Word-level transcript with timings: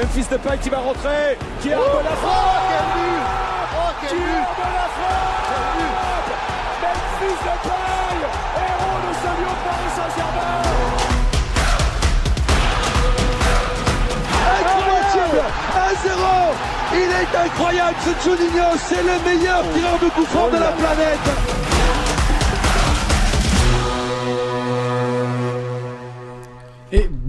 Memphis 0.00 0.28
Depay 0.30 0.56
qui 0.62 0.70
va 0.70 0.78
rentrer, 0.78 1.36
qui 1.60 1.70
arme 1.74 1.82
oh, 1.84 1.98
la 2.02 2.16
frappe. 2.16 2.32
Oh, 2.32 2.70
quel 2.70 2.86
but. 2.96 3.20
Oh, 3.76 3.92
quel 4.00 4.08
Qui 4.08 4.14
arme 4.16 4.72
la 4.80 4.88
frappe. 4.96 5.60
Memphis 6.80 7.38
Depay, 7.44 8.16
héros 8.56 9.00
de 9.04 9.12
ce 9.20 9.30
lieu 9.36 9.52
Paris 9.66 9.92
Saint-Germain. 9.96 10.62
Incroyable. 15.20 15.42
1-0 16.08 16.24
Il 16.94 17.10
est 17.20 17.32
incroyable 17.44 17.98
ce 18.02 18.12
Juninho, 18.24 18.68
c'est 18.78 19.02
le 19.02 19.16
meilleur 19.28 19.62
tireur 19.74 19.98
de 20.02 20.08
coup 20.08 20.24
franc 20.24 20.48
de 20.48 20.56
la 20.56 20.72
planète 20.72 21.69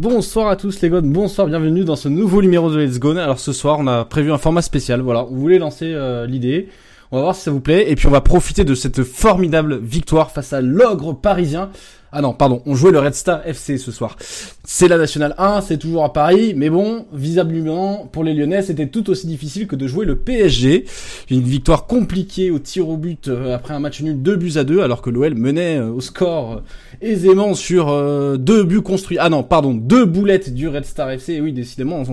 bonsoir 0.02 0.47
à 0.47 0.55
tous 0.55 0.81
les 0.81 0.89
gars, 0.89 0.99
bonsoir, 1.02 1.45
bienvenue 1.45 1.83
dans 1.83 1.95
ce 1.95 2.10
nouveau 2.10 2.41
numéro 2.41 2.71
de 2.71 2.79
Let's 2.79 2.97
Go. 2.97 3.15
Alors 3.15 3.39
ce 3.39 3.54
soir, 3.54 3.78
on 3.79 3.86
a 3.86 4.04
prévu 4.04 4.32
un 4.32 4.39
format 4.39 4.64
spécial. 4.64 5.00
Voilà, 5.01 5.21
vous 5.29 5.39
voulez 5.39 5.60
lancer 5.60 5.93
euh, 5.93 6.25
l'idée. 6.25 6.69
On 7.11 7.18
va 7.18 7.21
voir 7.21 7.36
si 7.36 7.43
ça 7.43 7.51
vous 7.51 7.60
plaît 7.60 7.91
et 7.91 7.96
puis 7.96 8.07
on 8.07 8.11
va 8.11 8.21
profiter 8.21 8.64
de 8.64 8.74
cette 8.74 9.04
formidable 9.04 9.77
victoire 9.77 10.32
face 10.32 10.54
à 10.54 10.61
l'ogre 10.61 11.14
parisien 11.14 11.69
ah 12.14 12.21
non, 12.21 12.33
pardon, 12.33 12.61
on 12.65 12.75
jouait 12.75 12.92
le 12.92 13.00
Red 13.00 13.14
Star 13.14 13.47
FC 13.47 13.78
ce 13.78 13.89
soir. 13.89 14.18
C'est 14.65 14.89
la 14.89 14.97
Nationale 14.97 15.33
1, 15.38 15.61
c'est 15.61 15.78
toujours 15.78 16.04
à 16.04 16.11
Paris, 16.11 16.54
mais 16.57 16.69
bon, 16.69 17.06
visiblement, 17.14 18.06
pour 18.11 18.25
les 18.25 18.33
Lyonnais, 18.33 18.61
c'était 18.64 18.88
tout 18.88 19.10
aussi 19.10 19.28
difficile 19.28 19.65
que 19.65 19.78
de 19.78 19.88
jouer 19.88 20.06
le 20.06 20.18
PSG. 20.18 20.83
Une 21.29 21.42
victoire 21.42 21.88
compliquée 21.88 22.52
au 22.52 22.60
tir 22.60 22.89
au 22.89 22.97
but 22.97 23.29
euh, 23.29 23.55
après 23.55 23.74
un 23.74 23.79
match 23.79 24.02
nul 24.02 24.21
2 24.21 24.36
buts 24.36 24.52
à 24.57 24.66
2, 24.66 24.82
alors 24.82 25.02
que 25.02 25.10
l'OL 25.10 25.36
menait 25.36 25.78
euh, 25.78 25.89
au 25.89 26.02
score 26.02 26.52
euh, 26.52 26.61
aisément 27.02 27.54
sur 27.54 27.88
deux 28.38 28.64
buts 28.66 28.82
construits. 28.82 29.18
Ah 29.18 29.30
non, 29.30 29.43
pardon, 29.43 29.74
deux 29.74 30.04
boulettes 30.04 30.54
du 30.54 30.68
Red 30.68 30.86
Star 30.86 31.10
FC. 31.11 31.36
Et 31.36 31.41
oui, 31.41 31.54
décidément, 31.54 32.03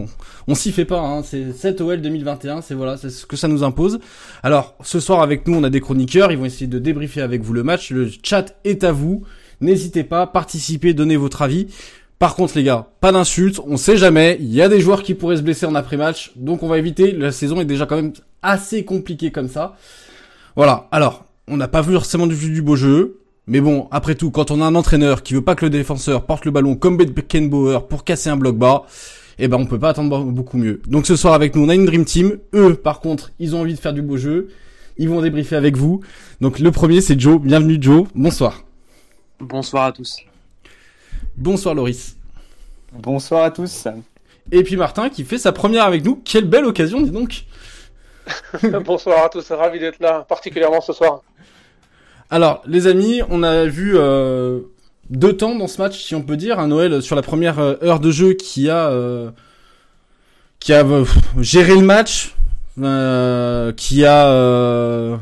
on, 0.46 0.54
s'y 0.54 0.70
fait 0.70 0.84
pas. 0.84 1.00
Hein. 1.00 1.22
C'est 1.24 1.52
7 1.52 1.80
OL 1.80 2.00
2021, 2.00 2.62
c'est 2.62 2.74
voilà, 2.74 2.96
c'est 2.96 3.10
ce 3.10 3.26
que 3.26 3.36
ça 3.36 3.48
nous 3.48 3.64
impose. 3.64 3.98
Alors, 4.44 4.76
ce 4.82 5.00
soir 5.00 5.22
avec 5.22 5.48
nous, 5.48 5.56
on 5.56 5.64
a 5.64 5.70
des 5.70 5.80
chroniqueurs, 5.80 6.30
ils 6.30 6.38
vont 6.38 6.44
essayer 6.44 6.68
de 6.68 6.78
débriefer 6.78 7.20
avec 7.20 7.42
vous 7.42 7.52
le 7.52 7.64
match. 7.64 7.90
Le 7.90 8.08
chat 8.22 8.56
est 8.64 8.84
à 8.84 8.92
vous. 8.92 9.24
N'hésitez 9.60 10.04
pas, 10.04 10.26
participez, 10.26 10.94
donnez 10.94 11.16
votre 11.16 11.42
avis. 11.42 11.66
Par 12.18 12.34
contre, 12.34 12.56
les 12.56 12.64
gars, 12.64 12.88
pas 13.00 13.12
d'insultes, 13.12 13.60
on 13.66 13.76
sait 13.76 13.96
jamais. 13.96 14.36
Il 14.40 14.52
y 14.52 14.60
a 14.60 14.68
des 14.68 14.80
joueurs 14.80 15.02
qui 15.02 15.14
pourraient 15.14 15.36
se 15.36 15.42
blesser 15.42 15.66
en 15.66 15.74
après-match, 15.74 16.32
donc 16.36 16.62
on 16.62 16.68
va 16.68 16.78
éviter. 16.78 17.12
La 17.12 17.30
saison 17.30 17.60
est 17.60 17.64
déjà 17.64 17.86
quand 17.86 17.96
même 17.96 18.12
assez 18.42 18.84
compliquée 18.84 19.30
comme 19.30 19.48
ça. 19.48 19.76
Voilà. 20.56 20.88
Alors, 20.90 21.24
on 21.46 21.56
n'a 21.56 21.68
pas 21.68 21.82
vu 21.82 21.94
forcément 21.94 22.26
du, 22.26 22.34
du 22.34 22.62
beau 22.62 22.76
jeu. 22.76 23.20
Mais 23.46 23.60
bon, 23.60 23.88
après 23.90 24.14
tout, 24.14 24.30
quand 24.30 24.50
on 24.50 24.60
a 24.60 24.64
un 24.66 24.74
entraîneur 24.74 25.22
qui 25.22 25.34
veut 25.34 25.42
pas 25.42 25.54
que 25.54 25.64
le 25.64 25.70
défenseur 25.70 26.26
porte 26.26 26.44
le 26.44 26.50
ballon 26.50 26.76
comme 26.76 26.98
Beckenbauer 26.98 27.86
pour 27.88 28.04
casser 28.04 28.28
un 28.28 28.36
bloc 28.36 28.58
bas, 28.58 28.84
eh 29.38 29.48
ben 29.48 29.56
on 29.56 29.64
peut 29.64 29.78
pas 29.78 29.90
attendre 29.90 30.22
beaucoup 30.24 30.58
mieux. 30.58 30.82
Donc 30.86 31.06
ce 31.06 31.16
soir 31.16 31.32
avec 31.32 31.56
nous, 31.56 31.64
on 31.64 31.68
a 31.68 31.74
une 31.74 31.86
Dream 31.86 32.04
Team. 32.04 32.38
Eux, 32.54 32.74
par 32.74 33.00
contre, 33.00 33.30
ils 33.38 33.56
ont 33.56 33.60
envie 33.60 33.74
de 33.74 33.78
faire 33.78 33.94
du 33.94 34.02
beau 34.02 34.18
jeu. 34.18 34.48
Ils 34.98 35.08
vont 35.08 35.22
débriefer 35.22 35.56
avec 35.56 35.76
vous. 35.76 36.00
Donc 36.40 36.58
le 36.58 36.70
premier, 36.72 37.00
c'est 37.00 37.18
Joe. 37.18 37.40
Bienvenue 37.40 37.78
Joe. 37.80 38.06
Bonsoir. 38.14 38.67
Bonsoir 39.40 39.84
à 39.84 39.92
tous. 39.92 40.18
Bonsoir 41.36 41.74
Loris. 41.74 42.16
Bonsoir 42.92 43.44
à 43.44 43.50
tous. 43.50 43.86
Et 44.50 44.64
puis 44.64 44.76
Martin 44.76 45.10
qui 45.10 45.24
fait 45.24 45.38
sa 45.38 45.52
première 45.52 45.84
avec 45.84 46.04
nous. 46.04 46.16
Quelle 46.24 46.44
belle 46.44 46.64
occasion, 46.64 47.00
dis 47.00 47.10
donc. 47.10 47.44
Bonsoir 48.84 49.24
à 49.24 49.28
tous, 49.28 49.50
ravi 49.52 49.78
d'être 49.78 50.00
là, 50.00 50.24
particulièrement 50.28 50.80
ce 50.80 50.92
soir. 50.92 51.22
Alors, 52.30 52.62
les 52.66 52.86
amis, 52.86 53.22
on 53.30 53.42
a 53.42 53.64
vu 53.64 53.92
euh, 53.96 54.60
deux 55.08 55.36
temps 55.36 55.54
dans 55.54 55.68
ce 55.68 55.80
match, 55.80 56.02
si 56.02 56.14
on 56.14 56.22
peut 56.22 56.36
dire. 56.36 56.58
Un 56.58 56.66
Noël 56.68 57.00
sur 57.00 57.16
la 57.16 57.22
première 57.22 57.58
euh, 57.58 57.76
heure 57.82 58.00
de 58.00 58.10
jeu 58.10 58.34
qui 58.34 58.68
a 58.68 58.88
euh, 58.88 59.30
qui 60.58 60.74
a 60.74 60.84
géré 61.38 61.76
le 61.76 61.82
match, 61.82 62.34
qui 63.76 64.04
a 64.04 65.18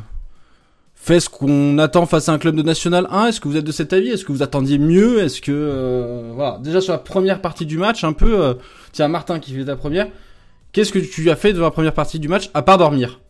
fait 1.07 1.21
ce 1.21 1.29
qu'on 1.29 1.79
attend 1.79 2.05
face 2.05 2.29
à 2.29 2.33
un 2.33 2.39
club 2.39 2.57
de 2.57 2.63
National 2.63 3.07
1 3.11 3.29
Est-ce 3.29 3.41
que 3.41 3.47
vous 3.47 3.57
êtes 3.57 3.65
de 3.65 3.71
cet 3.71 3.93
avis? 3.93 4.11
Est-ce 4.11 4.25
que 4.25 4.33
vous 4.33 4.43
attendiez 4.43 4.79
mieux? 4.79 5.21
Est-ce 5.21 5.41
que 5.41 5.53
euh, 5.53 6.33
voilà, 6.35 6.59
déjà 6.59 6.81
sur 6.81 6.93
la 6.93 6.99
première 6.99 7.41
partie 7.41 7.65
du 7.65 7.79
match, 7.79 8.03
un 8.03 8.13
peu, 8.13 8.41
euh, 8.43 8.55
tiens 8.91 9.07
Martin 9.07 9.39
qui 9.39 9.55
fait 9.55 9.65
ta 9.65 9.77
première, 9.77 10.09
qu'est-ce 10.73 10.93
que 10.93 10.99
tu 10.99 11.31
as 11.31 11.37
fait 11.37 11.53
de 11.53 11.61
la 11.61 11.71
première 11.71 11.95
partie 11.95 12.19
du 12.19 12.27
match 12.27 12.51
à 12.55 12.63
part 12.63 12.79
dormir? 12.79 13.21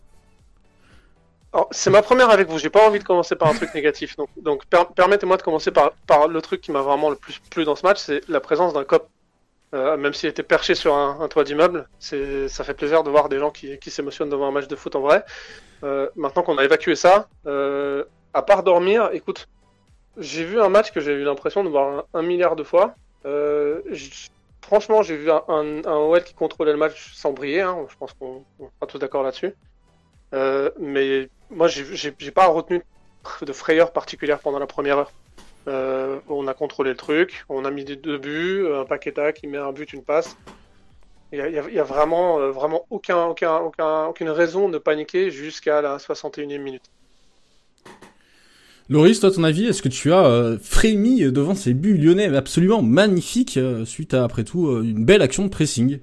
C'est 1.71 1.91
ma 1.91 2.03
première 2.03 2.31
avec 2.31 2.49
vous. 2.49 2.59
J'ai 2.59 2.69
pas 2.69 2.87
envie 2.87 2.99
de 2.99 3.05
commencer 3.05 3.35
par 3.35 3.49
un 3.49 3.55
truc 3.55 3.75
négatif. 3.75 4.15
Donc, 4.43 4.65
permettez-moi 4.95 5.39
de 5.39 5.43
commencer 5.43 5.71
par 5.71 6.29
le 6.29 6.43
truc 6.43 6.61
qui 6.61 6.71
m'a 6.71 6.83
vraiment 6.83 7.09
le 7.09 7.17
plus 7.17 7.41
plu 7.51 7.65
dans 7.65 7.77
ce 7.77 7.83
match, 7.83 7.99
c'est 7.99 8.21
la 8.29 8.41
présence 8.41 8.75
d'un 8.75 8.85
cop. 8.85 9.09
Euh, 9.75 9.97
même 9.97 10.15
s'il 10.15 10.29
était 10.29 10.43
perché 10.45 10.75
sur 10.75 10.95
un, 10.95 11.27
toit 11.29 11.45
d'immeuble, 11.45 11.89
ça 11.99 12.65
fait 12.65 12.75
plaisir 12.75 13.03
de 13.03 13.11
voir 13.11 13.29
des 13.29 13.39
gens 13.39 13.51
qui, 13.51 13.79
s'émotionnent 13.91 14.31
devant 14.31 14.47
un 14.47 14.53
match 14.53 14.69
de 14.69 14.77
foot 14.77 14.95
en 14.95 15.01
vrai. 15.01 15.25
Euh, 15.83 16.09
maintenant 16.17 16.43
qu'on 16.43 16.59
a 16.59 16.65
évacué 16.65 16.95
ça, 16.95 17.29
euh, 17.47 18.05
à 18.33 18.43
part 18.43 18.63
dormir, 18.63 19.11
écoute, 19.13 19.49
j'ai 20.17 20.45
vu 20.45 20.61
un 20.61 20.69
match 20.69 20.93
que 20.93 21.01
j'ai 21.01 21.13
eu 21.13 21.25
l'impression 21.25 21.65
de 21.65 21.69
voir 21.69 22.05
un, 22.15 22.23
milliard 22.23 22.57
de 22.57 22.63
fois. 22.63 22.95
Franchement, 24.63 25.03
j'ai 25.03 25.17
vu 25.17 25.31
un, 25.31 25.43
un, 25.49 25.83
OL 25.85 26.25
qui 26.25 26.35
contrôlait 26.35 26.73
le 26.73 26.79
match 26.79 27.13
sans 27.15 27.33
briller. 27.33 27.61
Hein. 27.61 27.87
je 27.89 27.97
pense 27.97 28.13
qu'on 28.15 28.45
sera 28.59 28.87
tous 28.87 28.99
d'accord 28.99 29.25
là-dessus. 29.25 29.55
mais 30.33 31.29
moi, 31.51 31.67
j'ai 31.69 32.31
pas 32.31 32.47
retenu 32.47 32.83
de 33.43 33.53
frayeur 33.53 33.93
particulière 33.93 34.39
pendant 34.39 34.61
la 34.61 34.67
première 34.67 34.99
heure. 34.99 35.13
On 35.67 36.47
a 36.47 36.55
contrôlé 36.55 36.91
le 36.91 36.97
truc, 36.97 37.45
on 37.49 37.65
a 37.65 37.71
mis 37.71 37.85
des 37.85 37.97
deux 37.97 38.19
buts, 38.19 38.67
un 38.73 38.85
Paqueta 38.85 39.33
qui 39.33 39.47
met 39.47 39.59
un 39.59 39.73
but, 39.73 39.93
une 39.93 40.03
passe. 40.03 40.37
Il 41.33 41.43
n'y 41.73 41.79
a, 41.79 41.85
vraiment, 41.85 42.39
euh, 42.39 42.51
vraiment 42.51 42.87
aucun, 42.91 43.25
aucun, 43.25 44.05
aucune 44.07 44.31
raison 44.31 44.69
de 44.69 44.79
paniquer 44.79 45.31
jusqu'à 45.31 45.83
la 45.83 45.99
61e 45.99 46.59
minute. 46.59 46.85
Loris, 48.89 49.19
toi, 49.19 49.33
ton 49.33 49.43
avis, 49.43 49.67
est-ce 49.67 49.83
que 49.83 49.89
tu 49.89 50.13
as 50.13 50.25
euh, 50.25 50.59
frémi 50.63 51.23
devant 51.33 51.57
ces 51.57 51.75
buts 51.75 51.99
lyonnais 51.99 52.35
absolument 52.37 52.81
magnifiques 52.81 53.57
euh, 53.57 53.85
suite 53.85 54.15
à, 54.15 54.23
après 54.23 54.45
tout, 54.45 54.81
une 54.81 55.05
belle 55.05 55.23
action 55.23 55.43
de 55.45 55.49
pressing? 55.49 55.99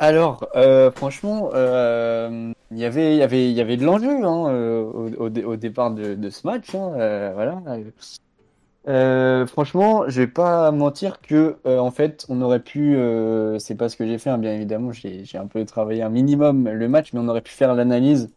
Alors, 0.00 0.46
franchement, 0.94 1.50
il 1.52 2.78
y 2.78 2.84
avait, 2.84 3.16
y 3.16 3.22
avait, 3.22 3.50
y 3.50 3.60
avait 3.60 3.76
de 3.76 3.84
l'enjeu 3.84 4.22
hein, 4.22 4.92
au, 5.18 5.56
départ 5.56 5.90
de, 5.90 6.30
ce 6.30 6.46
match. 6.46 6.72
Hein, 6.72 7.32
voilà. 7.34 7.60
Euh, 8.88 9.46
franchement, 9.46 10.08
je 10.08 10.22
vais 10.22 10.26
pas 10.26 10.70
mentir 10.70 11.20
que 11.20 11.56
euh, 11.66 11.78
en 11.78 11.90
fait, 11.90 12.24
on 12.28 12.40
aurait 12.40 12.60
pu. 12.60 12.96
Euh, 12.96 13.58
c'est 13.58 13.74
pas 13.74 13.88
ce 13.90 13.96
que 13.96 14.06
j'ai 14.06 14.16
fait, 14.16 14.30
hein, 14.30 14.38
bien 14.38 14.54
évidemment. 14.54 14.92
J'ai 14.92 15.26
un 15.36 15.46
peu 15.46 15.64
travaillé 15.66 16.02
un 16.02 16.08
minimum 16.08 16.68
le 16.68 16.88
match, 16.88 17.12
mais 17.12 17.20
on 17.20 17.28
aurait 17.28 17.42
pu 17.42 17.52
faire 17.52 17.74
l'analyse 17.74 18.30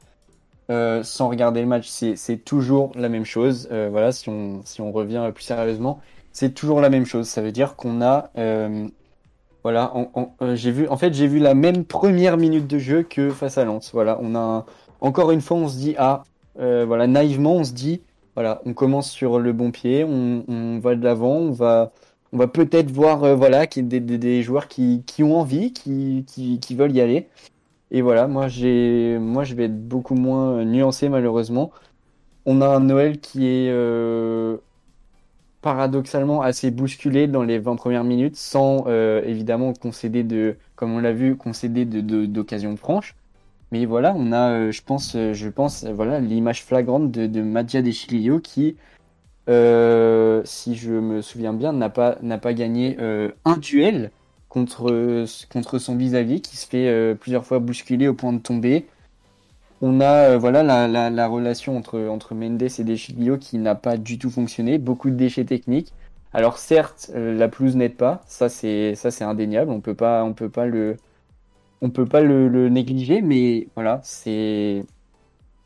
sans 1.04 1.28
regarder 1.28 1.60
le 1.62 1.68
match. 1.68 1.88
C'est 1.90 2.46
toujours 2.46 2.92
la 2.96 3.10
même 3.10 3.26
chose. 3.26 3.68
voilà, 3.70 4.12
si 4.12 4.30
on 4.30 4.62
si 4.66 4.82
on 4.82 4.92
revient 4.92 5.32
plus 5.34 5.44
sérieusement, 5.44 6.00
c'est 6.32 6.54
toujours 6.54 6.80
la 6.82 6.90
même 6.90 7.06
chose. 7.06 7.28
Ça 7.28 7.42
veut 7.42 7.52
dire 7.52 7.76
qu'on 7.76 8.02
a 8.02 8.32
voilà, 9.64 9.94
j'ai 10.54 10.72
vu. 10.72 10.88
En 10.88 10.98
fait, 10.98 11.14
j'ai 11.14 11.28
vu 11.28 11.40
la 11.40 11.54
même 11.54 11.86
première 11.86 12.38
minute 12.38 12.68
de 12.68 12.80
jeu 12.80 13.04
que 13.04 13.30
face 13.30 13.58
à 13.58 13.66
Lens. 13.66 13.92
Voilà, 13.94 14.18
on 14.22 14.36
a 14.36 14.66
encore 15.02 15.32
une 15.32 15.42
fois, 15.42 15.58
on 15.58 15.68
se 15.68 15.78
dit 15.78 15.96
ah, 15.98 16.24
voilà, 16.58 17.08
naïvement, 17.08 17.56
on 17.56 17.64
se 17.64 17.74
dit 17.74 18.02
on 18.38 18.74
commence 18.74 19.12
sur 19.12 19.40
le 19.40 19.54
bon 19.54 19.72
pied, 19.72 20.04
on, 20.04 20.80
va 20.80 20.96
de 20.96 21.04
l'avant, 21.04 21.38
on 21.38 21.52
va, 21.52 21.92
peut-être 22.48 22.92
voir 22.92 23.24
euh, 23.24 23.36
voilà, 23.36 23.66
des, 23.68 23.82
des, 23.82 24.18
des, 24.18 24.44
joueurs 24.44 24.68
qui, 24.68 25.04
qui, 25.06 25.24
ont 25.24 25.38
envie, 25.40 25.74
qui, 25.74 26.26
qui, 26.28 26.60
qui, 26.60 26.76
veulent 26.76 26.96
y 26.96 27.02
aller. 27.02 27.28
Et 27.92 28.02
voilà, 28.02 28.28
moi, 28.28 28.48
je 28.48 29.56
vais 29.56 29.66
être 29.66 29.88
beaucoup 29.88 30.16
moins 30.16 30.64
nuancé 30.66 31.10
malheureusement. 31.10 31.72
On 32.46 32.62
a 32.62 32.68
un 32.68 32.80
Noël 32.80 33.20
qui 33.20 33.46
est 33.48 33.70
euh, 33.70 34.58
paradoxalement 35.62 36.42
assez 36.42 36.72
bousculé 36.72 37.28
dans 37.28 37.44
les 37.44 37.60
20 37.60 37.76
premières 37.76 38.04
minutes, 38.04 38.36
sans 38.36 38.86
euh, 38.88 39.22
évidemment 39.26 39.74
concéder 39.74 40.24
de, 40.24 40.58
comme 40.76 40.94
on 40.94 41.00
l'a 41.00 41.14
vu, 41.14 41.36
concéder 41.36 41.86
d'occasions 41.86 42.72
de, 42.72 42.76
de, 42.76 42.80
franches. 42.80 43.16
Mais 43.72 43.86
voilà, 43.86 44.14
on 44.18 44.32
a, 44.34 44.52
euh, 44.52 44.72
je 44.72 44.82
pense, 44.82 45.16
euh, 45.16 45.34
je 45.34 45.48
pense, 45.48 45.86
euh, 45.86 45.94
voilà, 45.94 46.20
l'image 46.20 46.64
flagrante 46.64 47.10
de, 47.12 47.26
de 47.26 47.82
Deschilio 47.82 48.40
qui, 48.40 48.76
si 49.48 50.76
je 50.76 50.92
me 50.92 51.22
souviens 51.22 51.54
bien, 51.54 51.74
n'a 51.74 51.90
pas, 51.90 52.18
n'a 52.22 52.38
pas 52.38 52.54
gagné 52.54 52.98
un 53.46 53.58
duel 53.58 54.12
contre, 54.50 55.26
contre 55.52 55.80
son 55.80 55.96
vis-à-vis, 55.96 56.42
qui 56.42 56.58
se 56.58 56.68
fait 56.68 57.16
plusieurs 57.16 57.46
fois 57.46 57.60
bousculer 57.60 58.08
au 58.08 58.14
point 58.14 58.34
de 58.34 58.40
tomber. 58.40 58.88
On 59.82 60.00
a 60.00 60.38
voilà 60.38 60.64
la, 60.64 60.88
la, 60.88 61.10
la, 61.10 61.28
relation 61.28 61.76
entre, 61.76 62.00
entre 62.00 62.36
Mendes 62.36 62.62
et 62.62 62.84
Deschilio 62.84 63.38
qui 63.38 63.58
n'a 63.58 63.76
pas 63.76 63.98
du 63.98 64.20
tout 64.20 64.30
fonctionné, 64.30 64.78
beaucoup 64.78 65.10
de 65.10 65.16
déchets 65.16 65.46
techniques. 65.46 65.94
Alors 66.34 66.58
certes, 66.58 67.12
la 67.14 67.48
pelouse 67.50 67.76
n'aide 67.76 67.98
pas, 67.98 68.22
ça 68.28 68.48
c'est 68.48 68.96
ça 68.96 69.12
c'est 69.12 69.26
indéniable, 69.26 69.72
on 69.72 69.82
peut 69.82 69.96
pas 69.96 70.24
on 70.24 70.34
peut 70.34 70.50
pas 70.50 70.66
le 70.66 70.98
on 71.82 71.90
peut 71.90 72.06
pas 72.06 72.22
le, 72.22 72.70
négliger, 72.70 73.22
mais 73.22 73.68
voilà, 73.76 74.00
c'est. 74.04 74.84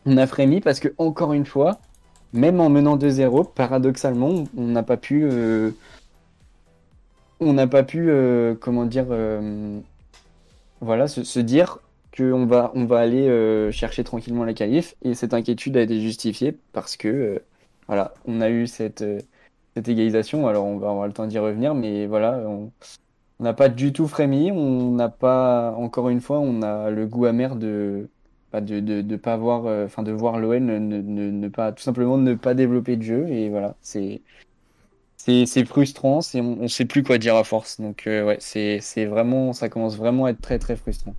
On 0.06 0.18
a 0.18 0.28
frémi 0.28 0.62
parce 0.62 0.80
que, 0.80 0.90
encore 0.98 1.34
une 1.34 1.46
fois, 1.46 1.80
même 2.34 2.60
en 2.62 2.70
menant 2.70 2.98
2-0, 2.98 3.54
paradoxalement, 3.54 4.46
on 4.58 4.64
n'a 4.68 4.84
pas 4.84 4.98
pu. 4.98 5.24
Euh, 5.26 5.72
euh, 7.42 8.56
comment 8.60 8.86
dire, 8.86 9.08
euh, 9.10 9.80
voilà, 10.82 11.08
se, 11.08 11.40
dire 11.40 11.80
qu'on 12.16 12.46
va, 12.46 12.72
on 12.76 12.86
va 12.86 13.00
aller 13.00 13.72
chercher 13.72 14.04
tranquillement 14.04 14.46
la 14.46 14.54
qualif. 14.54 14.96
Et 15.04 15.16
cette 15.16 15.34
inquiétude 15.34 15.78
a 15.78 15.82
été 15.82 16.00
justifiée 16.02 16.58
parce 16.74 16.98
que, 16.98 17.42
voilà, 17.88 18.14
on 18.26 18.42
a 18.42 18.50
eu 18.50 18.68
cette, 18.68 19.04
égalisation. 19.76 20.48
Alors, 20.48 20.66
on 20.66 20.78
va 20.78 20.90
avoir 20.92 21.08
le 21.08 21.14
temps 21.14 21.28
d'y 21.28 21.40
revenir, 21.40 21.76
mais 21.76 22.06
voilà, 22.08 22.42
on 23.40 23.44
n'a 23.44 23.54
pas 23.54 23.70
du 23.70 23.94
tout 23.94 24.08
frémi. 24.08 24.52
On 24.52 24.92
n'a 24.92 25.10
pas, 25.10 25.74
encore 25.78 26.10
une 26.10 26.22
fois, 26.22 26.40
on 26.40 26.62
a 26.62 26.90
le 26.90 27.06
goût 27.08 27.26
amer 27.26 27.56
de, 27.56 28.10
bah, 28.52 28.62
de, 28.62 28.80
de, 28.80 29.02
de 29.02 29.16
pas 29.16 29.38
voir, 29.38 29.66
euh, 29.66 29.86
enfin, 29.86 30.04
de 30.04 30.12
voir 30.12 30.40
l'OL 30.40 30.60
ne, 30.60 30.80
ne, 30.80 31.02
ne, 31.02 31.48
pas, 31.50 31.72
tout 31.72 31.84
simplement 31.84 32.18
ne 32.18 32.34
pas 32.34 32.54
développer 32.54 32.96
de 32.96 33.04
jeu. 33.04 33.28
Et 33.30 33.50
voilà, 33.50 33.76
c'est, 33.82 34.22
c'est, 35.18 35.66
frustrant. 35.66 36.22
C'est, 36.22 36.42
on, 36.42 36.60
on 36.62 36.68
sait 36.68 36.86
plus 36.86 37.04
quoi 37.04 37.18
dire 37.18 37.36
à 37.36 37.44
force. 37.44 37.82
Donc, 37.82 38.08
euh, 38.08 38.26
ouais, 38.26 38.38
c'est, 38.40 39.06
vraiment, 39.06 39.54
ça 39.54 39.70
commence 39.70 39.98
vraiment 39.98 40.26
à 40.26 40.30
être 40.32 40.42
très, 40.42 40.60
très 40.60 40.76
frustrant. 40.76 41.16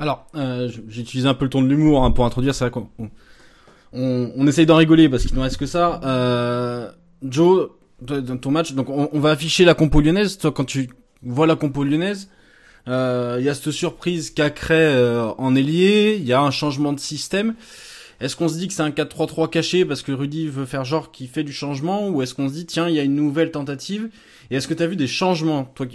Alors, 0.00 0.26
euh, 0.34 0.68
j'ai 0.88 1.02
utilisé 1.02 1.28
un 1.28 1.34
peu 1.34 1.44
le 1.44 1.50
ton 1.50 1.62
de 1.62 1.68
l'humour 1.68 2.04
hein, 2.04 2.10
pour 2.10 2.24
introduire. 2.24 2.54
Vrai 2.54 2.70
qu'on 2.70 2.88
on, 3.92 4.32
on 4.36 4.46
essaye 4.46 4.66
d'en 4.66 4.76
rigoler 4.76 5.08
parce 5.08 5.24
qu'il 5.24 5.36
ne 5.36 5.40
reste 5.40 5.56
que 5.56 5.66
ça. 5.66 6.00
Euh, 6.04 6.90
Joe, 7.22 7.70
dans 8.00 8.36
ton 8.36 8.52
match, 8.52 8.74
donc 8.74 8.90
on, 8.90 9.08
on 9.12 9.18
va 9.18 9.30
afficher 9.30 9.64
la 9.64 9.74
compo 9.74 10.00
lyonnaise. 10.00 10.38
Toi, 10.38 10.52
quand 10.52 10.64
tu 10.64 10.88
vois 11.22 11.46
la 11.46 11.56
compo 11.56 11.84
lyonnaise, 11.84 12.28
euh, 12.88 13.36
il 13.38 13.44
y 13.44 13.48
a 13.48 13.54
cette 13.54 13.70
surprise 13.70 14.30
Cacré 14.30 14.74
euh, 14.74 15.28
en 15.38 15.54
ailier. 15.54 16.16
Il 16.18 16.26
y 16.26 16.32
a 16.32 16.40
un 16.40 16.50
changement 16.50 16.92
de 16.92 17.00
système. 17.00 17.54
Est-ce 18.20 18.34
qu'on 18.34 18.48
se 18.48 18.56
dit 18.56 18.66
que 18.66 18.74
c'est 18.74 18.82
un 18.82 18.90
4-3-3 18.90 19.48
caché 19.48 19.84
parce 19.84 20.02
que 20.02 20.10
Rudy 20.10 20.48
veut 20.48 20.64
faire 20.64 20.84
genre 20.84 21.12
qu'il 21.12 21.28
fait 21.28 21.44
du 21.44 21.52
changement 21.52 22.08
ou 22.08 22.22
est-ce 22.22 22.34
qu'on 22.34 22.48
se 22.48 22.54
dit 22.54 22.66
tiens 22.66 22.88
il 22.88 22.94
y 22.94 22.98
a 22.98 23.02
une 23.02 23.14
nouvelle 23.14 23.52
tentative? 23.52 24.08
Et 24.50 24.56
est-ce 24.56 24.66
que 24.66 24.74
tu 24.74 24.82
as 24.82 24.86
vu 24.86 24.96
des 24.96 25.06
changements? 25.06 25.64
Toi 25.74 25.86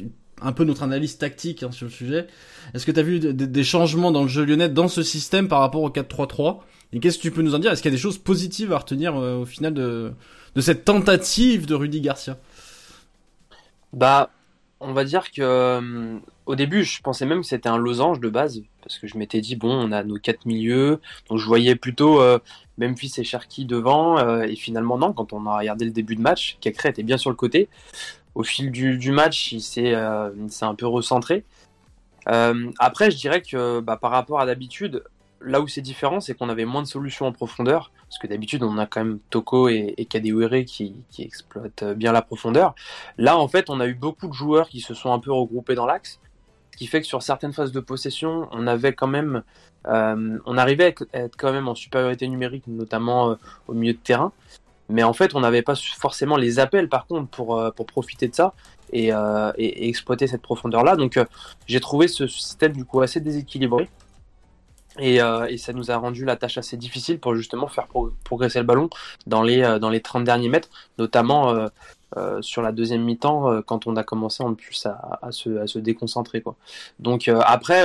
un 0.42 0.52
peu 0.52 0.66
notre 0.66 0.84
analyse 0.84 1.18
tactique 1.18 1.64
hein, 1.64 1.72
sur 1.72 1.86
le 1.86 1.92
sujet. 1.92 2.28
Est-ce 2.74 2.86
que 2.86 2.92
tu 2.92 3.00
as 3.00 3.04
vu 3.04 3.20
des, 3.20 3.34
des 3.34 3.64
changements 3.64 4.12
dans 4.12 4.24
le 4.24 4.28
jeu 4.28 4.44
lyonnais 4.44 4.70
dans 4.70 4.88
ce 4.88 5.02
système 5.02 5.48
par 5.48 5.60
rapport 5.60 5.82
au 5.82 5.90
4-3-3 5.90 6.60
Et 6.92 7.00
qu'est-ce 7.00 7.18
que 7.18 7.24
tu 7.24 7.32
peux 7.32 7.42
nous 7.42 7.56
en 7.56 7.60
dire? 7.60 7.72
Est-ce 7.72 7.82
qu'il 7.82 7.92
y 7.92 7.94
a 7.94 7.96
des 7.96 8.02
choses 8.02 8.18
positives 8.18 8.74
à 8.74 8.78
retenir 8.78 9.16
euh, 9.16 9.38
au 9.38 9.46
final 9.46 9.74
de, 9.74 10.12
de 10.56 10.62
cette 10.62 10.86
tentative 10.86 11.66
de 11.66 11.76
Rudy 11.76 12.02
Garcia? 12.02 12.38
Bah, 13.94 14.32
on 14.84 14.94
va 14.94 15.04
dire 15.04 15.32
que 15.32 15.42
euh, 15.42 16.20
au 16.46 16.56
début, 16.56 16.84
je 16.84 17.02
pensais 17.02 17.26
même 17.26 17.42
que 17.42 17.48
c'était 17.48 17.70
un 17.70 17.78
losange 17.78 18.20
de 18.20 18.30
base, 18.30 18.62
parce 18.82 19.00
que 19.00 19.08
je 19.08 19.18
m'étais 19.18 19.42
dit 19.42 19.56
bon, 19.56 19.72
on 19.72 19.92
a 19.92 20.04
nos 20.04 20.18
quatre 20.18 20.46
milieux, 20.46 21.00
donc 21.30 21.40
je 21.40 21.46
voyais 21.46 21.76
plutôt 21.76 22.22
euh, 22.22 22.40
Memphis 22.78 23.14
et 23.18 23.24
Cherki 23.24 23.66
devant, 23.66 24.18
euh, 24.18 24.44
et 24.44 24.56
finalement 24.56 24.98
non. 24.98 25.14
Quand 25.14 25.34
on 25.34 25.46
a 25.48 25.58
regardé 25.58 25.86
le 25.86 25.92
début 25.92 26.16
de 26.16 26.22
match, 26.22 26.58
Cacré 26.62 26.90
était 26.90 27.04
bien 27.04 27.18
sur 27.18 27.30
le 27.30 27.36
côté. 27.36 27.70
Au 28.36 28.44
fil 28.44 28.72
du, 28.72 29.12
match, 29.12 29.52
il 29.52 29.62
s'est 29.62 29.94
euh, 29.94 30.32
il 30.38 30.52
s'est 30.52 30.66
un 30.66 30.76
peu 30.76 30.88
recentré. 30.88 31.44
Après, 32.26 33.12
je 33.12 33.18
dirais 33.18 33.42
que 33.42 33.80
bah, 33.80 33.98
par 33.98 34.12
rapport 34.12 34.40
à 34.40 34.46
d'habitude, 34.46 35.04
là 35.44 35.62
où 35.62 35.68
c'est 35.68 35.82
différent, 35.82 36.20
c'est 36.20 36.34
qu'on 36.34 36.50
avait 36.50 36.66
moins 36.66 36.82
de 36.82 36.88
solutions 36.88 37.26
en 37.26 37.32
profondeur, 37.32 37.92
parce 38.10 38.18
que 38.20 38.28
d'habitude, 38.28 38.64
on 38.64 38.78
a 38.78 38.86
quand 38.86 39.04
même 39.04 39.20
Toko 39.30 39.70
et, 39.70 39.94
et 39.98 40.06
qui, 40.06 40.96
exploitent 41.20 41.84
bien 41.84 42.12
la 42.12 42.22
profondeur. 42.22 42.76
Là, 43.18 43.38
en 43.38 43.48
fait, 43.48 43.70
on 43.70 43.80
a 43.80 43.88
eu 43.88 43.94
beaucoup 43.94 44.28
de 44.28 44.34
joueurs 44.34 44.70
qui 44.70 44.80
se 44.80 44.94
sont 44.94 45.12
un 45.14 45.20
peu 45.20 45.32
regroupés 45.32 45.76
dans 45.76 45.86
l'axe, 45.86 46.20
ce 46.72 46.78
qui 46.78 46.88
fait 46.88 47.02
que 47.02 47.08
sur 47.08 47.22
certaines 47.22 47.54
phases 47.54 47.72
de 47.72 47.80
possession, 47.80 48.48
on 48.52 48.66
avait 48.68 48.94
quand 48.94 49.08
même, 49.08 49.44
euh, 49.88 50.40
on 50.46 50.58
arrivait 50.58 50.96
à 51.14 51.20
être- 51.20 51.36
quand 51.38 51.52
même 51.52 51.68
en 51.68 51.76
supériorité 51.76 52.28
numérique, 52.28 52.64
notamment 52.68 53.32
euh, 53.32 53.36
au 53.68 53.74
milieu 53.74 53.94
de 53.94 54.00
terrain. 54.00 54.32
Mais 54.90 55.04
en 55.04 55.14
fait, 55.14 55.36
on 55.36 55.40
n'avait 55.40 55.62
pas 55.62 55.76
forcément 55.76 56.36
les 56.36 56.60
appels, 56.60 56.90
par 56.90 57.06
contre, 57.08 57.30
pour, 57.30 57.58
euh, 57.58 57.72
profiter 57.86 58.28
de 58.28 58.36
ça 58.36 58.54
et, 58.92 59.10
et- 59.58 59.88
exploiter 59.88 60.28
cette 60.28 60.42
profondeur-là. 60.42 60.96
Donc, 60.96 61.20
j'ai 61.68 61.80
trouvé 61.80 62.08
ce 62.08 62.28
système 62.28 62.74
du 62.74 62.86
coup 62.86 63.02
assez 63.02 63.20
déséquilibré. 63.20 63.90
Et, 65.00 65.22
euh, 65.22 65.48
et 65.48 65.58
ça 65.58 65.74
nous 65.74 65.90
a 65.92 65.98
rendu 65.98 66.24
la 66.24 66.36
tâche 66.36 66.58
assez 66.58 66.78
difficile 66.78 67.20
pour 67.20 67.36
justement 67.36 67.68
faire 67.68 67.88
pro- 67.88 68.12
progresser 68.24 68.60
le 68.60 68.66
ballon 68.66 68.90
dans 69.26 69.42
les, 69.42 69.64
euh, 69.64 69.80
dans 69.80 69.90
les 69.90 70.02
30 70.02 70.24
derniers 70.24 70.50
mètres, 70.50 70.70
notamment 70.98 71.68
euh, 72.18 72.42
sur 72.42 72.62
la 72.62 72.72
deuxième 72.72 73.04
mi-temps, 73.04 73.64
quand 73.64 73.88
on 73.88 73.96
a 73.96 74.04
commencé 74.04 74.44
en 74.44 74.54
plus 74.54 74.86
à, 74.86 75.32
se, 75.32 75.58
à 75.58 75.66
se 75.66 75.80
déconcentrer. 75.80 76.42
Quoi. 76.42 76.56
Donc 77.00 77.28
après, 77.28 77.84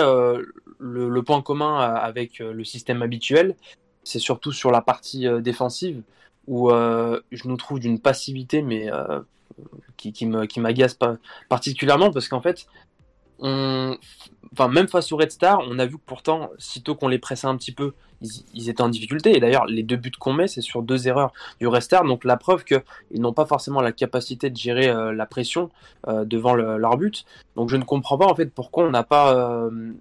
le, 0.78 1.22
point 1.22 1.40
commun 1.40 1.80
avec 1.80 2.40
le 2.40 2.62
système 2.62 3.00
habituel, 3.00 3.56
c'est 4.04 4.18
surtout 4.18 4.52
sur 4.52 4.70
la 4.70 4.82
partie 4.82 5.26
défensive, 5.40 6.02
où 6.46 6.68
je 6.68 7.48
nous 7.48 7.56
trouve 7.56 7.80
d'une 7.80 8.00
passivité, 8.00 8.60
mais 8.60 8.90
qui, 9.96 10.12
qui 10.12 10.30
qui 10.46 10.60
m'agace 10.60 10.92
pas 10.92 11.16
particulièrement, 11.48 12.10
parce 12.10 12.28
qu'en 12.28 12.42
fait, 12.42 12.66
on, 13.38 13.96
enfin 14.52 14.68
même 14.68 14.88
face 14.88 15.12
au 15.12 15.16
Red 15.16 15.30
Star, 15.30 15.60
on 15.68 15.78
a 15.78 15.86
vu 15.86 15.96
que 15.96 16.02
pourtant, 16.04 16.50
sitôt 16.58 16.94
qu'on 16.94 17.08
les 17.08 17.18
pressait 17.18 17.46
un 17.46 17.56
petit 17.56 17.72
peu, 17.72 17.92
ils, 18.54 18.68
étaient 18.68 18.82
en 18.82 18.88
difficulté. 18.88 19.36
Et 19.36 19.40
d'ailleurs, 19.40 19.66
les 19.66 19.82
deux 19.82 19.96
buts 19.96 20.10
qu'on 20.18 20.32
met, 20.32 20.48
c'est 20.48 20.60
sur 20.60 20.82
deux 20.82 21.08
erreurs 21.08 21.32
du 21.60 21.66
Red 21.66 21.82
Star, 21.82 22.04
donc 22.04 22.24
la 22.24 22.36
preuve 22.36 22.64
qu'ils 22.64 22.82
n'ont 23.20 23.32
pas 23.32 23.46
forcément 23.46 23.80
la 23.80 23.92
capacité 23.92 24.50
de 24.50 24.56
gérer 24.56 24.88
euh, 24.88 25.12
la 25.12 25.26
pression 25.26 25.70
euh, 26.08 26.24
devant 26.24 26.54
le- 26.54 26.78
leur 26.78 26.96
but. 26.96 27.24
Donc 27.56 27.68
je 27.68 27.76
ne 27.76 27.84
comprends 27.84 28.18
pas 28.18 28.26
en 28.26 28.34
fait 28.34 28.46
pourquoi 28.46 28.84
on 28.84 28.90
n'a 28.90 29.04
pas 29.04 29.34
euh, 29.34 29.92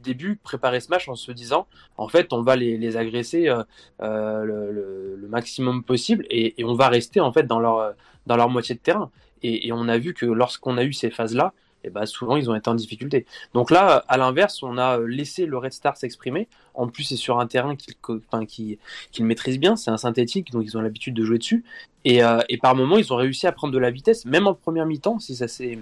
début 0.00 0.36
préparé 0.36 0.80
ce 0.80 0.88
match 0.88 1.08
en 1.08 1.16
se 1.16 1.32
disant 1.32 1.66
en 1.96 2.08
fait 2.08 2.32
on 2.32 2.42
va 2.42 2.56
les, 2.56 2.96
agresser 2.96 3.52
le, 4.00 5.26
maximum 5.28 5.82
possible 5.82 6.24
et, 6.30 6.54
on 6.64 6.74
va 6.74 6.88
rester 6.88 7.20
en 7.20 7.32
fait 7.32 7.46
dans 7.46 7.58
leur 7.58 7.94
dans 8.26 8.36
leur 8.36 8.48
moitié 8.48 8.74
de 8.74 8.80
terrain. 8.80 9.10
Et, 9.42 9.68
et 9.68 9.72
on 9.72 9.88
a 9.88 9.98
vu 9.98 10.14
que 10.14 10.26
lorsqu'on 10.26 10.78
a 10.78 10.84
eu 10.84 10.92
ces 10.92 11.10
phases 11.10 11.34
là 11.34 11.52
et 11.84 11.90
ben 11.90 12.06
souvent 12.06 12.36
ils 12.36 12.50
ont 12.50 12.54
été 12.54 12.68
en 12.68 12.74
difficulté. 12.74 13.26
Donc 13.54 13.70
là, 13.70 14.04
à 14.08 14.16
l'inverse, 14.16 14.62
on 14.62 14.78
a 14.78 14.98
laissé 14.98 15.46
le 15.46 15.58
Red 15.58 15.72
Star 15.72 15.96
s'exprimer. 15.96 16.48
En 16.74 16.88
plus, 16.88 17.04
c'est 17.04 17.16
sur 17.16 17.40
un 17.40 17.46
terrain 17.46 17.76
qu'ils 17.76 17.94
enfin, 18.32 18.44
maîtrisent 19.20 19.58
bien, 19.58 19.76
c'est 19.76 19.90
un 19.90 19.96
synthétique, 19.96 20.50
donc 20.52 20.64
ils 20.64 20.76
ont 20.76 20.80
l'habitude 20.80 21.14
de 21.14 21.24
jouer 21.24 21.38
dessus. 21.38 21.64
Et, 22.04 22.22
euh, 22.22 22.40
et 22.48 22.58
par 22.58 22.74
moments, 22.74 22.98
ils 22.98 23.12
ont 23.12 23.16
réussi 23.16 23.46
à 23.46 23.52
prendre 23.52 23.72
de 23.72 23.78
la 23.78 23.90
vitesse, 23.90 24.24
même 24.24 24.46
en 24.46 24.54
première 24.54 24.86
mi-temps, 24.86 25.18
si 25.18 25.34
ça 25.36 25.48
s'est 25.48 25.78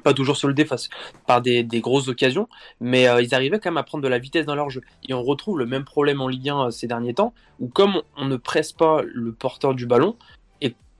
pas 0.00 0.14
toujours 0.14 0.36
soldé 0.36 0.64
face 0.64 0.88
par 1.26 1.42
des, 1.42 1.64
grosses 1.80 2.08
occasions, 2.08 2.48
mais 2.80 3.08
euh, 3.08 3.20
ils 3.22 3.34
arrivaient 3.34 3.58
quand 3.58 3.70
même 3.70 3.78
à 3.78 3.82
prendre 3.82 4.02
de 4.02 4.08
la 4.08 4.18
vitesse 4.18 4.46
dans 4.46 4.54
leur 4.54 4.70
jeu. 4.70 4.82
Et 5.08 5.14
on 5.14 5.22
retrouve 5.22 5.58
le 5.58 5.66
même 5.66 5.84
problème 5.84 6.20
en 6.20 6.28
Ligue 6.28 6.48
1 6.48 6.66
euh, 6.66 6.70
ces 6.70 6.86
derniers 6.86 7.14
temps, 7.14 7.34
où 7.60 7.68
comme 7.68 8.02
on 8.16 8.24
ne 8.24 8.36
presse 8.36 8.72
pas 8.72 9.02
le 9.04 9.32
porteur 9.32 9.74
du 9.74 9.86
ballon, 9.86 10.16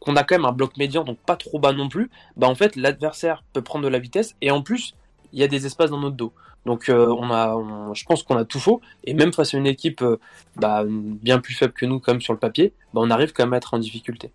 qu'on 0.04 0.16
a 0.16 0.24
quand 0.24 0.34
même 0.36 0.44
un 0.44 0.52
bloc 0.52 0.76
médian, 0.76 1.04
donc 1.04 1.18
pas 1.18 1.36
trop 1.36 1.58
bas 1.58 1.72
non 1.72 1.88
plus, 1.88 2.10
bah 2.36 2.48
en 2.48 2.54
fait 2.54 2.76
l'adversaire 2.76 3.42
peut 3.52 3.62
prendre 3.62 3.84
de 3.84 3.88
la 3.90 3.98
vitesse, 3.98 4.34
et 4.42 4.50
en 4.50 4.62
plus, 4.62 4.94
il 5.32 5.40
y 5.40 5.42
a 5.42 5.48
des 5.48 5.64
espaces 5.66 5.90
dans 5.90 6.00
notre 6.00 6.16
dos. 6.16 6.32
Donc 6.66 6.88
euh, 6.88 7.08
on 7.18 7.30
a, 7.30 7.54
on- 7.56 7.94
je 7.94 8.04
pense 8.04 8.22
qu'on 8.22 8.36
a 8.36 8.44
tout 8.44 8.60
faux, 8.60 8.80
et 9.04 9.14
même 9.14 9.32
face 9.32 9.54
à 9.54 9.58
une 9.58 9.66
équipe 9.66 10.02
euh, 10.02 10.18
bah, 10.56 10.84
bien 10.88 11.38
plus 11.40 11.54
faible 11.54 11.72
que 11.72 11.86
nous, 11.86 11.98
comme 12.00 12.20
sur 12.20 12.32
le 12.32 12.38
papier, 12.38 12.72
bah, 12.94 13.00
on 13.04 13.10
arrive 13.10 13.32
quand 13.32 13.44
même 13.44 13.52
à 13.54 13.56
être 13.58 13.74
en 13.74 13.78
difficulté. 13.78 14.30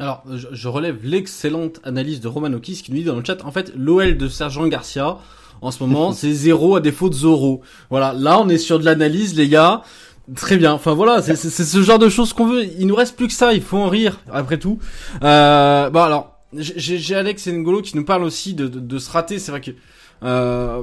Alors, 0.00 0.22
je, 0.32 0.46
je 0.52 0.68
relève 0.68 0.98
l'excellente 1.04 1.80
analyse 1.82 2.20
de 2.20 2.28
Roman 2.28 2.52
Okis 2.52 2.82
qui 2.82 2.92
nous 2.92 2.98
dit 2.98 3.04
dans 3.04 3.16
le 3.16 3.24
chat, 3.24 3.44
en 3.44 3.50
fait, 3.50 3.72
l'OL 3.76 4.16
de 4.16 4.28
Sergent 4.28 4.66
Garcia, 4.68 5.18
en 5.60 5.72
ce 5.72 5.82
moment, 5.82 6.12
c'est 6.20 6.32
zéro 6.32 6.76
à 6.76 6.80
défaut 6.80 7.08
de 7.08 7.14
Zoro. 7.14 7.62
Voilà, 7.90 8.12
là, 8.12 8.40
on 8.40 8.48
est 8.48 8.58
sur 8.58 8.78
de 8.78 8.84
l'analyse, 8.84 9.36
les 9.36 9.48
gars. 9.48 9.82
Très 10.34 10.56
bien. 10.56 10.72
Enfin 10.72 10.94
voilà, 10.94 11.22
c'est 11.22 11.36
ce 11.36 11.82
genre 11.82 11.98
de 11.98 12.08
choses 12.08 12.32
qu'on 12.32 12.46
veut. 12.46 12.64
Il 12.78 12.86
nous 12.86 12.94
reste 12.94 13.16
plus 13.16 13.28
que 13.28 13.32
ça. 13.32 13.54
Il 13.54 13.62
faut 13.62 13.78
en 13.78 13.88
rire 13.88 14.20
après 14.30 14.58
tout. 14.58 14.78
Euh, 15.22 15.88
bon 15.90 16.02
alors, 16.02 16.38
j'ai 16.52 17.14
Alex 17.14 17.46
et 17.46 17.52
N'Golo 17.52 17.82
qui 17.82 17.96
nous 17.96 18.04
parlent 18.04 18.24
aussi 18.24 18.54
de, 18.54 18.68
de, 18.68 18.98
se 18.98 19.10
rater. 19.10 19.38
C'est 19.38 19.50
vrai 19.50 19.60
que 19.60 19.70
euh, 20.22 20.82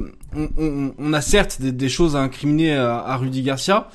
on, 0.97 1.13
a 1.13 1.21
certes 1.21 1.61
des, 1.61 1.89
choses 1.89 2.15
à 2.15 2.19
incriminer 2.19 2.73
à, 2.73 2.97
à 2.97 3.17
Rudy 3.17 3.43
Garcia. 3.43 3.89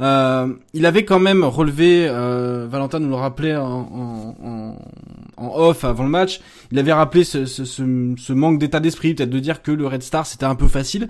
Euh, 0.00 0.52
il 0.72 0.86
avait 0.86 1.04
quand 1.04 1.20
même 1.20 1.44
relevé, 1.44 2.08
euh, 2.08 2.66
Valentin 2.68 2.98
nous 2.98 3.10
le 3.10 3.14
rappelait 3.14 3.54
en, 3.54 4.34
en, 4.42 4.76
off 5.36 5.84
avant 5.84 6.02
le 6.02 6.08
match, 6.10 6.40
il 6.72 6.78
avait 6.80 6.92
rappelé 6.92 7.22
ce, 7.22 7.46
ce, 7.46 7.64
ce 7.64 8.32
manque 8.32 8.58
d'état 8.58 8.80
d'esprit, 8.80 9.14
peut-être 9.14 9.30
de 9.30 9.38
dire 9.38 9.62
que 9.62 9.70
le 9.70 9.86
Red 9.86 10.02
Star 10.02 10.26
c'était 10.26 10.46
un 10.46 10.56
peu 10.56 10.66
facile. 10.66 11.08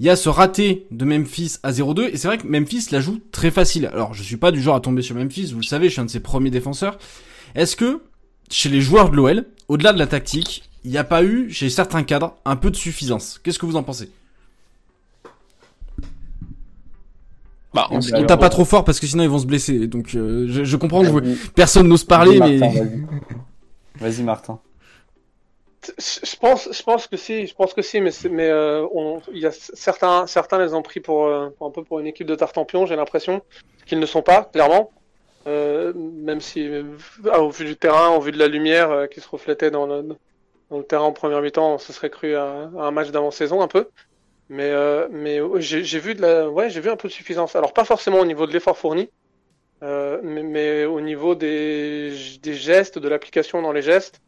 Il 0.00 0.06
y 0.06 0.10
a 0.10 0.16
ce 0.16 0.28
raté 0.28 0.86
de 0.90 1.04
Memphis 1.04 1.58
à 1.62 1.70
0-2, 1.70 2.10
et 2.12 2.16
c'est 2.16 2.26
vrai 2.28 2.38
que 2.38 2.46
Memphis 2.46 2.88
la 2.90 3.00
joue 3.00 3.20
très 3.30 3.50
facile. 3.50 3.86
Alors 3.92 4.12
je 4.14 4.22
suis 4.22 4.36
pas 4.36 4.50
du 4.50 4.60
genre 4.60 4.74
à 4.76 4.80
tomber 4.80 5.02
sur 5.02 5.14
Memphis, 5.16 5.52
vous 5.52 5.60
le 5.60 5.64
savez, 5.64 5.86
je 5.88 5.92
suis 5.92 6.00
un 6.00 6.04
de 6.06 6.10
ses 6.10 6.20
premiers 6.20 6.50
défenseurs. 6.50 6.98
Est-ce 7.54 7.76
que, 7.76 8.02
chez 8.50 8.68
les 8.68 8.80
joueurs 8.80 9.10
de 9.10 9.16
l'OL, 9.16 9.46
au-delà 9.68 9.92
de 9.92 9.98
la 9.98 10.06
tactique, 10.06 10.68
il 10.84 10.90
n'y 10.90 10.98
a 10.98 11.04
pas 11.04 11.22
eu, 11.22 11.50
chez 11.50 11.70
certains 11.70 12.02
cadres, 12.02 12.34
un 12.44 12.56
peu 12.56 12.70
de 12.70 12.76
suffisance? 12.76 13.40
Qu'est-ce 13.42 13.58
que 13.58 13.66
vous 13.66 13.76
en 13.76 13.82
pensez? 13.84 14.10
Bah, 17.72 17.88
On, 17.90 17.96
on 17.98 18.24
tape 18.26 18.38
pas 18.40 18.48
trop 18.50 18.64
fort 18.64 18.84
parce 18.84 19.00
que 19.00 19.06
sinon 19.06 19.24
ils 19.24 19.28
vont 19.28 19.38
se 19.40 19.46
blesser. 19.46 19.86
Donc 19.88 20.14
euh, 20.14 20.46
je, 20.48 20.64
je 20.64 20.76
comprends 20.76 21.02
que 21.02 21.08
vous- 21.08 21.20
personne 21.56 21.88
n'ose 21.88 22.04
parler, 22.04 22.38
mais. 22.38 22.60
Vas-y, 24.00 24.22
Martin. 24.22 24.58
Je 25.98 26.36
pense, 26.36 26.68
je 26.72 26.82
pense 26.82 27.06
que 27.06 27.16
si, 27.16 27.46
je 27.46 27.54
pense 27.54 27.74
que 27.74 27.82
si, 27.82 28.00
mais 28.00 28.10
mais 28.30 28.48
euh, 28.48 28.86
on, 28.92 29.20
il 29.32 29.38
y 29.38 29.46
a 29.46 29.52
certains, 29.52 30.26
certains 30.26 30.58
les 30.58 30.74
ont 30.74 30.82
pris 30.82 31.00
pour, 31.00 31.26
euh, 31.26 31.48
un 31.60 31.70
peu 31.70 31.84
pour 31.84 32.00
une 32.00 32.06
équipe 32.06 32.26
de 32.26 32.34
tartampion, 32.34 32.86
j'ai 32.86 32.96
l'impression 32.96 33.42
qu'ils 33.86 34.00
ne 34.00 34.06
sont 34.06 34.22
pas 34.22 34.44
clairement, 34.44 34.90
Euh, 35.46 35.92
même 35.94 36.40
si 36.40 36.66
euh, 36.66 36.84
au 37.38 37.50
vu 37.50 37.66
du 37.66 37.76
terrain, 37.76 38.08
au 38.16 38.20
vu 38.20 38.32
de 38.32 38.38
la 38.38 38.48
lumière 38.48 38.90
euh, 38.90 39.06
qui 39.06 39.20
se 39.20 39.28
reflétait 39.28 39.70
dans 39.70 39.86
le 39.86 40.16
dans 40.70 40.78
le 40.78 40.84
terrain 40.84 41.04
en 41.04 41.12
première 41.12 41.42
mi-temps, 41.42 41.74
on 41.74 41.78
se 41.78 41.92
serait 41.92 42.08
cru 42.08 42.34
à, 42.34 42.70
à 42.78 42.82
un 42.88 42.90
match 42.90 43.10
d'avant-saison 43.10 43.60
un 43.60 43.68
peu. 43.68 43.88
Mais, 44.48 44.70
euh, 44.70 45.06
mais 45.10 45.40
j'ai 45.60 45.98
vu 46.00 46.14
de 46.14 46.22
la, 46.22 46.48
ouais, 46.48 46.70
j'ai 46.70 46.80
vu 46.80 46.88
un 46.88 46.96
peu 46.96 47.08
de 47.08 47.12
suffisance. 47.12 47.56
Alors 47.56 47.72
pas 47.74 47.84
forcément 47.84 48.20
au 48.20 48.24
niveau 48.24 48.46
de 48.46 48.52
l'effort 48.52 48.78
fourni, 48.78 49.10
mais, 49.82 50.42
mais 50.42 50.86
au 50.86 51.00
niveau 51.02 51.34
des, 51.34 52.14
des 52.40 52.54
gestes, 52.54 52.98
de 52.98 53.08
l'application 53.08 53.60
dans 53.60 53.72
les 53.72 53.82
gestes, 53.82 54.22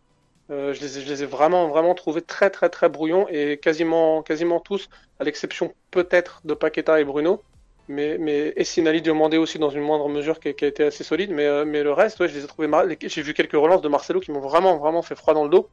euh, 0.51 0.73
je, 0.75 0.81
les 0.81 0.99
ai, 0.99 1.01
je 1.03 1.09
les 1.09 1.23
ai 1.23 1.27
vraiment, 1.27 1.69
vraiment 1.69 1.95
trouvés 1.95 2.23
très, 2.23 2.51
très, 2.51 2.69
très 2.69 2.89
brouillons 2.89 3.27
et 3.29 3.59
quasiment, 3.59 4.23
quasiment 4.23 4.61
tous, 4.61 4.89
à 5.19 5.25
l'exception 5.25 5.75
peut-être 5.91 6.41
de 6.45 6.55
Paqueta 6.55 7.01
et 7.01 7.05
Bruno, 7.05 7.43
mais, 7.89 8.19
mais 8.19 8.53
et 8.57 8.65
Sinali 8.65 9.03
Diomandé 9.03 9.39
aussi 9.39 9.59
dans 9.59 9.71
une 9.71 9.83
moindre 9.83 10.09
mesure 10.09 10.41
qui, 10.41 10.55
qui 10.55 10.65
a 10.65 10.69
été 10.69 10.85
assez 10.85 11.05
solide, 11.05 11.31
mais, 11.31 11.47
euh, 11.47 11.65
mais 11.65 11.83
le 11.83 11.93
reste, 11.93 12.21
ouais, 12.21 12.29
je 12.29 12.35
les 12.35 12.45
ai 12.45 12.47
trouvés. 12.47 12.69
mar- 12.69 12.87
J'ai 13.01 13.23
vu 13.23 13.35
quelques 13.35 13.53
relances 13.53 13.83
de 13.83 13.89
Marcelo 13.89 14.21
qui 14.21 14.31
m'ont 14.33 14.41
vraiment, 14.41 14.77
vraiment 14.77 15.03
fait 15.03 15.15
froid 15.15 15.35
dans 15.35 15.45
le 15.45 15.51
dos. 15.51 15.69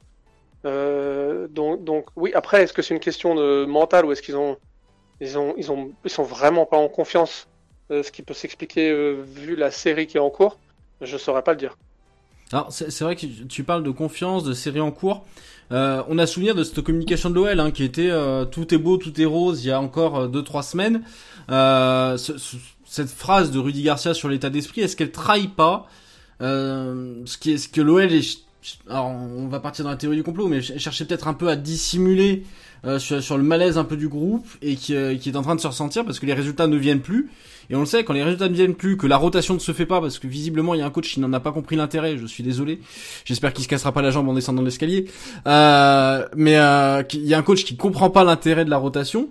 Euh, 0.66 1.48
donc, 1.50 1.84
donc, 1.84 2.08
oui. 2.16 2.32
Après, 2.34 2.64
est-ce 2.64 2.74
que 2.74 2.82
c'est 2.82 2.94
une 2.94 3.00
question 3.00 3.36
de 3.36 3.66
mental 3.66 4.06
ou 4.06 4.12
est-ce 4.12 4.22
qu'ils 4.22 4.38
ont, 4.38 4.58
ils 5.20 5.38
ont, 5.38 5.54
ils 5.58 5.72
ont, 5.72 5.92
ils 6.04 6.10
sont 6.10 6.24
vraiment 6.24 6.66
pas 6.66 6.78
en 6.78 6.88
confiance, 6.88 7.48
euh, 7.92 8.04
ce 8.04 8.12
qui 8.12 8.22
peut 8.22 8.34
s'expliquer 8.34 8.92
euh, 8.92 9.22
vu 9.26 9.56
la 9.56 9.72
série 9.72 10.08
qui 10.08 10.18
est 10.18 10.22
en 10.22 10.30
cours? 10.30 10.58
Je 11.02 11.18
saurais 11.18 11.44
pas 11.44 11.52
le 11.52 11.58
dire. 11.58 11.78
Alors 12.52 12.68
c'est 12.72 13.02
vrai 13.02 13.16
que 13.16 13.26
tu- 13.48 13.64
parles 13.64 13.84
de 13.84 13.90
confiance, 13.92 14.44
de 14.44 14.54
série 14.54 14.80
en 14.80 14.92
cours. 14.92 15.26
Euh, 15.72 16.04
on 16.08 16.20
a 16.20 16.28
souvenir 16.28 16.54
de 16.56 16.64
cette 16.64 16.82
communication 16.82 17.30
de 17.30 17.36
l'OL 17.36 17.60
hein, 17.60 17.72
qui 17.72 17.84
était 17.84 18.10
euh, 18.12 18.46
tout 18.46 18.74
est 18.74 18.78
beau, 18.78 18.98
tout 18.98 19.20
est 19.20 19.26
rose 19.26 19.64
il 19.64 19.70
y 19.70 19.72
a 19.72 19.80
encore 19.80 20.28
2-3 20.30 20.62
semaines. 20.62 21.02
Euh, 21.50 22.18
ce- 22.18 22.38
ce- 22.38 22.58
cette 22.86 23.10
phrase 23.10 23.50
de 23.50 23.58
Rudy 23.58 23.82
Garcia 23.82 24.14
sur 24.14 24.30
l'état 24.30 24.50
d'esprit, 24.52 24.82
est-ce 24.82 24.96
qu'elle 24.96 25.12
trahit 25.12 25.56
pas 25.56 25.88
euh, 26.42 27.22
ce, 27.26 27.38
qui 27.38 27.54
est, 27.54 27.58
ce 27.58 27.70
que 27.70 27.82
l'OL 27.82 28.12
est... 28.12 28.40
Alors 28.90 29.08
on 29.08 29.48
va 29.48 29.60
partir 29.60 29.84
dans 29.84 29.92
la 29.92 29.98
théorie 29.98 30.18
du 30.18 30.24
complot, 30.24 30.48
mais 30.48 30.62
ch- 30.62 30.80
cherchait 30.80 31.06
peut-être 31.06 31.28
un 31.28 31.34
peu 31.34 31.50
à 31.50 31.56
dissimuler 31.56 32.44
euh, 32.86 33.00
sur, 33.00 33.38
le 33.38 33.44
malaise 33.44 33.78
un 33.78 33.84
peu 33.84 33.98
du 33.98 34.08
groupe 34.08 34.46
et 34.62 34.76
qui, 34.76 34.96
euh, 34.96 35.16
qui 35.16 35.30
est 35.30 35.36
en 35.36 35.42
train 35.42 35.56
de 35.56 35.62
se 35.62 35.68
ressentir 35.68 36.06
parce 36.06 36.20
que 36.20 36.26
les 36.26 36.34
résultats 36.34 36.68
ne 36.68 36.78
viennent 36.78 37.02
plus. 37.02 37.30
Et 37.70 37.76
on 37.76 37.82
le 37.82 37.86
sait, 37.86 38.04
quand 38.04 38.14
les 38.14 38.24
résultats 38.24 38.50
ne 38.50 38.54
viennent 38.54 38.76
plus, 38.76 38.98
que 38.98 39.08
la 39.08 39.16
rotation 39.16 39.54
ne 39.54 39.60
se 39.60 39.72
fait 39.72 39.86
pas, 39.86 40.02
parce 40.02 40.20
que 40.20 40.28
visiblement 40.28 40.74
il 40.74 40.80
y 40.80 40.82
a 40.82 40.86
un 40.86 40.90
coach 40.90 41.14
qui 41.14 41.20
n'en 41.22 41.32
a 41.32 41.40
pas 41.40 41.54
compris 41.54 41.78
l'intérêt, 41.78 42.18
je 42.18 42.26
suis 42.26 42.44
désolé. 42.44 42.80
J'espère 43.26 43.54
qu'il 43.54 43.64
se 43.64 43.70
cassera 43.70 43.94
pas 43.94 44.02
la 44.02 44.12
jambe 44.12 44.28
en 44.28 44.34
descendant 44.34 44.62
l'escalier. 44.62 45.06
Euh, 45.48 46.26
mais 46.36 46.58
qu'il 47.08 47.26
y 47.26 47.34
a 47.34 47.38
un 47.38 47.44
coach 47.44 47.64
qui 47.64 47.78
comprend 47.78 48.10
pas 48.10 48.24
l'intérêt 48.24 48.66
de 48.66 48.70
la 48.70 48.78
rotation. 48.78 49.30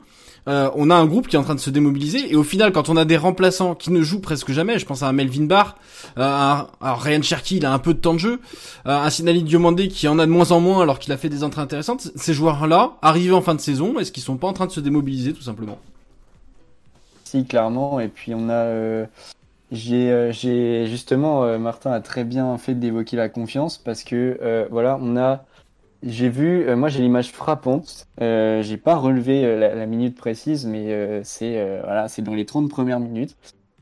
Euh, 0.49 0.70
on 0.75 0.90
a 0.90 0.94
un 0.96 1.06
groupe 1.06 1.28
qui 1.28 1.37
est 1.37 1.38
en 1.38 1.44
train 1.44 1.54
de 1.54 1.61
se 1.61 1.70
démobiliser 1.70 2.32
et 2.32 2.34
au 2.34 2.42
final 2.42 2.72
quand 2.72 2.88
on 2.88 2.96
a 2.96 3.04
des 3.04 3.16
remplaçants 3.16 3.76
qui 3.76 3.92
ne 3.92 4.02
jouent 4.02 4.20
presque 4.20 4.50
jamais, 4.50 4.80
je 4.80 4.87
pense 4.87 5.04
à 5.04 5.06
un 5.06 5.12
Melvin 5.12 5.44
Barr, 5.44 5.76
euh, 6.18 6.22
un, 6.22 6.66
alors 6.80 7.00
Ryan 7.00 7.22
Cherky 7.22 7.58
il 7.58 7.64
a 7.64 7.72
un 7.72 7.78
peu 7.78 7.94
de 7.94 8.00
temps 8.00 8.14
de 8.14 8.18
jeu, 8.18 8.40
euh, 8.87 8.90
un 8.90 9.08
Sinali 9.08 9.44
Diomandé 9.44 9.87
qui 9.87 10.08
en 10.08 10.18
a 10.18 10.26
de 10.26 10.32
moins 10.32 10.50
en 10.50 10.58
moins 10.58 10.82
alors 10.82 10.99
qu'il 10.99 11.12
a 11.12 11.16
fait 11.16 11.28
des 11.28 11.44
entrées 11.44 11.62
intéressantes, 11.62 12.11
ces 12.16 12.34
joueurs-là, 12.34 12.94
arrivés 13.02 13.34
en 13.34 13.40
fin 13.40 13.54
de 13.54 13.61
saison, 13.61 14.00
est-ce 14.00 14.11
qu'ils 14.11 14.25
sont 14.25 14.37
pas 14.37 14.49
en 14.49 14.52
train 14.52 14.66
de 14.66 14.72
se 14.72 14.80
démobiliser 14.80 15.32
tout 15.32 15.42
simplement? 15.42 15.78
Si, 17.32 17.46
clairement. 17.46 17.99
Et 17.99 18.08
puis 18.08 18.34
on 18.34 18.50
a, 18.50 18.52
euh, 18.52 19.06
j'ai, 19.70 20.11
euh, 20.11 20.32
j'ai 20.32 20.87
justement, 20.87 21.44
euh, 21.44 21.58
Martin 21.58 21.90
a 21.90 22.00
très 22.00 22.25
bien 22.25 22.58
fait 22.58 22.75
d'évoquer 22.75 23.16
la 23.16 23.30
confiance 23.30 23.78
parce 23.78 24.04
que 24.04 24.68
voilà, 24.70 24.99
on 25.00 25.16
a, 25.16 25.46
j'ai 26.02 26.28
vu, 26.28 26.68
euh, 26.68 26.76
moi 26.76 26.88
j'ai 26.88 27.00
l'image 27.00 27.30
frappante. 27.30 28.09
Euh, 28.21 28.62
j'ai 28.62 28.76
pas 28.76 28.97
relevé 28.97 29.44
euh, 29.44 29.75
la, 29.75 29.87
minute 29.87 30.16
précise, 30.16 30.66
mais 30.66 30.92
euh, 30.92 31.21
c'est 31.25 31.80
voilà, 31.85 32.09
c'est 32.09 32.23
dans 32.23 32.35
les 32.35 32.47
30 32.47 32.68
premières 32.68 33.00
minutes. 33.00 33.37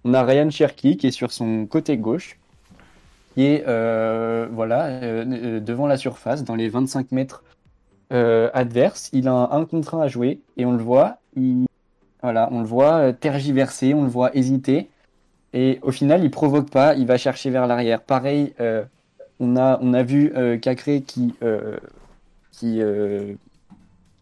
On 0.04 0.14
a 0.14 0.22
Ryan 0.22 0.50
Cherky 0.50 0.96
qui 0.96 1.06
est 1.06 1.12
sur 1.12 1.32
son 1.32 1.66
côté 1.66 1.96
gauche, 1.96 2.38
qui 3.34 3.44
est 3.44 3.64
voilà 3.64 5.24
devant 5.60 5.86
la 5.86 5.96
surface, 5.96 6.44
dans 6.44 6.54
les 6.54 6.68
25 6.68 7.12
mètres 7.12 7.42
adverses. 8.10 9.10
Il 9.12 9.28
a 9.28 9.48
un, 9.52 9.64
contre 9.64 9.94
un 9.94 10.02
à 10.02 10.08
jouer 10.08 10.40
et 10.56 10.66
on 10.66 10.72
le 10.72 10.82
voit. 10.82 11.18
Il, 11.36 11.66
voilà, 12.22 12.48
on 12.52 12.60
le 12.60 12.66
voit 12.66 13.12
tergiverser, 13.14 13.94
on 13.94 14.02
le 14.02 14.10
voit 14.10 14.34
hésiter. 14.36 14.88
Et 15.52 15.78
au 15.82 15.90
final, 15.90 16.22
il 16.22 16.30
provoque 16.30 16.70
pas, 16.70 16.94
il 16.94 17.06
va 17.06 17.16
chercher 17.16 17.50
vers 17.50 17.66
l'arrière. 17.66 18.02
Pareil, 18.02 18.54
on 19.38 19.56
a, 19.56 19.78
on 19.82 19.94
a 19.94 20.02
vu 20.02 20.32
Cacré 20.60 21.02
qui, 21.02 21.34
qui 22.60 22.82
euh, 22.82 23.34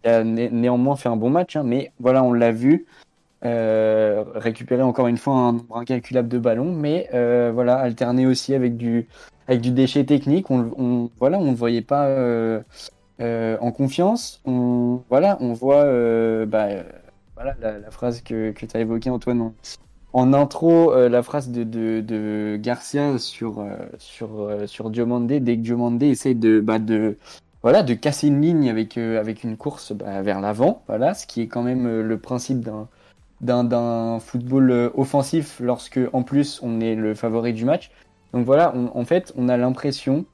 a 0.05 0.23
né- 0.23 0.51
néanmoins 0.51 0.95
fait 0.95 1.09
un 1.09 1.17
bon 1.17 1.29
match, 1.29 1.57
hein, 1.57 1.65
mais 1.65 1.93
voilà, 1.99 2.23
on 2.23 2.33
l'a 2.33 2.53
vu 2.53 2.87
euh, 3.45 4.25
récupérer 4.35 4.83
encore 4.83 5.09
une 5.09 5.17
fois 5.17 5.35
un 5.35 5.53
nombre 5.55 5.77
incalculable 5.77 6.29
de 6.29 6.39
ballons, 6.39 6.73
mais 6.73 7.09
euh, 7.15 7.51
voilà, 7.53 7.79
alterner 7.79 8.27
aussi 8.27 8.55
avec 8.55 8.77
du, 8.77 9.09
avec 9.49 9.61
du 9.61 9.73
déchet 9.73 10.05
technique. 10.05 10.51
On, 10.51 10.71
on, 10.79 11.11
voilà, 11.19 11.39
on 11.39 11.51
ne 11.51 11.57
voyait 11.57 11.83
pas 11.83 12.09
en 13.21 13.73
confiance. 13.73 14.41
On, 14.45 15.01
voilà, 15.09 15.37
on 15.41 15.53
voit 15.53 15.85
bah, 16.47 16.69
voilà, 17.35 17.57
la, 17.61 17.91
phrase 17.91 18.23
que, 18.23 18.53
que 18.53 18.67
tu 18.67 18.77
as 18.77 18.81
évoquée, 18.81 19.11
Antoine, 19.11 19.53
en, 20.13 20.33
intro, 20.33 20.95
la 20.95 21.23
phrase 21.25 21.51
de, 21.51 21.65
de, 21.65 22.01
de 22.01 22.57
Garcia 22.61 23.19
sur, 23.19 23.67
sur, 23.99 24.53
sur 24.67 24.91
Diomandé, 24.91 25.41
dès 25.41 25.57
que 25.57 25.63
Diomandé 25.63 26.07
essaye 26.07 26.37
de, 26.37 26.61
bah, 26.61 26.79
de, 26.79 27.17
voilà, 27.63 27.83
de 27.83 27.95
casser 27.95 28.29
une 28.29 28.41
ligne 28.41 28.71
avec, 28.71 28.97
euh, 28.99 29.23
une 29.43 29.57
course 29.57 29.93
bah, 29.93 30.23
vers 30.23 30.41
l'avant, 30.41 30.83
voilà, 30.87 31.15
ce 31.15 31.27
qui 31.27 31.43
est 31.43 31.49
quand 31.49 31.63
même 31.63 31.87
euh, 31.87 32.03
le 32.03 32.19
principe 32.19 32.61
d'un 33.41 34.19
football 34.21 34.71
euh, 34.71 34.91
offensif 34.95 35.61
lorsque 35.61 36.01
en 36.13 36.23
plus 36.23 36.61
on 36.63 36.81
est 36.81 36.95
le 36.95 37.15
favori 37.15 37.53
du 37.53 37.65
match. 37.65 37.91
Donc 38.33 38.45
voilà, 38.45 38.75
en 38.77 39.05
fait, 39.05 39.33
on 39.37 39.49
a 39.49 39.57
l'impression 39.57 40.27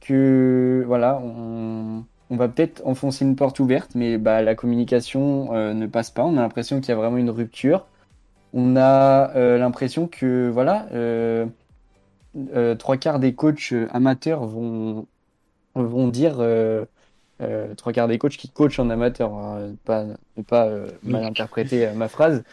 que 0.00 0.82
voilà, 0.86 1.20
on, 1.20 2.04
va 2.30 2.48
peut-être 2.48 2.80
enfoncer 2.86 3.24
une 3.24 3.36
porte 3.36 3.60
ouverte, 3.60 3.94
mais 3.94 4.16
bah, 4.16 4.40
la 4.40 4.54
communication 4.54 5.52
ne 5.52 5.86
passe 5.86 6.10
pas. 6.10 6.24
On 6.24 6.38
a 6.38 6.40
l'impression 6.40 6.80
qu'il 6.80 6.88
y 6.88 6.92
a 6.92 6.94
vraiment 6.94 7.18
une 7.18 7.28
rupture. 7.28 7.86
On 8.54 8.76
a 8.76 9.58
l'impression 9.58 10.06
que 10.06 10.48
voilà, 10.48 10.86
trois 12.76 12.96
quarts 12.96 13.18
des 13.18 13.34
coachs 13.34 13.74
amateurs 13.92 14.46
vont 14.46 15.06
vont 15.74 16.08
dire 16.08 16.36
euh, 16.38 16.84
euh, 17.40 17.74
trois 17.74 17.92
quarts 17.92 18.08
des 18.08 18.18
coachs 18.18 18.36
qui 18.36 18.48
coachent 18.48 18.78
en 18.78 18.90
amateur, 18.90 19.32
hein, 19.34 19.74
pas 19.84 20.04
ne 20.36 20.42
pas 20.42 20.66
euh, 20.66 20.90
mal 21.02 21.24
interpréter 21.24 21.90
ma 21.94 22.08
phrase. 22.08 22.44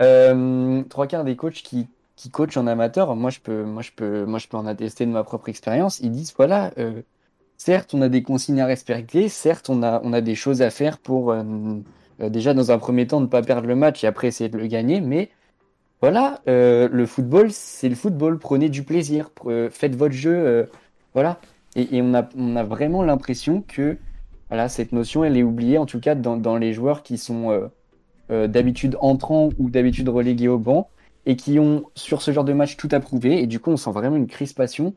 Euh, 0.00 0.82
trois 0.88 1.06
quarts 1.06 1.24
des 1.24 1.36
coachs 1.36 1.54
qui 1.54 1.88
qui 2.16 2.30
coachent 2.30 2.56
en 2.56 2.66
amateur, 2.66 3.14
moi 3.16 3.30
je 3.30 3.40
peux 3.40 3.64
moi 3.64 3.82
je 3.82 3.90
peux 3.94 4.24
moi 4.24 4.38
je 4.38 4.48
peux 4.48 4.56
en 4.56 4.66
attester 4.66 5.06
de 5.06 5.10
ma 5.10 5.24
propre 5.24 5.48
expérience. 5.48 6.00
Ils 6.00 6.10
disent 6.10 6.32
voilà, 6.36 6.72
euh, 6.78 7.02
certes 7.56 7.94
on 7.94 8.02
a 8.02 8.08
des 8.08 8.22
consignes 8.22 8.60
à 8.60 8.66
respecter, 8.66 9.28
certes 9.28 9.68
on 9.70 9.82
a 9.82 10.00
on 10.04 10.12
a 10.12 10.20
des 10.20 10.34
choses 10.34 10.62
à 10.62 10.70
faire 10.70 10.98
pour 10.98 11.32
euh, 11.32 11.42
euh, 12.20 12.28
déjà 12.28 12.54
dans 12.54 12.70
un 12.70 12.78
premier 12.78 13.06
temps 13.06 13.20
ne 13.20 13.26
pas 13.26 13.42
perdre 13.42 13.66
le 13.66 13.76
match 13.76 14.04
et 14.04 14.06
après 14.06 14.28
essayer 14.28 14.48
de 14.50 14.58
le 14.58 14.66
gagner, 14.66 15.00
mais 15.00 15.30
voilà, 16.00 16.40
euh, 16.48 16.88
le 16.90 17.06
football 17.06 17.50
c'est 17.50 17.88
le 17.88 17.94
football, 17.96 18.38
prenez 18.38 18.68
du 18.68 18.84
plaisir, 18.84 19.30
euh, 19.46 19.70
faites 19.70 19.96
votre 19.96 20.14
jeu, 20.14 20.34
euh, 20.34 20.66
voilà. 21.14 21.40
Et, 21.76 22.00
on 22.02 22.14
a 22.14 22.62
vraiment 22.62 23.02
l'impression 23.02 23.62
que 23.66 23.98
voilà 24.48 24.68
cette 24.68 24.92
notion 24.92 25.24
elle 25.24 25.36
est 25.36 25.42
oubliée 25.42 25.78
en 25.78 25.86
tout 25.86 26.00
cas 26.00 26.14
dans 26.14 26.56
les 26.56 26.72
joueurs 26.72 27.02
qui 27.02 27.18
sont 27.18 27.50
euh, 27.50 27.66
euh, 28.30 28.46
d'habitude 28.46 28.96
entrants 29.00 29.50
ou 29.58 29.70
d'habitude 29.70 30.08
relégués 30.08 30.48
au 30.48 30.58
banc 30.58 30.88
et 31.26 31.36
qui 31.36 31.58
ont 31.58 31.84
sur 31.94 32.22
ce 32.22 32.30
genre 32.30 32.44
de 32.44 32.52
match 32.52 32.76
tout 32.76 32.88
approuvé. 32.92 33.42
Et 33.42 33.46
du 33.46 33.58
coup 33.58 33.70
on 33.70 33.76
sent 33.76 33.90
vraiment 33.90 34.16
une 34.16 34.26
crispation. 34.26 34.94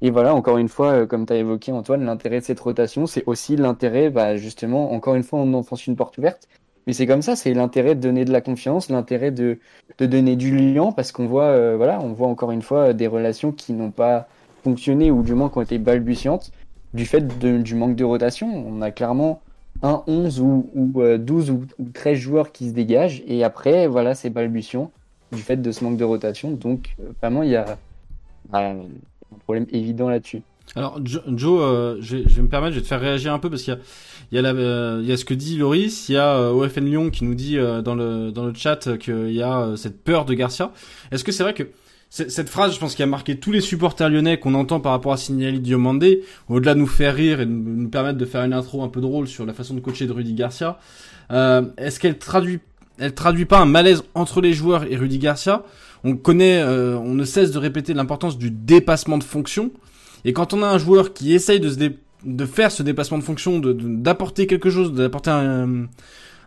Et 0.00 0.10
voilà 0.10 0.34
encore 0.34 0.58
une 0.58 0.68
fois 0.68 0.92
euh, 0.92 1.06
comme 1.06 1.26
tu 1.26 1.32
as 1.32 1.36
évoqué 1.36 1.72
Antoine 1.72 2.04
l'intérêt 2.04 2.40
de 2.40 2.44
cette 2.44 2.60
rotation 2.60 3.06
c'est 3.06 3.24
aussi 3.26 3.56
l'intérêt 3.56 4.10
bah, 4.10 4.36
justement 4.36 4.92
encore 4.92 5.14
une 5.14 5.22
fois 5.22 5.40
on 5.40 5.52
enfonce 5.54 5.86
une 5.86 5.96
porte 5.96 6.18
ouverte. 6.18 6.48
Mais 6.86 6.92
c'est 6.92 7.06
comme 7.06 7.22
ça 7.22 7.34
c'est 7.34 7.54
l'intérêt 7.54 7.94
de 7.96 8.00
donner 8.00 8.24
de 8.24 8.32
la 8.32 8.40
confiance 8.40 8.90
l'intérêt 8.90 9.30
de, 9.32 9.58
de 9.98 10.06
donner 10.06 10.36
du 10.36 10.56
lien 10.56 10.92
parce 10.92 11.10
qu'on 11.10 11.26
voit 11.26 11.76
voilà 11.76 12.00
on 12.00 12.12
voit 12.12 12.28
encore 12.28 12.50
une 12.52 12.62
fois 12.62 12.92
des 12.92 13.06
relations 13.06 13.52
qui 13.52 13.72
n'ont 13.72 13.92
pas 13.92 14.28
fonctionné 14.62 15.10
ou 15.10 15.22
du 15.22 15.34
moins 15.34 15.48
qui 15.48 15.58
ont 15.58 15.62
été 15.62 15.78
balbutiantes 15.78 16.50
du 16.94 17.06
fait 17.06 17.38
de- 17.38 17.58
du 17.58 17.74
manque 17.74 17.96
de 17.96 18.04
rotation 18.04 18.48
on 18.68 18.82
a 18.82 18.90
clairement 18.90 19.40
un 19.82 20.02
11 20.06 20.40
ou, 20.40 20.70
ou 20.74 21.00
euh, 21.02 21.18
12 21.18 21.50
ou, 21.50 21.62
ou 21.78 21.88
13 21.92 22.18
joueurs 22.18 22.52
qui 22.52 22.68
se 22.68 22.74
dégagent 22.74 23.22
et 23.26 23.42
après 23.44 23.86
voilà 23.86 24.14
c'est 24.14 24.30
balbutiant 24.30 24.90
du 25.32 25.40
fait 25.40 25.56
de 25.56 25.72
ce 25.72 25.82
manque 25.82 25.96
de 25.96 26.04
rotation. 26.04 26.50
Donc 26.50 26.94
euh, 27.00 27.04
vraiment, 27.22 27.42
il 27.42 27.48
y 27.50 27.56
a 27.56 27.78
bah, 28.50 28.58
un 28.60 28.76
problème 29.44 29.66
évident 29.72 30.10
là-dessus. 30.10 30.42
Alors 30.76 31.00
Jo- 31.04 31.20
Joe, 31.34 31.60
euh, 31.62 31.96
je, 32.00 32.18
vais, 32.18 32.42
me 32.42 32.48
permettre, 32.48 32.74
je 32.74 32.78
vais 32.80 32.82
te 32.82 32.88
faire 32.88 33.00
réagir 33.00 33.32
un 33.32 33.38
peu 33.38 33.48
parce 33.48 33.62
qu'il 33.62 33.72
y 34.32 34.38
a, 34.38 34.42
y 34.42 34.44
euh, 34.46 35.16
ce 35.16 35.24
que 35.24 35.32
dit 35.32 35.56
Loris, 35.56 36.10
il 36.10 36.12
y 36.12 36.18
a 36.18 36.36
euh, 36.36 36.50
OFN 36.52 36.84
Lyon 36.84 37.10
qui 37.10 37.24
nous 37.24 37.34
dit 37.34 37.56
euh, 37.58 37.80
dans 37.80 37.94
le 37.94 38.30
dans 38.30 38.44
le 38.44 38.52
chat 38.54 38.98
qu'il 38.98 39.32
y 39.32 39.42
a 39.42 39.60
euh, 39.60 39.76
cette 39.76 40.04
peur 40.04 40.26
de 40.26 40.34
Garcia. 40.34 40.70
Est-ce 41.10 41.24
que 41.24 41.32
c'est 41.32 41.42
vrai 41.42 41.54
que 41.54 41.64
cette 42.14 42.50
phrase, 42.50 42.74
je 42.74 42.78
pense, 42.78 42.94
qui 42.94 43.02
a 43.02 43.06
marqué 43.06 43.36
tous 43.36 43.52
les 43.52 43.62
supporters 43.62 44.10
lyonnais 44.10 44.38
qu'on 44.38 44.52
entend 44.52 44.80
par 44.80 44.92
rapport 44.92 45.14
à 45.14 45.16
Signali 45.16 45.60
Diomandé, 45.60 46.22
au-delà 46.50 46.74
de 46.74 46.78
nous 46.80 46.86
faire 46.86 47.14
rire 47.14 47.40
et 47.40 47.46
de 47.46 47.50
nous 47.50 47.88
permettre 47.88 48.18
de 48.18 48.26
faire 48.26 48.44
une 48.44 48.52
intro 48.52 48.82
un 48.82 48.88
peu 48.88 49.00
drôle 49.00 49.26
sur 49.26 49.46
la 49.46 49.54
façon 49.54 49.72
de 49.72 49.80
coacher 49.80 50.06
de 50.06 50.12
Rudy 50.12 50.34
Garcia, 50.34 50.78
euh, 51.30 51.62
est-ce 51.78 51.98
qu'elle 51.98 52.18
traduit 52.18 52.60
elle 52.98 53.14
traduit 53.14 53.46
pas 53.46 53.58
un 53.60 53.64
malaise 53.64 54.02
entre 54.14 54.42
les 54.42 54.52
joueurs 54.52 54.84
et 54.84 54.96
Rudy 54.96 55.18
Garcia? 55.18 55.64
On 56.04 56.14
connaît, 56.14 56.60
euh, 56.60 56.98
on 56.98 57.14
ne 57.14 57.24
cesse 57.24 57.50
de 57.50 57.58
répéter 57.58 57.94
l'importance 57.94 58.36
du 58.36 58.50
dépassement 58.50 59.16
de 59.16 59.24
fonction. 59.24 59.70
Et 60.26 60.34
quand 60.34 60.52
on 60.52 60.62
a 60.62 60.66
un 60.66 60.76
joueur 60.78 61.14
qui 61.14 61.32
essaye 61.32 61.58
de 61.60 61.70
se 61.70 61.76
dé- 61.76 61.96
de 62.24 62.44
faire 62.44 62.70
ce 62.70 62.82
dépassement 62.82 63.16
de 63.16 63.24
fonction, 63.24 63.58
de 63.58 63.72
de- 63.72 63.96
d'apporter 63.96 64.46
quelque 64.46 64.68
chose, 64.68 64.92
d'apporter 64.92 65.30
un, 65.30 65.86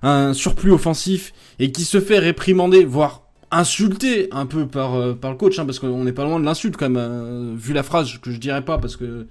un 0.03 0.33
surplus 0.33 0.71
offensif 0.71 1.33
et 1.57 1.71
qui 1.71 1.83
se 1.83 1.99
fait 1.99 2.19
réprimander, 2.19 2.85
voire 2.85 3.23
insulter 3.51 4.27
un 4.31 4.45
peu 4.45 4.67
par, 4.67 4.95
euh, 4.95 5.13
par 5.13 5.31
le 5.31 5.37
coach, 5.37 5.59
hein, 5.59 5.65
parce 5.65 5.79
qu'on 5.79 6.03
n'est 6.03 6.13
pas 6.13 6.23
loin 6.23 6.39
de 6.39 6.45
l'insulte 6.45 6.77
quand 6.77 6.89
même, 6.89 6.97
euh, 6.97 7.53
vu 7.55 7.73
la 7.73 7.83
phrase 7.83 8.17
que 8.17 8.31
je 8.31 8.37
dirais 8.39 8.63
pas 8.63 8.77
parce 8.77 8.95
que 8.95 9.27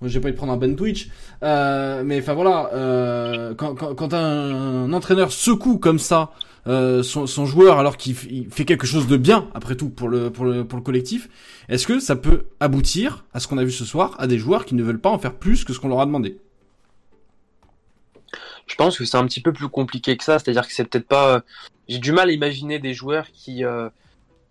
moi 0.00 0.08
j'ai 0.08 0.20
pas 0.20 0.26
envie 0.26 0.32
de 0.32 0.36
prendre 0.36 0.52
un 0.52 0.56
Ben 0.56 0.76
Twitch. 0.76 1.08
Euh, 1.42 2.02
mais 2.04 2.20
enfin 2.20 2.34
voilà, 2.34 2.70
euh, 2.74 3.54
quand, 3.54 3.74
quand, 3.74 3.94
quand 3.94 4.14
un, 4.14 4.84
un 4.84 4.92
entraîneur 4.92 5.32
secoue 5.32 5.78
comme 5.78 5.98
ça 5.98 6.32
euh, 6.66 7.02
son, 7.02 7.26
son, 7.26 7.44
joueur 7.44 7.78
alors 7.78 7.96
qu'il 7.96 8.14
fait 8.14 8.64
quelque 8.64 8.86
chose 8.86 9.08
de 9.08 9.16
bien 9.16 9.48
après 9.52 9.74
tout 9.74 9.88
pour 9.88 10.08
le 10.08 10.30
pour 10.30 10.44
le 10.44 10.64
pour 10.64 10.78
le 10.78 10.84
collectif, 10.84 11.28
est-ce 11.68 11.86
que 11.86 11.98
ça 11.98 12.14
peut 12.14 12.44
aboutir 12.60 13.24
à 13.34 13.40
ce 13.40 13.48
qu'on 13.48 13.58
a 13.58 13.64
vu 13.64 13.72
ce 13.72 13.84
soir 13.84 14.14
à 14.18 14.26
des 14.26 14.38
joueurs 14.38 14.64
qui 14.64 14.74
ne 14.74 14.82
veulent 14.82 15.00
pas 15.00 15.10
en 15.10 15.18
faire 15.18 15.34
plus 15.34 15.64
que 15.64 15.72
ce 15.72 15.80
qu'on 15.80 15.88
leur 15.88 16.00
a 16.00 16.06
demandé? 16.06 16.38
Je 18.66 18.74
pense 18.74 18.98
que 18.98 19.04
c'est 19.04 19.16
un 19.16 19.26
petit 19.26 19.40
peu 19.40 19.52
plus 19.52 19.68
compliqué 19.68 20.16
que 20.16 20.24
ça, 20.24 20.38
c'est-à-dire 20.38 20.66
que 20.66 20.72
c'est 20.72 20.84
peut-être 20.84 21.08
pas. 21.08 21.42
J'ai 21.88 21.98
du 21.98 22.12
mal 22.12 22.28
à 22.28 22.32
imaginer 22.32 22.78
des 22.78 22.94
joueurs 22.94 23.26
qui 23.32 23.64
euh, 23.64 23.88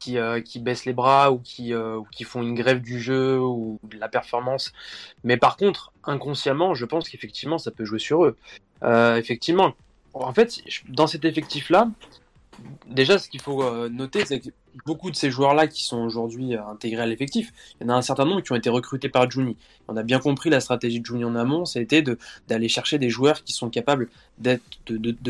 qui, 0.01 0.17
euh, 0.17 0.41
qui 0.41 0.59
baissent 0.59 0.85
les 0.85 0.93
bras 0.93 1.31
ou 1.31 1.37
qui, 1.37 1.73
euh, 1.73 1.97
ou 1.97 2.07
qui 2.11 2.23
font 2.23 2.41
une 2.41 2.55
grève 2.55 2.81
du 2.81 2.99
jeu 2.99 3.39
ou 3.39 3.79
de 3.83 3.97
la 3.97 4.09
performance. 4.09 4.73
Mais 5.23 5.37
par 5.37 5.55
contre, 5.57 5.93
inconsciemment, 6.03 6.73
je 6.73 6.85
pense 6.85 7.07
qu'effectivement, 7.07 7.59
ça 7.59 7.71
peut 7.71 7.85
jouer 7.85 7.99
sur 7.99 8.25
eux. 8.25 8.35
Euh, 8.83 9.15
effectivement, 9.17 9.75
en 10.13 10.33
fait, 10.33 10.61
dans 10.89 11.05
cet 11.05 11.23
effectif-là, 11.23 11.89
déjà, 12.87 13.19
ce 13.19 13.29
qu'il 13.29 13.41
faut 13.41 13.61
euh, 13.63 13.89
noter, 13.89 14.25
c'est 14.25 14.39
que 14.39 14.49
beaucoup 14.85 15.11
de 15.11 15.15
ces 15.15 15.31
joueurs-là 15.31 15.67
qui 15.67 15.83
sont 15.83 15.99
aujourd'hui 15.99 16.55
euh, 16.55 16.65
intégrés 16.65 17.03
à 17.03 17.05
l'effectif, 17.05 17.51
il 17.79 17.87
y 17.87 17.89
en 17.89 17.93
a 17.93 17.97
un 17.97 18.01
certain 18.01 18.25
nombre 18.25 18.41
qui 18.41 18.51
ont 18.51 18.55
été 18.55 18.69
recrutés 18.69 19.09
par 19.09 19.29
Juni. 19.29 19.57
On 19.87 19.97
a 19.97 20.03
bien 20.03 20.19
compris 20.19 20.49
la 20.49 20.59
stratégie 20.59 20.99
de 20.99 21.05
Juni 21.05 21.25
en 21.25 21.35
amont, 21.35 21.65
c'était 21.65 22.03
d'aller 22.47 22.69
chercher 22.69 22.97
des 22.97 23.09
joueurs 23.09 23.43
qui 23.43 23.53
sont 23.53 23.69
capables 23.69 24.09
de, 24.41 24.59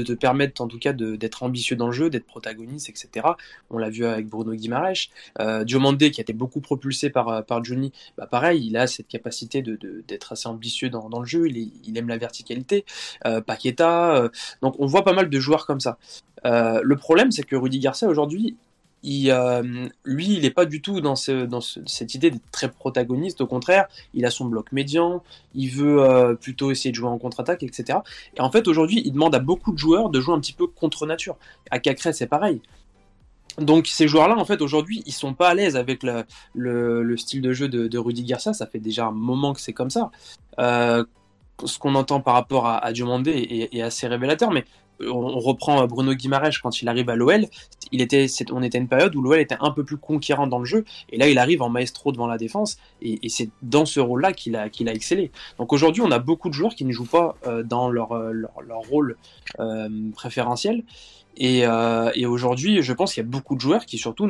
te 0.03 0.13
permettre 0.13 0.61
en 0.61 0.67
tout 0.67 0.79
cas 0.79 0.93
d'être 0.93 1.43
ambitieux 1.43 1.75
dans 1.75 1.87
le 1.87 1.91
jeu, 1.91 2.09
d'être 2.09 2.25
protagoniste, 2.25 2.89
etc. 2.89 3.27
On 3.69 3.77
l'a 3.77 3.89
vu 3.89 4.05
avec 4.05 4.27
Bruno 4.27 4.53
Guimaraes. 4.53 5.09
Euh, 5.39 5.63
Diomandé, 5.63 6.11
qui 6.11 6.21
a 6.21 6.23
été 6.23 6.33
beaucoup 6.33 6.61
propulsé 6.61 7.09
par, 7.09 7.29
euh, 7.29 7.63
Juni, 7.63 7.91
bah 8.17 8.27
pareil, 8.27 8.65
il 8.65 8.77
a 8.77 8.87
cette 8.87 9.07
capacité 9.07 9.61
d'être 9.61 10.31
assez 10.31 10.47
ambitieux 10.47 10.89
dans, 10.89 11.19
le 11.19 11.25
jeu, 11.25 11.47
il, 11.47 11.97
aime 11.97 12.07
la 12.07 12.17
verticalité. 12.17 12.85
Euh, 13.25 13.41
Paqueta, 13.41 14.29
donc 14.61 14.75
on 14.79 14.85
voit 14.85 15.03
pas 15.03 15.13
mal 15.13 15.29
de 15.29 15.39
joueurs 15.39 15.65
comme 15.65 15.79
ça. 15.79 15.97
Le 16.43 16.95
problème, 16.95 17.31
c'est 17.31 17.43
que 17.43 17.55
Rudy 17.55 17.79
Garcia 17.79 18.07
aujourd'hui, 18.07 18.55
euh, 19.03 19.87
lui, 20.05 20.33
il 20.33 20.41
n'est 20.41 20.51
pas 20.51 20.65
du 20.65 20.81
tout 20.81 21.01
dans, 21.01 21.15
ce, 21.15 21.45
dans 21.45 21.61
ce, 21.61 21.79
cette 21.85 22.13
idée 22.13 22.29
d'être 22.29 22.51
très 22.51 22.69
protagoniste. 22.69 23.41
Au 23.41 23.47
contraire, 23.47 23.87
il 24.13 24.25
a 24.25 24.31
son 24.31 24.45
bloc 24.45 24.71
médian, 24.71 25.23
il 25.55 25.69
veut 25.69 26.03
euh, 26.03 26.35
plutôt 26.35 26.71
essayer 26.71 26.91
de 26.91 26.95
jouer 26.95 27.09
en 27.09 27.17
contre-attaque, 27.17 27.63
etc. 27.63 27.99
Et 28.37 28.41
en 28.41 28.51
fait, 28.51 28.67
aujourd'hui, 28.67 29.01
il 29.03 29.13
demande 29.13 29.33
à 29.33 29.39
beaucoup 29.39 29.71
de 29.71 29.77
joueurs 29.77 30.09
de 30.09 30.19
jouer 30.21 30.35
un 30.35 30.39
petit 30.39 30.53
peu 30.53 30.67
contre 30.67 31.05
nature. 31.05 31.35
À 31.71 31.79
Cacré, 31.79 32.13
c'est 32.13 32.27
pareil. 32.27 32.61
Donc 33.57 33.87
ces 33.87 34.07
joueurs-là, 34.07 34.37
en 34.37 34.45
fait, 34.45 34.61
aujourd'hui, 34.61 35.03
ils 35.05 35.13
sont 35.13 35.33
pas 35.33 35.49
à 35.49 35.53
l'aise 35.53 35.75
avec 35.75 36.03
le, 36.03 36.23
le, 36.53 37.03
le, 37.03 37.17
style 37.17 37.41
de 37.41 37.51
jeu 37.53 37.67
de, 37.67 37.87
de 37.87 37.97
Rudy 37.97 38.23
Garcia. 38.23 38.53
Ça 38.53 38.65
fait 38.65 38.79
déjà 38.79 39.07
un 39.07 39.11
moment 39.11 39.53
que 39.53 39.59
c'est 39.61 39.73
comme 39.73 39.89
ça. 39.89 40.11
Euh, 40.59 41.03
ce 41.65 41.77
qu'on 41.77 41.95
entend 41.95 42.21
par 42.21 42.33
rapport 42.35 42.67
à, 42.67 42.77
à 42.77 42.91
Diomandé 42.93 43.31
est, 43.31 43.75
est, 43.75 43.81
assez 43.81 44.07
révélateur, 44.07 44.51
mais 44.51 44.65
on 45.09 45.39
reprend 45.39 45.85
Bruno 45.87 46.13
Guimaraes 46.13 46.59
quand 46.61 46.81
il 46.81 46.87
arrive 46.87 47.09
à 47.09 47.15
l'OL, 47.15 47.47
on 47.93 48.63
était 48.63 48.77
une 48.77 48.87
période 48.87 49.15
où 49.15 49.21
l'OL 49.21 49.39
était 49.39 49.57
un 49.59 49.71
peu 49.71 49.83
plus 49.83 49.97
conquérant 49.97 50.47
dans 50.47 50.59
le 50.59 50.65
jeu, 50.65 50.85
et 51.09 51.17
là 51.17 51.27
il 51.29 51.37
arrive 51.37 51.61
en 51.61 51.69
maestro 51.69 52.11
devant 52.11 52.27
la 52.27 52.37
défense, 52.37 52.77
et, 53.01 53.29
c'est 53.29 53.49
dans 53.61 53.85
ce 53.85 53.99
rôle-là 53.99 54.33
qu'il 54.33 54.55
a, 54.55 54.69
excellé. 54.93 55.31
Donc 55.57 55.73
aujourd'hui, 55.73 56.01
on 56.01 56.11
a 56.11 56.19
beaucoup 56.19 56.49
de 56.49 56.53
joueurs 56.53 56.75
qui 56.75 56.85
ne 56.85 56.91
jouent 56.91 57.05
pas 57.05 57.35
euh, 57.47 57.63
dans 57.63 57.89
leur, 57.89 58.13
leur 58.13 58.79
rôle 58.89 59.17
euh, 59.59 59.89
préférentiel, 60.13 60.83
et, 61.37 61.65
euh, 61.65 62.11
aujourd'hui, 62.27 62.81
je 62.81 62.93
pense 62.93 63.13
qu'il 63.13 63.23
y 63.23 63.25
a 63.25 63.29
beaucoup 63.29 63.55
de 63.55 63.61
joueurs 63.61 63.85
qui 63.85 63.97
surtout 63.97 64.29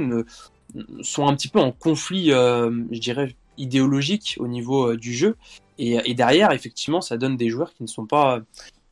sont 1.02 1.28
un 1.28 1.36
petit 1.36 1.48
peu 1.48 1.60
en 1.60 1.72
conflit, 1.72 2.32
euh, 2.32 2.72
je 2.92 3.00
dirais, 3.00 3.36
idéologique 3.58 4.38
au 4.40 4.48
niveau 4.48 4.96
du 4.96 5.14
jeu, 5.14 5.36
et 5.78 6.14
derrière, 6.14 6.52
effectivement, 6.52 7.02
ça 7.02 7.18
donne 7.18 7.38
des 7.38 7.50
joueurs 7.50 7.74
qui 7.74 7.82
ne 7.82 7.88
sont 7.88 8.06
pas 8.06 8.40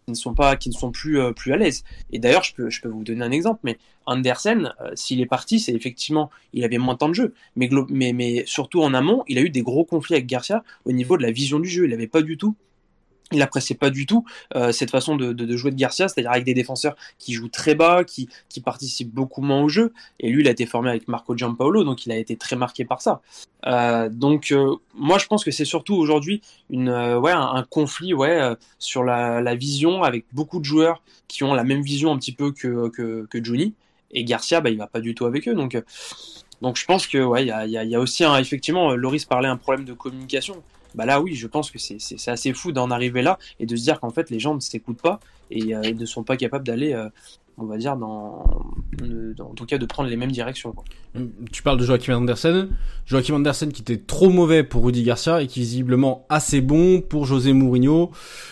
qui 0.09 0.13
ne 0.13 0.15
sont 0.15 0.33
pas, 0.33 0.55
qui 0.55 0.69
ne 0.69 0.73
sont 0.73 0.91
plus 0.91 1.19
euh, 1.19 1.31
plus 1.31 1.53
à 1.53 1.57
l'aise. 1.57 1.83
Et 2.11 2.17
d'ailleurs, 2.17 2.43
je 2.43 2.53
peux, 2.55 2.69
je 2.69 2.81
peux 2.81 2.89
vous 2.89 3.03
donner 3.03 3.23
un 3.23 3.31
exemple, 3.31 3.59
mais 3.63 3.77
Andersen, 4.07 4.73
euh, 4.81 4.91
s'il 4.95 5.21
est 5.21 5.27
parti, 5.27 5.59
c'est 5.59 5.73
effectivement, 5.73 6.31
il 6.53 6.63
avait 6.63 6.79
moins 6.79 6.95
de 6.95 6.99
temps 6.99 7.09
de 7.09 7.13
jeu, 7.13 7.33
mais, 7.55 7.69
mais, 7.89 8.13
mais 8.13 8.43
surtout 8.47 8.81
en 8.81 8.93
amont, 8.95 9.23
il 9.27 9.37
a 9.37 9.41
eu 9.41 9.49
des 9.49 9.61
gros 9.61 9.85
conflits 9.85 10.15
avec 10.15 10.25
Garcia 10.25 10.63
au 10.85 10.91
niveau 10.91 11.15
de 11.15 11.21
la 11.21 11.31
vision 11.31 11.59
du 11.59 11.69
jeu. 11.69 11.85
Il 11.85 11.91
n'avait 11.91 12.07
pas 12.07 12.23
du 12.23 12.37
tout 12.37 12.55
il 13.31 13.41
appréciait 13.41 13.75
pas 13.75 13.89
du 13.89 14.05
tout 14.05 14.25
euh, 14.55 14.71
cette 14.71 14.91
façon 14.91 15.15
de, 15.15 15.57
jouer 15.57 15.71
de 15.71 15.75
Garcia, 15.75 16.07
c'est-à-dire 16.07 16.31
avec 16.31 16.45
des 16.45 16.53
défenseurs 16.53 16.95
qui 17.17 17.33
jouent 17.33 17.49
très 17.49 17.75
bas, 17.75 18.03
qui, 18.03 18.27
participent 18.63 19.13
beaucoup 19.13 19.41
moins 19.41 19.61
au 19.61 19.69
jeu. 19.69 19.93
Et 20.19 20.29
lui, 20.29 20.41
il 20.41 20.47
a 20.47 20.51
été 20.51 20.65
formé 20.65 20.89
avec 20.89 21.07
Marco 21.07 21.35
Giampaolo, 21.35 21.85
donc 21.85 22.05
il 22.05 22.11
a 22.11 22.17
été 22.17 22.35
très 22.35 22.57
marqué 22.57 22.83
par 22.83 23.01
ça. 23.01 23.21
Euh, 23.67 24.09
donc 24.09 24.51
euh, 24.51 24.75
moi, 24.93 25.17
je 25.17 25.27
pense 25.27 25.45
que 25.45 25.51
c'est 25.51 25.65
surtout 25.65 25.95
aujourd'hui 25.95 26.41
un, 26.73 27.65
conflit 27.69 28.13
sur 28.79 29.03
la, 29.03 29.55
vision 29.55 30.03
avec 30.03 30.25
beaucoup 30.33 30.59
de 30.59 30.65
joueurs 30.65 31.01
qui 31.29 31.43
ont 31.43 31.53
la 31.53 31.63
même 31.63 31.81
vision 31.81 32.11
un 32.11 32.17
petit 32.17 32.33
peu 32.33 32.51
que 32.51 32.89
que, 32.89 33.43
Juni. 33.43 33.73
Et 34.11 34.25
Garcia, 34.25 34.59
bah, 34.59 34.69
il 34.69 34.77
va 34.77 34.87
pas 34.87 34.99
du 34.99 35.15
tout 35.15 35.25
avec 35.25 35.47
eux, 35.47 35.53
donc. 35.53 35.81
Je 36.61 36.85
pense 36.85 37.07
que 37.07 37.41
y 37.41 37.95
a, 37.95 37.99
aussi 38.01 38.25
effectivement, 38.37 38.93
Loris 38.93 39.23
parlait 39.23 39.47
un 39.47 39.55
problème 39.55 39.85
de 39.85 39.93
communication 39.93 40.61
bah 40.95 41.05
là 41.05 41.21
oui, 41.21 41.35
je 41.35 41.47
pense 41.47 41.71
que 41.71 41.79
c'est 41.79 42.31
assez 42.31 42.53
fou 42.53 42.71
d'en 42.71 42.91
arriver 42.91 43.21
là 43.21 43.37
et 43.59 43.65
de 43.65 43.75
se 43.75 43.83
dire 43.83 43.99
qu'en 43.99 44.09
fait 44.09 44.29
les 44.29 44.39
gens 44.39 44.55
ne 44.55 44.59
s'écoutent 44.59 45.01
pas 45.01 45.19
et, 45.51 45.75
euh, 45.75 45.93
ne 45.93 46.05
sont 46.05 46.23
pas 46.23 46.37
capables 46.37 46.65
d'aller, 46.65 46.93
euh, 46.93 47.09
on 47.57 47.65
va 47.65 47.77
dire, 47.77 47.97
dans, 47.97 48.43
en 49.39 49.53
tout 49.55 49.65
cas 49.65 49.77
de 49.77 49.85
prendre 49.85 50.09
les 50.09 50.15
mêmes 50.15 50.31
directions. 50.31 50.71
Quoi. 50.71 50.83
Tu 51.51 51.63
parles 51.63 51.77
de 51.77 51.85
Joachim 51.85 52.13
Andersen, 52.13 52.69
Joachim 53.05 53.35
Andersen 53.35 53.71
qui 53.71 53.81
était 53.81 53.97
trop 53.97 54.29
mauvais 54.29 54.63
pour 54.63 54.85
Rudy 54.85 55.03
Garcia 55.03 55.41
et 55.41 55.47
qui 55.47 55.59
visiblement 55.59 56.25
assez 56.29 56.61
bon 56.61 57.01
pour 57.01 57.25
José 57.25 57.53
Mourinho 57.53 58.11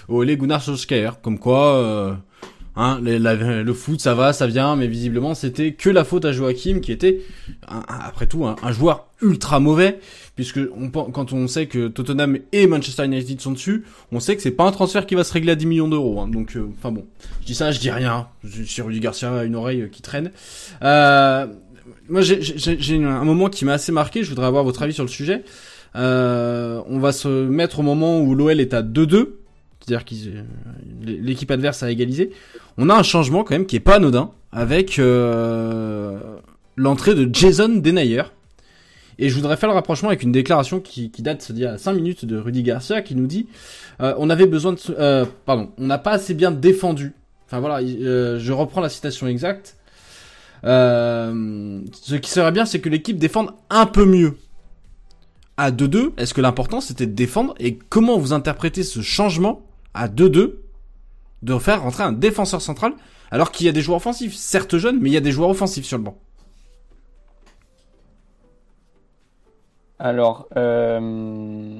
ou 0.09 0.21
les 0.21 0.37
Gunnar 0.37 0.61
Solskjaer, 0.61 1.21
comme 1.21 1.39
quoi... 1.39 1.75
Euh... 1.75 2.13
Hein, 2.79 2.99
le 3.01 3.73
foot, 3.73 3.99
ça 3.99 4.13
va, 4.13 4.33
ça 4.33 4.45
vient, 4.45 4.75
mais 4.75 4.85
visiblement, 4.85 5.33
c'était 5.33 5.73
que 5.73 5.89
la 5.89 6.03
faute 6.03 6.25
à 6.25 6.31
Joachim, 6.31 6.79
qui 6.79 6.91
était, 6.91 7.21
après 7.67 8.27
tout, 8.27 8.45
un, 8.45 8.55
un, 8.61 8.71
joueur 8.71 9.07
ultra 9.19 9.59
mauvais, 9.59 9.99
puisque 10.35 10.59
on, 10.75 10.91
quand 10.91 11.33
on 11.33 11.47
sait 11.47 11.65
que 11.65 11.87
Tottenham 11.87 12.37
et 12.51 12.67
Manchester 12.67 13.05
United 13.05 13.41
sont 13.41 13.53
dessus, 13.53 13.83
on 14.11 14.19
sait 14.19 14.35
que 14.35 14.43
c'est 14.43 14.51
pas 14.51 14.65
un 14.65 14.71
transfert 14.71 15.07
qui 15.07 15.15
va 15.15 15.23
se 15.23 15.33
régler 15.33 15.53
à 15.53 15.55
10 15.55 15.65
millions 15.65 15.87
d'euros. 15.87 16.21
Hein, 16.21 16.27
donc, 16.27 16.55
enfin 16.77 16.89
euh, 16.89 16.91
bon, 16.91 17.05
je 17.41 17.47
dis 17.47 17.55
ça, 17.55 17.71
je 17.71 17.79
dis 17.79 17.89
rien. 17.89 18.27
Si 18.45 18.79
Rudy 18.83 18.99
Garcia 18.99 19.33
a 19.33 19.43
une 19.43 19.55
oreille 19.55 19.89
qui 19.91 20.03
traîne. 20.03 20.31
Euh, 20.83 21.47
moi, 22.09 22.21
j'ai 22.21 23.03
un 23.03 23.23
moment 23.23 23.49
qui 23.49 23.65
m'a 23.65 23.73
assez 23.73 23.91
marqué. 23.91 24.23
Je 24.23 24.29
voudrais 24.29 24.45
avoir 24.45 24.63
votre 24.63 24.83
avis 24.83 24.93
sur 24.93 25.03
le 25.03 25.09
sujet. 25.09 25.43
Euh, 25.95 26.81
on 26.87 26.99
va 26.99 27.11
se 27.11 27.27
mettre 27.27 27.79
au 27.79 27.83
moment 27.83 28.19
où 28.19 28.35
l'OL 28.35 28.59
est 28.59 28.75
à 28.75 28.83
2-2 28.83 29.29
c'est-à-dire 29.87 30.05
que 30.05 30.15
l'équipe 31.05 31.49
adverse 31.49 31.81
a 31.81 31.89
égalisé. 31.89 32.31
On 32.77 32.89
a 32.89 32.95
un 32.95 33.03
changement 33.03 33.45
quand 33.45 33.55
même 33.55 33.65
qui 33.65 33.77
est 33.77 33.81
pas 33.81 33.95
anodin 33.95 34.31
avec 34.51 34.99
euh, 34.99 36.19
l'entrée 36.75 37.15
de 37.15 37.33
Jason 37.33 37.69
Denayer. 37.69 38.23
Et 39.17 39.29
je 39.29 39.35
voudrais 39.35 39.55
faire 39.55 39.69
le 39.69 39.75
rapprochement 39.75 40.09
avec 40.09 40.23
une 40.23 40.33
déclaration 40.33 40.81
qui, 40.81 41.09
date 41.19 41.53
d'il 41.53 41.63
y 41.63 41.65
a 41.65 41.77
5 41.77 41.93
minutes 41.93 42.25
de 42.25 42.37
Rudy 42.37 42.63
Garcia 42.63 43.01
qui 43.01 43.15
nous 43.15 43.27
dit 43.27 43.47
euh, 44.01 44.13
on 44.17 44.29
avait 44.29 44.45
besoin 44.45 44.73
de 44.73 44.79
euh, 44.99 45.25
pardon, 45.45 45.71
on 45.77 45.85
n'a 45.85 45.97
pas 45.97 46.11
assez 46.11 46.33
bien 46.33 46.51
défendu. 46.51 47.13
Enfin 47.45 47.61
voilà, 47.61 47.79
euh, 47.79 48.39
je 48.39 48.51
reprends 48.51 48.81
la 48.81 48.89
citation 48.89 49.25
exacte. 49.27 49.77
Euh, 50.65 51.79
ce 51.93 52.15
qui 52.15 52.29
serait 52.29 52.51
bien, 52.51 52.65
c'est 52.65 52.81
que 52.81 52.89
l'équipe 52.89 53.17
défende 53.17 53.51
un 53.69 53.85
peu 53.85 54.05
mieux 54.05 54.37
à 55.55 55.71
2-2, 55.71 56.11
est-ce 56.17 56.33
que 56.33 56.41
l'important 56.41 56.81
c'était 56.81 57.07
de 57.07 57.13
défendre? 57.13 57.55
Et 57.59 57.77
comment 57.77 58.17
vous 58.19 58.33
interprétez 58.33 58.83
ce 58.83 59.01
changement? 59.01 59.66
À 59.97 60.07
2-2 60.07 60.59
de 61.41 61.59
faire 61.59 61.81
rentrer 61.81 62.03
un 62.03 62.11
défenseur 62.11 62.61
central 62.61 62.93
alors 63.31 63.51
qu'il 63.51 63.65
y 63.65 63.69
a 63.69 63.71
des 63.71 63.81
joueurs 63.81 63.97
offensifs, 63.97 64.35
certes 64.35 64.77
jeunes, 64.77 64.99
mais 65.01 65.09
il 65.09 65.13
y 65.13 65.17
a 65.17 65.21
des 65.21 65.31
joueurs 65.31 65.49
offensifs 65.49 65.85
sur 65.85 65.97
le 65.97 66.03
banc. 66.03 66.17
Alors, 69.99 70.47
euh, 70.55 71.79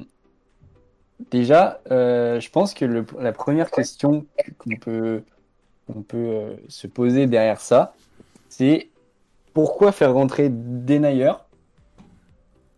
déjà, 1.30 1.80
euh, 1.90 2.40
je 2.40 2.50
pense 2.50 2.74
que 2.74 2.84
la 3.18 3.32
première 3.32 3.70
question 3.70 4.26
qu'on 4.58 4.76
peut, 4.76 5.22
qu'on 5.86 6.02
peut 6.02 6.16
euh, 6.16 6.56
se 6.68 6.86
poser 6.86 7.26
derrière 7.26 7.60
ça, 7.60 7.94
c'est 8.48 8.88
pourquoi 9.54 9.92
faire 9.92 10.12
rentrer 10.12 10.48
Denayer 10.50 11.32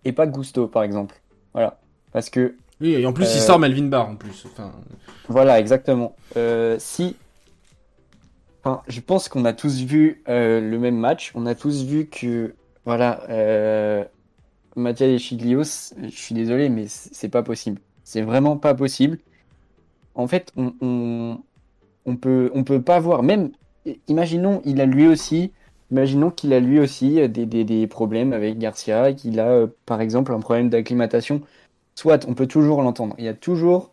et 0.05 0.13
pas 0.13 0.27
Gusto, 0.27 0.67
par 0.67 0.83
exemple? 0.83 1.21
Voilà. 1.55 1.79
Parce 2.13 2.31
que 2.31 2.55
oui, 2.81 2.95
et 2.95 3.07
en 3.07 3.13
plus, 3.13 3.27
euh, 3.27 3.35
il 3.35 3.41
sort 3.41 3.59
Melvin 3.59 3.87
Barr 3.87 4.09
en 4.09 4.17
plus. 4.17 4.47
Enfin... 4.47 4.73
Voilà, 5.29 5.61
exactement. 5.61 6.17
Euh, 6.37 6.77
si. 6.79 7.17
Enfin, 8.63 8.83
je 8.89 9.01
pense 9.01 9.29
qu'on 9.29 9.45
a 9.45 9.53
tous 9.53 9.81
vu 9.83 10.23
euh, 10.29 10.61
le 10.61 10.79
même 10.79 10.97
match. 10.97 11.33
On 11.35 11.47
a 11.47 11.55
tous 11.55 11.85
vu 11.85 12.07
que. 12.07 12.55
Voilà. 12.85 13.23
Euh, 13.29 14.05
Mathias 14.77 15.21
Chiglios, 15.21 15.93
je 16.01 16.09
suis 16.09 16.35
désolé, 16.35 16.69
mais 16.69 16.87
c'est 16.89 17.29
pas 17.29 17.43
possible. 17.43 17.81
C'est 18.05 18.23
vraiment 18.23 18.57
pas 18.57 18.75
possible. 18.75 19.19
En 20.15 20.27
fait, 20.27 20.53
on, 20.57 20.73
on, 20.81 21.39
on, 22.07 22.17
peut, 22.17 22.51
on 22.55 22.63
peut 22.63 22.81
pas 22.81 23.01
voir, 23.01 23.23
même 23.23 23.51
imaginons, 24.09 24.63
il 24.65 24.81
a 24.81 24.87
lui 24.87 25.07
aussi, 25.09 25.53
imaginons 25.91 26.31
qu'il 26.31 26.53
a 26.53 26.61
lui 26.61 26.79
aussi 26.79 27.29
des, 27.29 27.47
des, 27.47 27.65
des 27.65 27.87
problèmes 27.87 28.33
avec 28.33 28.59
Garcia, 28.59 29.13
qu'il 29.13 29.41
a 29.41 29.49
euh, 29.49 29.67
par 29.87 30.01
exemple 30.01 30.33
un 30.33 30.41
problème 30.41 30.71
d'acclimatation. 30.71 31.43
Soit 32.01 32.25
on 32.27 32.33
peut 32.33 32.47
toujours 32.47 32.81
l'entendre. 32.81 33.15
Il 33.19 33.27
y 33.27 33.29
a 33.29 33.35
toujours, 33.35 33.91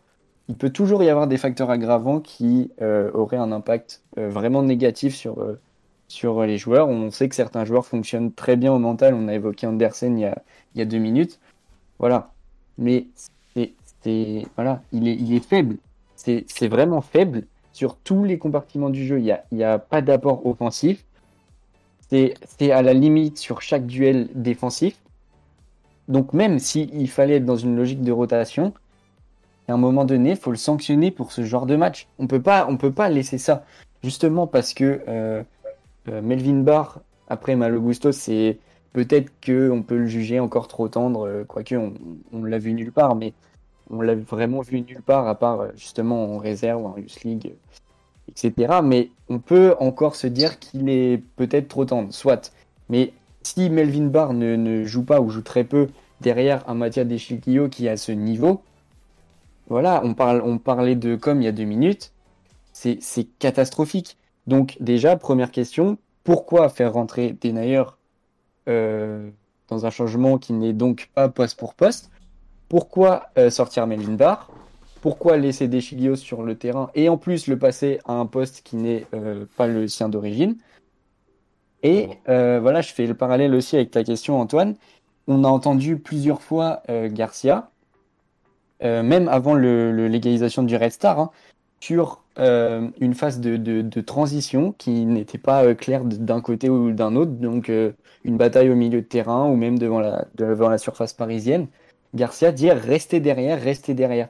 il 0.48 0.56
peut 0.56 0.70
toujours 0.70 1.02
y 1.02 1.10
avoir 1.10 1.26
des 1.26 1.36
facteurs 1.36 1.68
aggravants 1.68 2.20
qui 2.20 2.70
euh, 2.80 3.10
auraient 3.12 3.36
un 3.36 3.52
impact 3.52 4.00
euh, 4.16 4.30
vraiment 4.30 4.62
négatif 4.62 5.14
sur 5.14 5.40
euh, 5.40 5.60
sur 6.08 6.42
les 6.44 6.56
joueurs. 6.56 6.88
On 6.88 7.10
sait 7.10 7.28
que 7.28 7.34
certains 7.34 7.66
joueurs 7.66 7.84
fonctionnent 7.84 8.32
très 8.32 8.56
bien 8.56 8.72
au 8.72 8.78
mental. 8.78 9.12
On 9.12 9.28
a 9.28 9.34
évoqué 9.34 9.66
Andersen 9.66 10.16
il 10.18 10.22
y 10.22 10.24
a, 10.24 10.42
il 10.74 10.78
y 10.78 10.80
a 10.80 10.86
deux 10.86 10.96
minutes. 10.96 11.38
Voilà. 11.98 12.32
Mais 12.78 13.08
c'est, 13.54 14.46
voilà, 14.56 14.80
il 14.92 15.06
est, 15.06 15.14
il 15.14 15.34
est 15.34 15.46
faible. 15.46 15.76
C'est, 16.16 16.68
vraiment 16.68 17.02
faible 17.02 17.44
sur 17.74 17.94
tous 17.96 18.24
les 18.24 18.38
compartiments 18.38 18.88
du 18.88 19.04
jeu. 19.04 19.18
Il 19.18 19.24
n'y 19.24 19.32
a, 19.32 19.44
il 19.52 19.58
y 19.58 19.64
a 19.64 19.78
pas 19.78 20.00
d'apport 20.00 20.46
offensif. 20.46 21.04
C'est 22.08 22.72
à 22.72 22.80
la 22.80 22.94
limite 22.94 23.36
sur 23.36 23.60
chaque 23.60 23.84
duel 23.84 24.30
défensif. 24.34 24.98
Donc 26.08 26.32
même 26.32 26.58
s'il 26.58 27.08
fallait 27.10 27.36
être 27.36 27.44
dans 27.44 27.56
une 27.56 27.76
logique 27.76 28.02
de 28.02 28.12
rotation, 28.12 28.72
à 29.68 29.74
un 29.74 29.76
moment 29.76 30.06
donné, 30.06 30.30
il 30.30 30.36
faut 30.36 30.50
le 30.50 30.56
sanctionner 30.56 31.10
pour 31.10 31.32
ce 31.32 31.44
genre 31.44 31.66
de 31.66 31.76
match. 31.76 32.08
On 32.18 32.26
peut 32.26 32.40
pas, 32.40 32.66
peut 32.78 32.92
pas 32.92 33.10
laisser 33.10 33.38
ça. 33.38 33.64
Justement 34.02 34.46
parce 34.46 34.72
que 34.74 35.02
euh, 35.08 35.42
euh, 36.08 36.22
Melvin 36.22 36.60
Barr, 36.60 37.00
après 37.28 37.56
Malo 37.56 37.80
Gusto, 37.80 38.12
c'est 38.12 38.58
peut-être 38.92 39.30
que 39.40 39.70
on 39.70 39.82
peut 39.82 39.98
le 39.98 40.06
juger 40.06 40.40
encore 40.40 40.68
trop 40.68 40.88
tendre, 40.88 41.26
euh, 41.26 41.44
quoique 41.44 41.74
on, 41.74 42.44
l'a 42.44 42.58
vu 42.58 42.72
nulle 42.72 42.92
part, 42.92 43.14
mais 43.14 43.34
on 43.90 44.00
l'a 44.00 44.14
vraiment 44.14 44.60
vu 44.62 44.80
nulle 44.80 45.02
part 45.02 45.28
à 45.28 45.34
part 45.34 45.66
justement 45.76 46.34
en 46.34 46.38
réserve, 46.38 46.86
en 46.86 46.96
Youth 46.96 47.22
League, 47.24 47.54
etc. 48.28 48.80
Mais 48.82 49.10
on 49.28 49.38
peut 49.38 49.74
encore 49.80 50.16
se 50.16 50.26
dire 50.26 50.58
qu'il 50.58 50.88
est 50.88 51.22
peut-être 51.36 51.68
trop 51.68 51.84
tendre, 51.84 52.14
soit. 52.14 52.52
Mais 52.88 53.12
si 53.48 53.70
Melvin 53.70 54.06
Barr 54.06 54.34
ne, 54.34 54.84
joue 54.84 55.04
pas 55.04 55.20
ou 55.20 55.30
joue 55.30 55.42
très 55.42 55.64
peu 55.64 55.88
derrière 56.20 56.68
un 56.68 56.74
Mathia 56.74 57.04
Deschilquillo 57.04 57.68
qui 57.68 57.86
est 57.86 57.90
à 57.90 57.96
ce 57.96 58.12
niveau, 58.12 58.62
voilà, 59.68 60.02
on, 60.04 60.58
parlait 60.58 60.96
de 60.96 61.16
comme 61.16 61.40
il 61.42 61.44
y 61.44 61.48
a 61.48 61.52
deux 61.52 61.64
minutes, 61.64 62.12
c'est 62.72 63.28
catastrophique. 63.38 64.16
Donc 64.46 64.76
déjà, 64.80 65.16
première 65.16 65.50
question, 65.50 65.98
pourquoi 66.24 66.68
faire 66.68 66.92
rentrer 66.92 67.36
Denayer 67.40 67.84
euh, 68.68 69.30
dans 69.68 69.86
un 69.86 69.90
changement 69.90 70.38
qui 70.38 70.52
n'est 70.52 70.72
donc 70.72 71.10
pas 71.14 71.28
poste 71.28 71.58
pour 71.58 71.74
poste? 71.74 72.10
Pourquoi 72.68 73.28
euh, 73.38 73.50
sortir 73.50 73.86
Melvin 73.86 74.14
Barr? 74.14 74.50
Pourquoi 75.00 75.36
laisser 75.36 75.68
Deschilios 75.68 76.16
sur 76.16 76.42
le 76.42 76.56
terrain? 76.56 76.90
Et 76.94 77.08
en 77.08 77.16
plus 77.16 77.46
le 77.46 77.58
passer 77.58 78.00
à 78.06 78.14
un 78.14 78.26
poste 78.26 78.62
qui 78.62 78.76
n'est 78.76 79.06
euh, 79.14 79.44
pas 79.56 79.66
le 79.66 79.86
sien 79.88 80.08
d'origine? 80.08 80.56
Et 81.82 82.08
euh, 82.28 82.58
voilà, 82.60 82.80
je 82.80 82.92
fais 82.92 83.06
le 83.06 83.14
parallèle 83.14 83.54
aussi 83.54 83.76
avec 83.76 83.90
ta 83.90 84.04
question 84.04 84.40
Antoine. 84.40 84.74
On 85.26 85.44
a 85.44 85.48
entendu 85.48 85.98
plusieurs 85.98 86.42
fois 86.42 86.82
euh, 86.88 87.08
Garcia, 87.10 87.70
euh, 88.82 89.02
même 89.02 89.28
avant 89.28 89.54
le, 89.54 89.92
le 89.92 90.08
légalisation 90.08 90.62
du 90.62 90.76
Red 90.76 90.92
Star, 90.92 91.18
hein, 91.18 91.30
sur 91.80 92.22
une 92.40 93.14
phase 93.14 93.40
de, 93.40 93.56
de, 93.56 93.82
de 93.82 94.00
transition 94.00 94.72
qui 94.78 95.04
n'était 95.06 95.38
pas 95.38 95.74
claire 95.74 96.04
d'un 96.04 96.40
côté 96.40 96.70
ou 96.70 96.92
d'un 96.92 97.16
autre, 97.16 97.32
donc 97.32 97.68
une 97.68 98.36
bataille 98.36 98.70
au 98.70 98.76
milieu 98.76 99.00
de 99.00 99.06
terrain 99.06 99.48
ou 99.48 99.56
même 99.56 99.76
devant 99.76 99.98
la, 99.98 100.24
devant 100.36 100.68
la 100.68 100.78
surface 100.78 101.12
parisienne. 101.12 101.66
Garcia 102.14 102.52
dire 102.52 102.76
restez 102.76 103.18
derrière, 103.18 103.60
restez 103.60 103.92
derrière. 103.94 104.28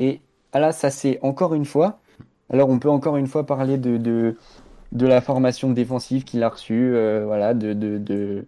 Et 0.00 0.20
ah 0.52 0.58
là, 0.58 0.72
ça 0.72 0.90
c'est 0.90 1.20
encore 1.22 1.54
une 1.54 1.64
fois. 1.64 2.00
Alors 2.50 2.68
on 2.70 2.80
peut 2.80 2.90
encore 2.90 3.16
une 3.16 3.28
fois 3.28 3.46
parler 3.46 3.78
de, 3.78 3.98
de, 3.98 4.36
de 4.94 5.06
la 5.06 5.20
formation 5.20 5.70
défensive 5.70 6.24
qu'il 6.24 6.42
a 6.42 6.48
reçue, 6.48 6.94
euh, 6.94 7.24
voilà, 7.26 7.52
de, 7.52 7.72
de, 7.72 7.98
de, 7.98 8.46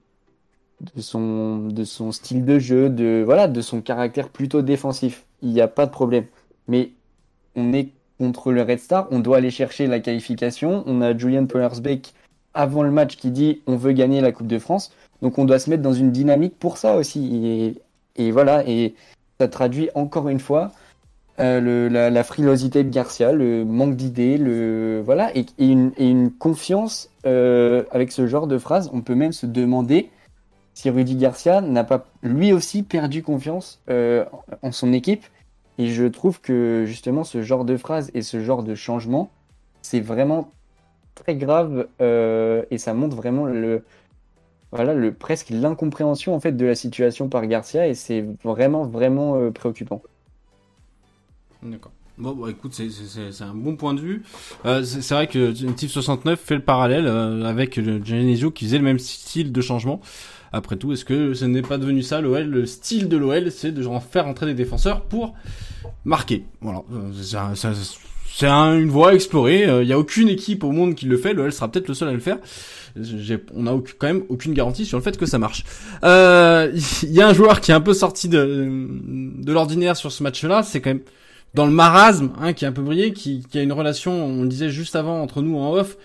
son, 1.00 1.59
de 1.68 1.85
son 1.85 2.12
style 2.12 2.44
de 2.44 2.59
jeu, 2.59 2.88
de, 2.88 3.22
voilà, 3.24 3.48
de 3.48 3.61
son 3.61 3.80
caractère 3.80 4.28
plutôt 4.28 4.62
défensif. 4.62 5.24
Il 5.42 5.50
n'y 5.50 5.61
a 5.61 5.68
pas 5.68 5.87
de 5.87 5.90
problème. 5.90 6.26
Mais 6.68 6.92
on 7.56 7.72
est 7.72 7.90
contre 8.18 8.52
le 8.52 8.62
Red 8.62 8.78
Star, 8.78 9.09
on 9.11 9.18
doit 9.18 9.38
aller 9.38 9.50
chercher 9.50 9.87
la 9.87 10.00
qualification. 10.00 10.85
On 10.87 11.02
a 11.02 11.16
Julian 11.16 11.46
Pollersbeck 11.46 12.14
avant 12.54 12.82
le 12.82 12.90
match 12.90 13.16
qui 13.16 13.30
dit 13.30 13.61
on 13.66 13.76
veut 13.76 13.92
gagner 13.92 14.20
la 14.20 14.32
Coupe 14.32 14.46
de 14.46 14.59
France. 14.59 14.92
Donc 15.22 15.38
on 15.38 15.44
doit 15.44 15.59
se 15.59 15.68
mettre 15.68 15.82
dans 15.82 15.92
une 15.92 16.12
dynamique 16.12 16.59
pour 16.59 16.78
ça 16.78 16.96
aussi. 16.96 17.74
Et, 18.16 18.24
et 18.24 18.30
voilà, 18.30 18.66
et 18.66 18.94
ça 19.40 19.48
traduit 19.48 19.90
encore 19.94 20.28
une 20.28 20.40
fois 20.40 20.72
euh, 21.38 21.61
le, 21.61 21.88
la, 21.88 22.11
la 22.11 22.25
frilosité 22.25 22.85
de 22.85 22.90
Garcia, 22.90 23.33
le 23.33 23.64
manque 23.64 23.96
d'idées, 23.96 24.38
le 24.38 25.03
voilà, 25.05 25.37
et, 25.37 25.46
une, 25.59 25.92
et 25.96 26.09
une 26.09 26.31
confiance 26.33 27.11
euh, 27.27 27.85
avec 27.90 28.12
ce 28.12 28.27
genre 28.27 28.46
de 28.46 28.59
phrase. 28.59 28.90
On 28.92 29.01
peut 29.03 29.14
même 29.14 29.33
se 29.33 29.46
demander 29.46 30.11
si 30.75 30.90
Rudy 30.90 31.16
Garcia 31.16 31.61
n'a 31.61 31.85
pas 31.85 32.07
lui 32.22 32.53
aussi 32.53 32.83
perdu 32.83 33.22
confiance 33.22 33.81
euh, 33.90 34.25
en 34.62 34.72
son 34.72 34.92
équipe. 34.92 35.25
Et 35.79 35.88
je 35.88 36.05
trouve 36.05 36.40
que 36.40 36.85
justement 36.87 37.25
ce 37.25 37.42
genre 37.42 37.64
de 37.64 37.77
phrase 37.77 38.11
et 38.14 38.22
ce 38.22 38.40
genre 38.40 38.62
de 38.62 38.75
changement, 38.75 39.31
c'est 39.83 40.01
vraiment 40.01 40.51
très 41.14 41.35
grave 41.35 41.88
euh, 42.01 42.62
et 42.70 42.79
ça 42.79 42.94
montre 42.94 43.16
vraiment 43.16 43.46
le 43.46 43.85
voilà 44.72 44.94
le 44.94 45.12
presque 45.12 45.51
l'incompréhension 45.51 46.35
en 46.35 46.40
fait 46.40 46.53
de 46.53 46.66
la 46.66 46.75
situation 46.75 47.29
par 47.29 47.46
Garcia 47.46 47.87
et 47.88 47.94
c'est 47.94 48.25
vraiment 48.44 48.85
vraiment 48.85 49.37
euh, 49.37 49.51
préoccupant. 49.51 50.03
D'accord. 51.62 51.92
Bon, 52.19 52.33
bah, 52.33 52.49
écoute, 52.51 52.73
c'est- 52.73 53.42
un 53.42 53.55
bon 53.55 53.77
point 53.77 53.92
de 53.92 54.01
vue. 54.01 54.23
Euh, 54.64 54.83
c'est 54.85 55.12
vrai 55.14 55.27
que 55.27 55.51
Tiff 55.73 55.90
69 55.90 56.40
fait 56.40 56.55
le 56.55 56.62
parallèle 56.62 57.07
euh, 57.07 57.45
avec 57.45 57.79
euh, 57.79 58.01
Genesio 58.03 58.51
qui 58.51 58.64
faisait 58.64 58.79
le 58.79 58.85
même 58.85 58.99
style 58.99 59.53
de 59.53 59.61
changement. 59.61 60.01
Après 60.53 60.77
tout, 60.77 60.92
est-ce 60.92 61.05
que 61.05 61.35
ce 61.35 61.45
n'est 61.45 61.61
pas 61.61 61.77
devenu 61.77 62.03
ça 62.03 62.21
l'OL 62.23 62.45
Le 62.45 62.64
style 62.64 63.09
de 63.09 63.16
l'OL, 63.19 63.51
c'est 63.51 63.73
de 63.73 63.87
faire 64.11 64.27
entrer 64.27 64.47
des 64.47 64.55
défenseurs 64.55 65.03
pour 65.03 65.35
marquer. 66.05 66.45
Voilà. 66.62 66.83
Euh, 66.95 67.11
C'est 68.33 68.47
un- 68.47 68.79
une 68.79 68.88
voie 68.90 69.11
à 69.11 69.14
explorer. 69.14 69.64
Il 69.83 69.87
n'y 69.87 69.92
a 69.92 69.99
aucune 69.99 70.29
équipe 70.29 70.62
au 70.64 70.71
monde 70.71 70.95
qui 70.95 71.05
le 71.07 71.16
fait. 71.19 71.35
L'OL 71.35 71.53
sera 71.53 71.71
peut-être 71.71 71.88
le 71.88 71.95
seul 71.95 72.09
à 72.09 72.12
le 72.12 72.21
faire. 72.21 72.38
On 73.55 73.62
n'a 73.64 73.73
quand 73.99 74.07
même 74.07 74.23
aucune 74.31 74.55
garantie 74.55 74.87
sur 74.87 74.97
le 74.97 75.03
fait 75.03 75.16
que 75.19 75.27
ça 75.27 75.38
marche. 75.38 75.64
Euh, 76.05 76.71
Il 77.03 77.11
y 77.12 77.21
a 77.21 77.29
un 77.29 77.35
joueur 77.35 77.61
qui 77.61 77.71
est 77.73 77.75
un 77.75 77.81
peu 77.83 77.92
sorti 77.95 78.29
de, 78.29 78.88
de 79.42 79.53
l'ordinaire 79.53 79.97
sur 79.97 80.12
ce 80.12 80.23
match-là. 80.23 80.62
C'est 80.62 80.81
quand 80.81 80.90
même 80.90 81.01
dans 81.57 81.64
le 81.64 81.73
marasme, 81.73 82.33
hein, 82.38 82.53
qui 82.53 82.66
a 82.66 82.69
un 82.69 82.73
peu 82.73 82.83
brillé, 82.83 83.14
qui, 83.14 83.42
a 83.55 83.62
une 83.62 83.73
relation, 83.73 84.12
on 84.12 84.42
le 84.42 84.49
disait 84.49 84.69
juste 84.69 84.95
avant 84.95 85.23
entre 85.23 85.40
nous 85.40 85.57
en 85.57 85.73
off, 85.73 85.97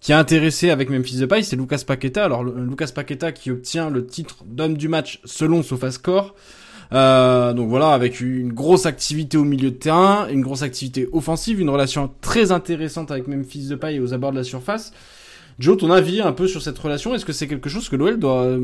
qui 0.00 0.12
a 0.12 0.18
intéressé 0.18 0.70
avec 0.70 0.90
Memphis 0.90 1.16
Depay, 1.16 1.42
c'est 1.42 1.56
Lucas 1.56 1.82
Paqueta. 1.84 2.24
Alors 2.24 2.44
Lucas 2.44 2.90
Paqueta 2.94 3.32
qui 3.32 3.50
obtient 3.50 3.90
le 3.90 4.06
titre 4.06 4.44
d'homme 4.46 4.76
du 4.76 4.86
match 4.86 5.20
selon 5.24 5.64
SofaScore. 5.64 6.36
Euh, 6.92 7.52
donc 7.52 7.68
voilà, 7.68 7.90
avec 7.90 8.20
une 8.20 8.52
grosse 8.52 8.86
activité 8.86 9.36
au 9.36 9.44
milieu 9.44 9.72
de 9.72 9.76
terrain, 9.76 10.28
une 10.28 10.40
grosse 10.40 10.62
activité 10.62 11.08
offensive, 11.12 11.60
une 11.60 11.70
relation 11.70 12.08
très 12.20 12.52
intéressante 12.52 13.10
avec 13.10 13.26
Memphis 13.26 13.66
Depay 13.66 13.98
aux 13.98 14.14
abords 14.14 14.30
de 14.30 14.36
la 14.36 14.44
surface. 14.44 14.92
Joe, 15.58 15.76
ton 15.78 15.90
avis 15.90 16.20
un 16.20 16.32
peu 16.32 16.46
sur 16.46 16.62
cette 16.62 16.78
relation 16.78 17.12
Est-ce 17.14 17.24
que 17.24 17.32
c'est 17.32 17.48
quelque 17.48 17.68
chose 17.68 17.88
que 17.88 17.96
l'OL 17.96 18.20
doit 18.20 18.56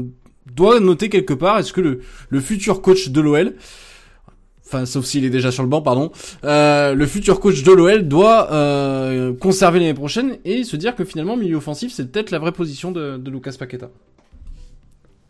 doit 0.54 0.78
noter 0.78 1.08
quelque 1.08 1.34
part? 1.34 1.58
Est-ce 1.58 1.72
que 1.72 1.80
le, 1.80 2.00
le 2.28 2.40
futur 2.40 2.80
coach 2.80 3.08
de 3.08 3.20
l'OL 3.20 3.54
enfin 4.68 4.84
sauf 4.86 5.04
s'il 5.04 5.24
est 5.24 5.30
déjà 5.30 5.50
sur 5.50 5.62
le 5.62 5.68
banc, 5.68 5.80
pardon, 5.80 6.12
euh, 6.44 6.94
le 6.94 7.06
futur 7.06 7.40
coach 7.40 7.62
de 7.62 7.72
l'OL 7.72 8.06
doit 8.06 8.52
euh, 8.52 9.34
conserver 9.34 9.80
l'année 9.80 9.94
prochaine 9.94 10.36
et 10.44 10.62
se 10.62 10.76
dire 10.76 10.94
que 10.94 11.04
finalement 11.04 11.36
milieu 11.36 11.56
offensif 11.56 11.92
c'est 11.92 12.10
peut-être 12.10 12.30
la 12.30 12.38
vraie 12.38 12.52
position 12.52 12.92
de, 12.92 13.16
de 13.16 13.30
Lucas 13.30 13.54
Paqueta. 13.58 13.88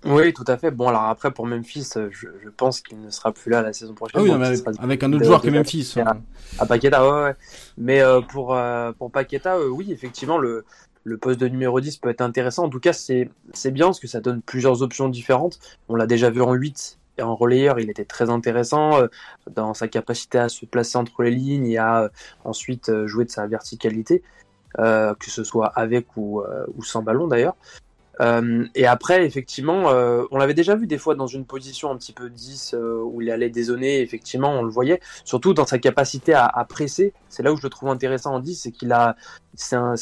Oui, 0.05 0.33
tout 0.33 0.45
à 0.47 0.57
fait. 0.57 0.71
Bon, 0.71 0.89
alors 0.89 1.03
après, 1.03 1.33
pour 1.33 1.45
Memphis, 1.45 1.89
euh, 1.97 2.09
je, 2.13 2.29
je 2.45 2.49
pense 2.51 2.81
qu'il 2.81 3.01
ne 3.01 3.11
sera 3.11 3.33
plus 3.33 3.51
là 3.51 3.63
la 3.63 3.73
saison 3.73 3.95
prochaine. 3.95 4.21
Ah 4.21 4.23
oui, 4.23 4.31
non, 4.31 4.41
avec, 4.79 5.03
un 5.03 5.13
autre 5.13 5.25
joueur 5.25 5.43
que 5.43 5.51
Memphis. 5.51 5.95
à, 5.97 6.17
à 6.61 6.67
Paqueta, 6.67 7.05
ouais, 7.05 7.25
ouais. 7.25 7.35
Mais 7.79 8.01
euh, 8.01 8.21
pour, 8.21 8.57
pour 8.97 9.11
Paqueta, 9.11 9.61
oui, 9.61 9.91
effectivement, 9.91 10.39
le, 10.39 10.65
le 11.03 11.19
poste 11.19 11.41
de 11.41 11.49
numéro 11.49 11.81
10 11.81 11.97
peut 11.97 12.11
être 12.11 12.21
intéressant. 12.21 12.65
En 12.65 12.69
tout 12.69 12.79
cas, 12.81 12.93
c'est 12.93 13.31
bien 13.73 13.87
parce 13.87 13.99
que 13.99 14.07
ça 14.07 14.21
donne 14.21 14.41
plusieurs 14.41 14.83
options 14.83 15.09
différentes. 15.09 15.59
On 15.89 15.97
l'a 15.97 16.07
déjà 16.07 16.31
vu 16.31 16.43
en 16.43 16.55
8 16.55 16.99
et 16.99 16.99
en 17.23 17.35
relayeur, 17.35 17.81
il 17.81 17.91
était 17.91 18.05
très 18.05 18.31
intéressant 18.31 19.01
euh, 19.01 19.09
dans 19.51 19.75
sa 19.75 19.89
capacité 19.89 20.39
à 20.39 20.49
se 20.49 20.67
placer 20.67 20.99
entre 20.99 21.23
les 21.23 21.31
lignes 21.31 21.67
et 21.67 21.79
à 21.79 22.03
euh, 22.03 22.09
ensuite 22.45 22.89
euh, 22.89 23.07
jouer 23.07 23.25
de 23.25 23.31
sa 23.31 23.47
verticalité, 23.47 24.23
que 24.77 25.31
ce 25.31 25.45
soit 25.45 25.69
avec 25.69 26.17
ou 26.17 26.45
sans 26.83 27.03
ballon 27.03 27.27
d'ailleurs. 27.27 27.57
Euh, 28.21 28.67
et 28.75 28.87
après, 28.87 29.25
effectivement, 29.25 29.91
euh, 29.91 30.25
on 30.31 30.39
l'avait 30.39 30.55
déjà 30.55 30.75
vu 30.75 30.87
des 30.87 30.99
fois 30.99 31.15
dans 31.15 31.27
une 31.27 31.45
position 31.45 31.91
un 31.91 31.97
petit 31.97 32.13
peu 32.13 32.31
10 32.31 32.75
euh, 32.75 33.01
où 33.03 33.23
il 33.23 33.31
allait 33.31 33.51
dézonner, 33.51 34.01
effectivement, 34.01 34.53
on 34.53 34.63
le 34.63 34.71
voyait, 34.71 35.01
surtout 35.25 35.55
dans 35.55 35.67
sa 35.67 35.79
capacité 35.79 36.35
à, 36.35 36.67
presser. 36.69 37.13
C'est 37.29 37.43
là 37.43 37.53
où 37.53 37.57
je 37.57 37.63
le 37.63 37.71
trouve 37.71 37.89
intéressant 37.89 38.35
en 38.35 38.41
10, 38.41 38.63
c'est 38.63 38.73
qu'il 38.73 38.93
a, 38.93 39.17
c'est 39.55 39.77
un, 39.77 39.95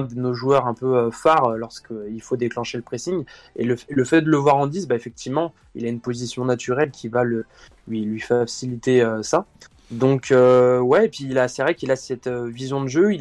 de 0.00 0.14
nos 0.14 0.34
joueurs 0.34 0.66
un 0.66 0.74
peu 0.74 1.10
phares 1.10 1.56
lorsqu'il 1.56 2.20
faut 2.22 2.36
déclencher 2.36 2.78
le 2.78 2.82
pressing. 2.82 3.24
Et 3.56 3.64
le, 3.64 4.04
fait 4.04 4.22
de 4.22 4.30
le 4.30 4.36
voir 4.36 4.56
en 4.56 4.66
10, 4.66 4.88
bah, 4.88 4.94
effectivement, 4.94 5.54
il 5.74 5.84
a 5.84 5.88
une 5.88 6.00
position 6.00 6.44
naturelle 6.44 6.90
qui 6.90 7.08
va 7.08 7.24
lui, 7.24 8.20
faciliter 8.20 9.06
ça. 9.22 9.46
Donc, 9.90 10.32
ouais, 10.32 11.06
et 11.06 11.08
puis 11.08 11.32
c'est 11.48 11.62
vrai 11.62 11.74
qu'il 11.74 11.90
a 11.90 11.96
cette 11.96 12.28
vision 12.28 12.82
de 12.82 12.88
jeu, 12.88 13.12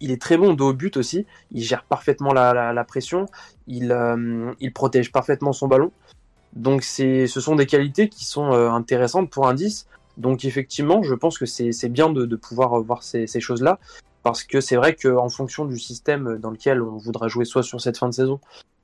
il, 0.00 0.10
est 0.10 0.20
très 0.20 0.36
bon 0.36 0.54
dos 0.54 0.70
au 0.70 0.72
but 0.72 0.96
aussi. 0.96 1.26
Il 1.50 1.62
gère 1.62 1.84
parfaitement 1.84 2.32
la, 2.32 2.84
pression. 2.84 3.26
Il, 3.66 3.92
euh, 3.92 4.52
il 4.60 4.72
protège 4.72 5.12
parfaitement 5.12 5.52
son 5.52 5.68
ballon. 5.68 5.92
Donc 6.54 6.84
ce 6.84 7.26
sont 7.26 7.56
des 7.56 7.66
qualités 7.66 8.08
qui 8.08 8.24
sont 8.24 8.52
euh, 8.52 8.70
intéressantes 8.70 9.30
pour 9.30 9.48
un 9.48 9.54
10. 9.54 9.86
Donc 10.16 10.44
effectivement, 10.44 11.02
je 11.02 11.14
pense 11.14 11.38
que 11.38 11.46
c'est, 11.46 11.88
bien 11.88 12.10
de, 12.10 12.36
pouvoir 12.36 12.80
voir 12.80 13.02
ces, 13.02 13.26
choses-là. 13.26 13.78
Parce 14.22 14.42
que 14.42 14.60
c'est 14.60 14.76
vrai 14.76 14.94
qu'en 14.94 15.28
fonction 15.28 15.66
du 15.66 15.78
système 15.78 16.38
dans 16.38 16.50
lequel 16.50 16.80
on 16.80 16.96
voudra 16.96 17.28
jouer 17.28 17.44
soit 17.44 17.62
sur 17.62 17.80
cette 17.80 17.98
fin 17.98 18.08
de 18.08 18.14
saison, 18.14 18.40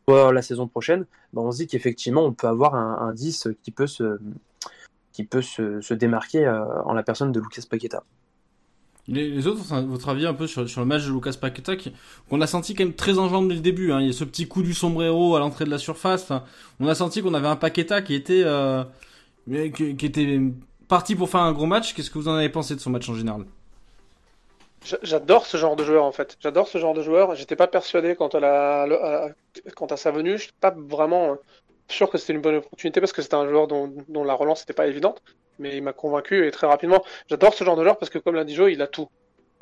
soit 0.06 0.32
la 0.32 0.42
saison 0.42 0.68
prochaine, 0.68 1.06
ben 1.32 1.42
on 1.42 1.52
se 1.52 1.58
dit 1.58 1.66
qu'effectivement 1.66 2.24
on 2.24 2.32
peut 2.32 2.48
avoir 2.48 2.74
un, 2.74 3.08
un 3.08 3.14
10 3.14 3.48
qui 3.62 3.70
peut 3.70 3.86
se 3.86 4.18
démarquer 5.94 6.44
euh, 6.44 6.82
en 6.82 6.92
la 6.92 7.02
personne 7.02 7.32
de 7.32 7.40
Lucas 7.40 7.62
Paqueta. 7.68 8.02
Les, 9.10 9.48
autres, 9.48 9.74
votre 9.82 10.08
avis 10.08 10.24
un 10.24 10.34
peu 10.34 10.46
sur, 10.46 10.62
le 10.62 10.84
match 10.84 11.04
de 11.04 11.12
Lucas 11.12 11.34
Paqueta, 11.40 11.72
qu'on 12.28 12.40
a 12.40 12.46
senti 12.46 12.74
quand 12.74 12.84
même 12.84 12.94
très 12.94 13.18
en 13.18 13.42
dès 13.42 13.54
le 13.54 13.60
début. 13.60 13.90
Hein. 13.90 14.00
Il 14.00 14.06
y 14.06 14.10
a 14.10 14.12
ce 14.12 14.22
petit 14.22 14.46
coup 14.46 14.62
du 14.62 14.72
sombrero 14.72 15.34
à 15.34 15.40
l'entrée 15.40 15.64
de 15.64 15.70
la 15.70 15.78
surface. 15.78 16.30
On 16.78 16.86
a 16.86 16.94
senti 16.94 17.20
qu'on 17.20 17.34
avait 17.34 17.48
un 17.48 17.56
Paqueta 17.56 18.02
qui 18.02 18.14
était, 18.14 18.42
euh, 18.44 18.84
qui, 19.48 20.06
était 20.06 20.40
parti 20.86 21.16
pour 21.16 21.28
faire 21.28 21.40
un 21.40 21.52
gros 21.52 21.66
match. 21.66 21.92
Qu'est-ce 21.92 22.08
que 22.08 22.18
vous 22.18 22.28
en 22.28 22.34
avez 22.34 22.50
pensé 22.50 22.76
de 22.76 22.80
son 22.80 22.90
match 22.90 23.08
en 23.08 23.14
général? 23.14 23.46
J'a- 24.84 24.98
J'adore 25.02 25.44
ce 25.44 25.56
genre 25.56 25.74
de 25.74 25.82
joueur 25.82 26.04
en 26.04 26.12
fait. 26.12 26.38
J'adore 26.40 26.68
ce 26.68 26.78
genre 26.78 26.94
de 26.94 27.02
joueur. 27.02 27.34
J'étais 27.34 27.56
pas 27.56 27.66
persuadé 27.66 28.14
quant 28.14 28.28
à 28.28 28.86
sa 29.96 30.10
venue. 30.12 30.38
Je 30.38 30.44
suis 30.44 30.52
pas 30.60 30.70
vraiment 30.70 31.32
euh, 31.32 31.34
sûr 31.88 32.10
que 32.10 32.16
c'était 32.16 32.34
une 32.34 32.42
bonne 32.42 32.56
opportunité 32.56 33.00
parce 33.00 33.12
que 33.12 33.22
c'était 33.22 33.34
un 33.34 33.48
joueur 33.48 33.66
dont 33.66 34.24
la 34.24 34.34
relance 34.34 34.60
n'était 34.60 34.72
pas 34.72 34.86
évidente. 34.86 35.20
Mais 35.60 35.76
il 35.76 35.82
m'a 35.82 35.92
convaincu 35.92 36.46
et 36.46 36.50
très 36.50 36.66
rapidement. 36.66 37.04
J'adore 37.28 37.54
ce 37.54 37.64
genre 37.64 37.76
de 37.76 37.82
joueur 37.84 37.98
parce 37.98 38.10
que 38.10 38.18
comme 38.18 38.34
l'a 38.36 38.44
dit 38.44 38.54
Joe, 38.54 38.72
il 38.72 38.82
a 38.82 38.88
tout. 38.88 39.08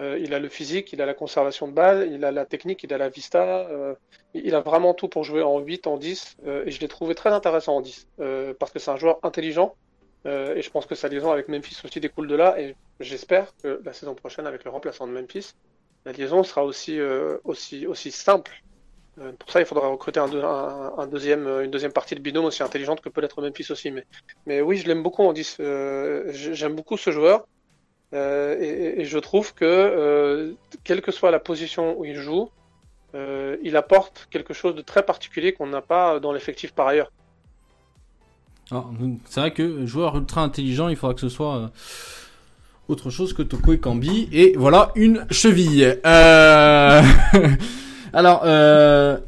Euh, 0.01 0.19
il 0.21 0.33
a 0.35 0.39
le 0.39 0.49
physique, 0.49 0.93
il 0.93 1.03
a 1.03 1.07
la 1.07 1.15
conservation 1.15 1.67
de 1.69 1.73
balle, 1.73 2.09
il 2.13 2.25
a 2.25 2.31
la 2.33 2.47
technique, 2.47 2.85
il 2.85 2.95
a 2.95 2.99
la 2.99 3.09
vista. 3.09 3.69
euh, 3.69 3.95
il 4.35 4.55
a 4.55 4.61
vraiment 4.61 4.95
tout 4.95 5.09
pour 5.09 5.25
jouer 5.25 5.43
en 5.43 5.59
8, 5.61 5.87
en 5.89 5.97
10. 5.99 6.37
euh, 6.47 6.65
et 6.67 6.71
je 6.71 6.81
l'ai 6.81 6.89
trouvé 6.89 7.15
très 7.17 7.31
intéressant 7.33 7.77
en 7.77 7.81
10. 7.81 8.07
euh, 8.21 8.55
parce 8.59 8.73
que 8.73 8.79
c'est 8.79 8.91
un 8.93 8.97
joueur 8.97 9.19
intelligent. 9.25 9.77
et 10.27 10.63
je 10.63 10.71
pense 10.71 10.87
que 10.87 10.95
sa 10.95 11.09
liaison 11.09 11.33
avec 11.33 11.49
Memphis 11.49 11.81
aussi 11.85 12.01
découle 12.01 12.29
de 12.29 12.37
là. 12.37 12.61
Et 12.61 12.77
J'espère 13.01 13.53
que 13.63 13.81
la 13.85 13.93
saison 13.93 14.15
prochaine, 14.15 14.47
avec 14.47 14.65
le 14.65 14.71
remplaçant 14.71 15.07
de 15.07 15.13
Memphis, 15.13 15.53
la 16.05 16.13
liaison 16.13 16.43
sera 16.45 16.65
aussi, 16.65 16.99
aussi, 17.45 17.87
aussi 17.87 18.11
simple. 18.13 18.53
Euh, 19.21 19.33
pour 19.39 19.51
ça, 19.51 19.61
il 19.61 19.67
faudra 19.67 19.89
recruter 19.89 20.21
euh, 20.21 21.65
une 21.65 21.71
deuxième 21.71 21.93
partie 21.93 22.15
de 22.15 22.21
binôme 22.21 22.45
aussi 22.45 22.63
intelligente 22.63 23.01
que 23.01 23.09
peut 23.09 23.21
l'être 23.21 23.43
Memphis 23.43 23.71
aussi. 23.71 23.93
Mais, 24.47 24.61
oui, 24.61 24.77
je 24.77 24.87
l'aime 24.87 25.03
beaucoup 25.03 25.31
10. 25.33 25.57
Euh, 25.61 26.31
J'aime 26.33 26.75
beaucoup 26.75 26.97
ce 26.97 27.11
joueur. 27.11 27.47
Et, 28.13 29.05
je 29.05 29.19
trouve 29.19 29.55
que, 29.55 30.55
quelle 30.85 31.03
que 31.03 31.13
soit 31.13 31.31
la 31.31 31.41
position 31.41 31.99
où 31.99 32.05
il 32.05 32.17
joue, 32.17 32.51
il 33.15 33.77
apporte 33.77 34.29
quelque 34.31 34.55
chose 34.55 34.75
de 34.75 34.83
très 34.83 35.03
particulier 35.03 35.53
qu'on 35.53 35.67
n'a 35.67 35.83
pas 35.83 36.21
dans 36.21 36.33
l'effectif 36.33 36.73
par 36.73 36.87
ailleurs. 36.87 37.13
C'est 39.27 39.41
vrai 39.41 39.53
que 39.53 39.87
joueur 39.87 40.17
ultra 40.17 40.43
intelligent, 40.43 40.89
il 40.89 40.97
faudra 40.97 41.15
que 41.15 41.21
ce 41.21 41.29
soit 41.29 41.71
autre 42.89 43.11
chose 43.11 43.35
que 43.35 43.43
Toko 43.43 43.75
et 43.75 43.81
Kambi. 43.81 44.29
Et 44.33 44.55
voilà 44.57 44.93
une 44.95 45.27
cheville. 45.31 46.01
Alors, 48.13 48.43
euh, 48.45 49.19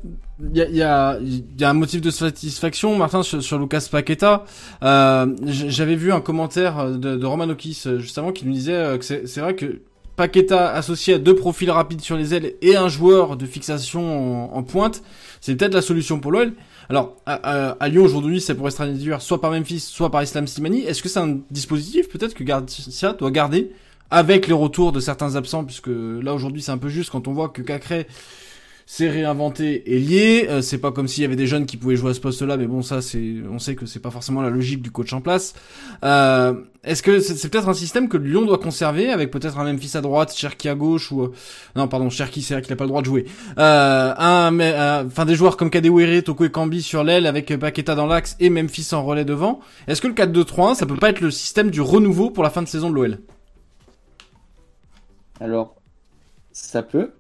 il 0.53 0.57
y, 0.57 0.63
a, 0.63 0.69
y, 0.71 0.83
a, 0.83 1.19
y 1.21 1.65
a 1.65 1.71
un 1.71 1.75
motif 1.75 2.01
de 2.01 2.11
satisfaction, 2.11 2.97
Martin, 2.97 3.23
sur, 3.23 3.43
sur 3.43 3.59
Lucas 3.59 3.87
Paqueta. 3.91 4.45
Euh, 4.83 5.27
J'avais 5.47 5.97
vu 5.97 6.13
un 6.13 6.21
commentaire 6.21 6.91
de, 6.91 7.17
de 7.17 7.27
Romanokis 7.27 7.83
euh, 7.87 7.99
juste 7.99 8.17
avant 8.19 8.33
qui 8.33 8.47
nous 8.47 8.53
disait 8.53 8.73
euh, 8.75 8.99
que 8.99 9.05
c'est 9.05 9.41
vrai 9.41 9.55
que 9.55 9.83
Paqueta 10.17 10.73
associé 10.73 11.15
à 11.15 11.19
deux 11.19 11.35
profils 11.35 11.71
rapides 11.71 12.01
sur 12.01 12.17
les 12.17 12.35
ailes 12.35 12.55
et 12.63 12.77
un 12.77 12.89
joueur 12.89 13.37
de 13.37 13.47
fixation 13.47 14.55
en, 14.55 14.63
pointe, 14.63 15.03
c'est 15.41 15.55
peut-être 15.57 15.75
la 15.75 15.83
solution 15.83 16.21
pour 16.21 16.33
l'OL. 16.33 16.53
Alors, 16.91 17.17
à, 17.25 17.71
à- 17.79 17.89
Lyon 17.89 18.05
aujourd'hui, 18.05 18.41
ça 18.41 18.55
pourrait 18.55 18.71
se 18.71 18.77
traduire 18.77 19.23
soit 19.23 19.41
par 19.41 19.51
Memphis, 19.53 19.81
soit 19.81 20.11
par 20.11 20.23
Islam 20.23 20.47
Slimani. 20.47 20.81
Est-ce 20.81 21.03
que 21.03 21.09
c'est 21.09 21.21
un 21.21 21.39
dispositif 21.51 22.09
peut-être 22.09 22.35
que 22.35 22.45
Garcia 22.45 23.13
doit 23.13 23.31
garder 23.31 23.71
avec 24.11 24.47
les 24.49 24.53
retours 24.53 24.91
de 24.93 25.01
certains 25.01 25.37
absents, 25.37 25.65
puisque 25.65 25.89
là 25.89 26.35
aujourd'hui 26.35 26.61
c'est 26.63 26.73
un 26.73 26.79
peu 26.79 26.89
juste 26.89 27.11
quand 27.11 27.29
on 27.29 27.33
voit 27.33 27.49
que 27.49 27.63
Cacré 27.63 28.07
s'est 28.91 29.09
réinventé 29.09 29.95
et 29.95 30.01
lié. 30.01 30.49
Euh, 30.51 30.63
c'est 30.63 30.79
pas 30.79 30.91
comme 30.91 31.07
s'il 31.07 31.23
y 31.23 31.25
avait 31.25 31.37
des 31.37 31.47
jeunes 31.47 31.65
qui 31.65 31.77
pouvaient 31.77 31.95
jouer 31.95 32.11
à 32.11 32.15
ce 32.15 32.19
poste-là, 32.19 32.57
mais 32.57 32.67
bon, 32.67 32.83
ça, 32.83 33.01
c'est, 33.01 33.37
on 33.49 33.61
sait 33.61 33.77
que 33.77 33.87
c'est 33.87 34.01
pas 34.01 34.11
forcément 34.11 34.43
la 34.43 34.51
logique 34.51 34.83
du 34.83 34.91
coach 34.91 35.13
en 35.13 35.21
place. 35.21 35.55
Euh, 36.05 36.55
est-ce 36.83 37.01
que 37.05 37.21
c'est, 37.21 37.37
c'est 37.37 37.49
peut-être 37.49 37.69
un 37.69 37.75
système 37.75 38.09
que 38.09 38.17
Lyon 38.17 38.45
doit 38.45 38.59
conserver 38.59 39.11
avec 39.11 39.31
peut-être 39.31 39.61
un 39.61 39.73
Memphis 39.73 39.97
à 39.97 40.01
droite, 40.01 40.35
Cherki 40.37 40.69
à 40.69 40.75
gauche 40.75 41.13
ou 41.13 41.23
euh, 41.23 41.33
non, 41.77 41.87
pardon, 41.87 42.11
Cherki, 42.11 42.43
c'est 42.43 42.55
vrai 42.55 42.63
qu'il 42.63 42.73
a 42.73 42.77
pas 42.77 42.83
le 42.83 42.89
droit 42.89 43.01
de 43.01 43.07
jouer. 43.07 43.27
Euh, 43.59 44.13
un, 44.19 44.51
mais, 44.51 44.73
euh, 44.75 45.05
enfin 45.07 45.25
des 45.25 45.37
joueurs 45.37 45.57
comme 45.57 45.71
Kadewere, 45.71 46.25
Toko 46.25 46.47
et 46.47 46.51
Kambi 46.51 46.83
sur 46.83 47.05
l'aile 47.05 47.29
avec 47.29 47.57
Paqueta 47.61 47.95
dans 47.95 48.07
l'axe 48.07 48.35
et 48.41 48.51
Memphis 48.51 48.89
en 48.91 49.05
relais 49.05 49.25
devant. 49.25 49.61
Est-ce 49.87 50.01
que 50.01 50.09
le 50.09 50.15
4-2-3-1, 50.15 50.75
ça 50.75 50.87
peut 50.87 50.97
pas 50.97 51.11
être 51.11 51.21
le 51.21 51.31
système 51.31 51.71
du 51.71 51.81
renouveau 51.81 52.31
pour 52.31 52.43
la 52.43 52.51
fin 52.51 52.63
de 52.63 52.69
saison 52.69 52.91
de 52.91 52.97
l'OL 52.97 53.19
Alors, 55.39 55.77
ça 56.51 56.83
peut. 56.83 57.13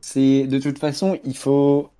C'est 0.00 0.46
de 0.46 0.58
toute 0.58 0.78
façon, 0.78 1.18
il 1.24 1.36
faut. 1.36 1.90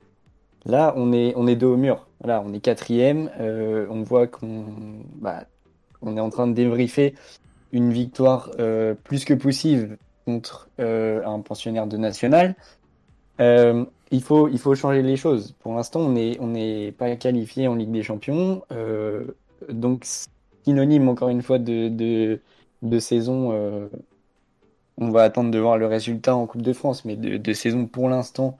Là, 0.67 0.95
on 0.97 1.13
est 1.13 1.35
on 1.37 1.47
est 1.47 1.57
dos 1.57 1.75
au 1.75 1.77
mur. 1.77 2.09
Voilà, 2.21 2.43
on 2.47 2.53
est 2.55 2.61
quatrième. 2.61 3.31
euh, 3.41 3.87
on 3.91 4.03
voit 4.03 4.27
qu'on 4.29 4.67
bah, 5.17 5.47
on 6.03 6.17
est 6.17 6.21
en 6.21 6.31
train 6.31 6.47
de 6.49 6.55
débriefer 6.55 7.15
une 7.73 7.93
victoire 7.93 8.51
euh, 8.61 8.95
plus 8.95 9.25
que 9.25 9.35
possible 9.35 9.99
contre 10.27 10.71
euh, 10.81 11.25
un 11.27 11.41
pensionnaire 11.41 11.87
de 11.87 11.97
national. 11.99 12.57
Euh, 13.41 13.85
il 14.11 14.23
faut 14.23 14.49
il 14.49 14.59
faut 14.59 14.75
changer 14.75 15.03
les 15.03 15.17
choses. 15.17 15.53
Pour 15.61 15.75
l'instant, 15.75 16.01
on 16.01 16.17
est 16.17 16.39
on 16.41 16.49
n'est 16.49 16.93
pas 16.93 17.17
qualifié 17.17 17.69
en 17.69 17.75
Ligue 17.77 17.93
des 17.93 18.03
Champions. 18.03 18.63
euh, 18.73 19.27
donc 19.71 20.07
synonyme 20.65 21.09
encore 21.09 21.29
une 21.31 21.43
fois 21.43 21.59
de 21.59 21.89
de, 21.89 22.41
de 22.83 22.99
saison. 22.99 23.53
On 25.01 25.11
va 25.11 25.23
attendre 25.23 25.51
de 25.51 25.59
voir 25.59 25.79
le 25.79 25.87
résultat 25.87 26.37
en 26.37 26.47
Coupe 26.47 26.63
de 26.63 26.73
France, 26.75 27.05
mais 27.05 27.17
de, 27.17 27.53
saison 27.55 27.87
pour 27.87 28.09
l'instant, 28.09 28.59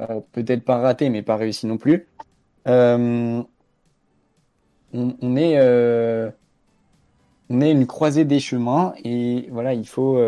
euh, 0.00 0.20
peut-être 0.32 0.64
pas 0.64 0.78
raté, 0.78 1.08
mais 1.08 1.22
pas 1.22 1.36
réussi 1.36 1.66
non 1.66 1.78
plus. 1.78 2.06
Euh, 2.66 3.42
on, 4.92 5.36
est, 5.36 5.58
euh, 5.58 6.30
on 7.48 7.60
est 7.60 7.70
une 7.70 7.86
croisée 7.86 8.24
des 8.24 8.40
chemins 8.40 8.92
et 9.04 9.48
voilà, 9.52 9.72
il 9.72 9.86
faut, 9.86 10.20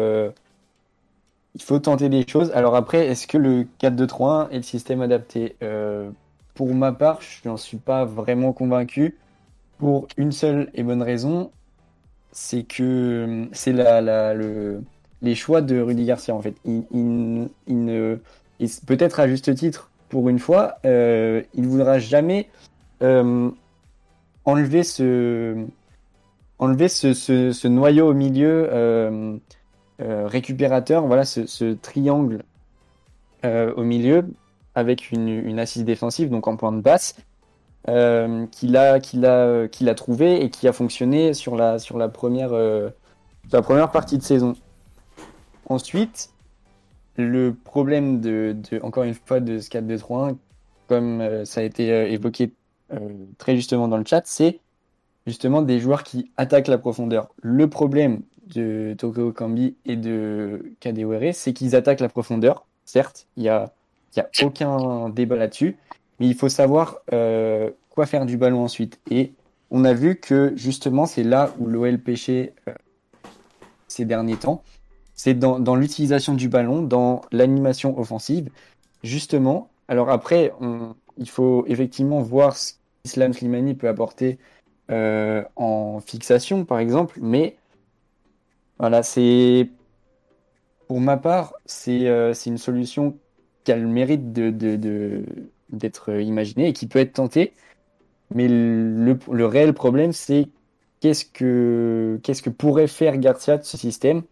il 1.55 1.63
faut 1.63 1.81
tenter 1.81 2.09
des 2.09 2.27
choses. 2.27 2.53
Alors 2.53 2.77
après, 2.77 3.09
est-ce 3.09 3.27
que 3.27 3.37
le 3.37 3.67
4-2-3-1 3.81 4.51
est 4.51 4.57
le 4.57 4.63
système 4.63 5.03
adapté? 5.03 5.57
Pour 6.55 6.75
ma 6.75 6.93
part, 6.93 7.21
je 7.23 7.49
n'en 7.49 7.57
suis 7.57 7.79
pas 7.79 8.05
vraiment 8.05 8.53
convaincu. 8.53 9.19
Pour 9.79 10.07
une 10.17 10.31
seule 10.31 10.71
et 10.75 10.83
bonne 10.83 11.03
raison, 11.03 11.51
c'est 12.33 12.65
que 12.65 13.49
c'est 13.53 13.73
la, 13.73 14.01
la, 14.03 14.35
le, 14.35 14.83
les 15.23 15.35
choix 15.35 15.61
de 15.61 15.81
Rudy 15.81 16.05
Garcia 16.05 16.35
en 16.35 16.43
fait. 16.43 16.55
Il, 16.65 17.49
ne, 17.69 18.17
peut-être 18.87 19.21
à 19.21 19.29
juste 19.29 19.55
titre, 19.55 19.91
pour 20.09 20.29
une 20.29 20.39
fois, 20.39 20.77
euh, 20.85 21.43
il 21.55 21.67
voudra 21.67 21.99
jamais 21.99 22.49
euh, 23.03 23.51
enlever 24.45 24.83
ce, 24.83 25.67
noyau 27.67 28.09
au 28.09 28.15
milieu 28.15 28.69
euh, 28.73 29.39
récupérateur, 29.99 31.07
voilà, 31.07 31.25
ce, 31.25 31.75
triangle 31.75 32.43
au 33.45 33.83
milieu 33.83 34.27
avec 34.75 35.11
une, 35.13 35.59
assise 35.59 35.85
défensive, 35.85 36.31
donc 36.31 36.47
en 36.47 36.57
pointe 36.57 36.83
basse, 36.83 37.17
euh, 37.89 38.47
qu'il 38.47 38.77
a, 38.77 39.95
trouvé 39.95 40.43
et 40.45 40.51
qui 40.51 40.69
a 40.69 40.73
fonctionné 40.73 41.33
sur 41.35 41.57
la 41.57 42.09
première 42.09 42.51
partie 43.91 44.19
de 44.19 44.23
saison. 44.23 44.55
Ensuite, 45.71 46.31
le 47.17 47.55
problème 47.55 48.21
de, 48.21 48.57
encore 48.83 49.05
une 49.05 49.15
fois 49.15 49.39
de 49.39 49.61
ce 49.61 49.71
4-2-3-1, 49.71 50.37
comme 50.89 51.21
euh, 51.21 51.45
ça 51.45 51.61
a 51.61 51.63
été 51.63 51.93
euh, 51.93 52.11
évoqué 52.11 52.53
euh, 52.93 52.99
très 53.39 53.55
justement 53.55 53.87
dans 53.87 53.97
le 53.97 54.05
chat, 54.05 54.23
c'est 54.25 54.59
justement 55.29 55.63
des 55.63 55.79
joueurs 55.79 56.03
qui 56.03 56.33
attaquent 56.37 56.67
la 56.67 56.77
profondeur. 56.77 57.29
Le 57.41 57.71
problème 57.71 58.23
de 58.53 58.97
Toko 58.99 59.31
Kambi 59.31 59.77
et 59.87 59.95
de 59.95 60.75
Kadewere, 60.81 61.33
c'est 61.35 61.53
qu'ils 61.53 61.77
attaquent 61.77 62.01
la 62.01 62.09
profondeur. 62.09 62.67
Certes, 62.85 63.29
il 63.37 63.45
y 63.45 63.49
a, 63.49 63.73
y 64.17 64.21
a 64.21 64.29
aucun 64.43 65.09
débat 65.09 65.37
là-dessus, 65.37 65.77
mais 66.19 66.27
il 66.27 66.35
faut 66.35 66.49
savoir 66.49 66.99
quoi 67.91 68.07
faire 68.07 68.27
du 68.27 68.37
ballon 68.37 68.65
ensuite. 68.65 68.99
Et 69.09 69.35
on 69.71 69.85
a 69.85 69.93
vu 69.93 70.17
que 70.17 70.53
justement, 70.57 71.07
c'est 71.07 71.23
là 71.23 71.55
où 71.61 71.67
l'OL 71.67 71.97
pêchait 72.01 72.55
ces 73.87 74.05
derniers 74.05 74.37
temps. 74.37 74.65
C'est 75.23 75.35
dans, 75.35 75.77
l'utilisation 75.77 76.33
du 76.33 76.49
ballon, 76.49 76.81
dans 76.81 77.21
l'animation 77.31 77.99
offensive. 77.99 78.49
Justement, 79.03 79.69
alors 79.87 80.09
après, 80.09 80.51
il 81.19 81.29
faut 81.29 81.67
effectivement 81.67 82.23
voir 82.23 82.57
ce 82.57 82.73
qu'Islam 83.05 83.35
Slimani 83.35 83.75
peut 83.75 83.89
apporter 83.89 84.39
euh, 84.91 85.45
en 85.57 86.01
fixation, 86.01 86.65
par 86.65 86.79
exemple, 86.79 87.19
mais 87.21 87.59
voilà, 88.79 89.03
c'est 89.03 89.69
pour 90.89 91.03
ma 91.03 91.19
part, 91.19 91.53
c'est 91.67 92.09
euh, 92.09 92.33
une 92.47 92.57
solution 92.57 93.19
qui 93.65 93.73
a 93.73 93.77
le 93.77 93.89
mérite 93.89 94.33
d'être 94.33 96.19
imaginée 96.19 96.69
et 96.69 96.73
qui 96.73 96.87
peut 96.87 96.99
être 96.99 97.13
tentée. 97.13 97.53
Mais 98.35 98.49
le, 98.49 99.45
réel 99.45 99.75
problème, 99.75 100.15
c'est 100.15 100.49
qu'est-ce 101.01 101.27
que, 101.27 102.19
qu'est-ce 102.23 102.41
que 102.41 102.49
pourrait 102.49 102.87
faire 102.87 103.19
Garcia 103.19 103.59
de 103.59 103.65
ce 103.65 103.77
système? 103.77 104.23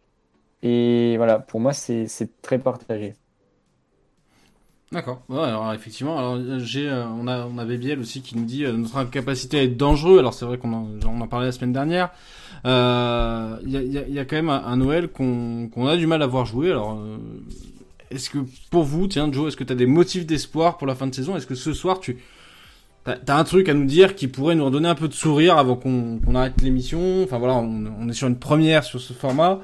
Et 0.63 1.17
voilà, 1.17 1.39
pour 1.39 1.61
moi, 1.61 1.73
c'est 1.73 2.07
très 2.43 2.59
partagé. 2.59 3.15
D'accord. 4.91 5.21
Ouais, 5.29 5.39
alors 5.41 5.71
effectivement, 5.75 6.17
alors 6.19 6.39
j'ai, 6.61 6.89
euh, 6.89 7.05
on 7.09 7.27
a, 7.29 7.45
on 7.45 7.59
avait 7.59 7.77
Biel 7.77 7.99
aussi 8.01 8.23
qui 8.23 8.39
nous 8.39 8.47
dit 8.47 8.65
euh, 8.65 8.73
notre 8.73 8.97
incapacité 8.97 9.59
à 9.59 9.63
être 9.65 9.77
dangereux. 9.77 10.19
Alors 10.19 10.33
c'est 10.33 10.47
vrai 10.47 10.57
qu'on 10.57 10.73
en, 10.73 10.89
on 11.05 11.21
en 11.21 11.29
parlait 11.29 11.45
la 11.47 11.53
semaine 11.53 11.75
dernière. 11.75 12.09
Euh, 12.65 13.59
Il 13.65 13.71
y, 13.71 13.77
a, 13.77 13.83
y 13.83 13.99
a- 13.99 14.09
y 14.09 14.19
a 14.19 14.25
quand 14.25 14.37
même 14.37 14.49
un, 14.49 14.77
Noël 14.79 15.09
qu'on 15.09 15.69
qu'on 15.69 15.87
a 15.87 15.97
du 15.99 16.07
mal 16.07 16.23
à 16.23 16.27
voir 16.27 16.47
jouer. 16.47 16.71
Alors 16.71 16.99
est-ce 18.11 18.31
que 18.31 18.39
pour 18.71 18.85
vous, 18.85 19.07
tiens 19.09 19.31
Joe, 19.31 19.49
est-ce 19.49 19.57
que 19.57 19.65
tu 19.65 19.73
as 19.73 19.77
des 19.77 19.87
motifs 19.87 20.25
d'espoir 20.25 20.79
pour 20.79 20.87
la 20.87 20.95
fin 20.95 21.07
de 21.07 21.15
saison? 21.15 21.37
Est-ce 21.37 21.47
que 21.47 21.55
ce 21.55 21.75
soir 21.75 22.01
tu 22.01 22.17
T'as 23.09 23.17
t'as 23.17 23.37
un 23.39 23.45
truc 23.45 23.71
à 23.71 23.75
nous 23.75 23.87
dire 23.87 24.15
qui 24.15 24.29
pourrait 24.29 24.55
nous 24.55 24.67
redonner 24.67 24.87
un 24.89 24.95
peu 24.95 25.09
de 25.09 25.15
sourire 25.15 25.57
avant 25.57 25.77
qu'on 25.77 26.19
qu'on 26.19 26.35
arrête 26.35 26.61
l'émission. 26.61 27.23
Enfin 27.25 27.39
voilà, 27.39 27.55
on, 27.55 27.85
on 27.99 28.07
est 28.09 28.13
sur 28.13 28.29
une 28.29 28.39
première 28.39 28.85
sur 28.85 29.01
ce 29.01 29.15
format, 29.15 29.61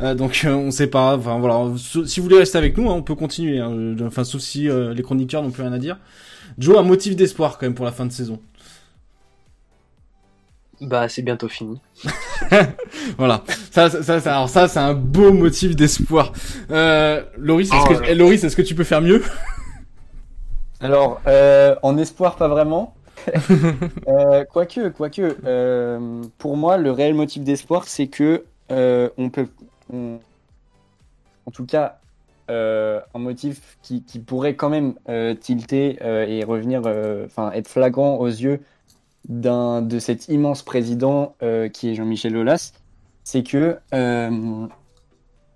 Euh, 0.00 0.16
donc 0.16 0.42
euh, 0.44 0.52
on 0.52 0.72
sait 0.72 0.88
pas. 0.88 1.16
Enfin 1.16 1.38
voilà, 1.38 1.64
si 1.76 2.18
vous 2.18 2.24
voulez 2.24 2.38
rester 2.38 2.58
avec 2.58 2.76
nous, 2.76 2.90
hein, 2.90 2.94
on 2.94 3.02
peut 3.02 3.14
continuer. 3.14 3.60
hein. 3.60 3.70
Euh, 3.72 4.06
Enfin 4.08 4.24
sauf 4.24 4.40
si 4.40 4.68
euh, 4.68 4.94
les 4.94 5.02
chroniqueurs 5.04 5.44
n'ont 5.44 5.52
plus 5.52 5.62
rien 5.62 5.72
à 5.72 5.78
dire. 5.78 5.96
Joe, 6.58 6.76
un 6.76 6.82
motif 6.82 7.14
d'espoir 7.14 7.56
quand 7.58 7.66
même 7.66 7.74
pour 7.74 7.84
la 7.84 7.92
fin 7.92 8.04
de 8.04 8.10
saison. 8.10 8.40
Bah, 10.80 11.08
c'est 11.08 11.22
bientôt 11.22 11.48
fini. 11.48 11.80
Voilà, 13.18 13.42
ça, 13.70 13.90
ça, 13.90 14.02
ça, 14.02 14.20
ça- 14.20 14.32
alors 14.36 14.48
ça, 14.48 14.68
c'est 14.68 14.78
un 14.78 14.94
beau 14.94 15.32
motif 15.32 15.74
d'espoir. 15.76 16.32
Euh, 16.70 17.22
Loris, 17.36 17.68
est-ce 17.72 17.76
Oh, 17.90 17.94
que, 17.94 18.04
eh, 18.08 18.14
Loris, 18.14 18.42
est-ce 18.44 18.56
que 18.56 18.62
tu 18.62 18.74
peux 18.74 18.84
faire 18.84 19.02
mieux? 19.02 19.22
Alors, 20.80 21.20
euh, 21.26 21.74
en 21.82 21.96
espoir, 21.98 22.36
pas 22.36 22.48
vraiment. 22.48 22.94
Euh, 24.08 24.44
quoique, 24.44 24.88
quoique, 24.88 25.36
euh, 25.44 26.22
pour 26.38 26.56
moi, 26.56 26.78
le 26.78 26.90
réel 26.90 27.14
motif 27.14 27.42
d'espoir, 27.44 27.84
c'est 27.86 28.08
que 28.08 28.44
on 28.70 29.30
peut, 29.30 29.48
on- 29.92 30.18
en 31.46 31.50
tout 31.50 31.66
cas, 31.66 31.98
un 32.48 33.18
motif 33.18 33.78
qui, 33.82 34.02
qui 34.04 34.18
pourrait 34.20 34.54
quand 34.56 34.70
même 34.70 34.94
tilter 35.40 35.98
et 36.02 36.44
revenir, 36.44 36.80
enfin, 37.26 37.52
être 37.52 37.68
flagrant 37.68 38.16
aux 38.18 38.26
yeux 38.28 38.60
d'un 39.28 39.82
de 39.82 39.98
cet 39.98 40.28
immense 40.28 40.62
président 40.62 41.36
qui 41.74 41.90
est 41.90 41.94
Jean-Michel 41.94 42.36
Aulas, 42.36 42.72
c'est 43.24 43.42
que 43.44 43.78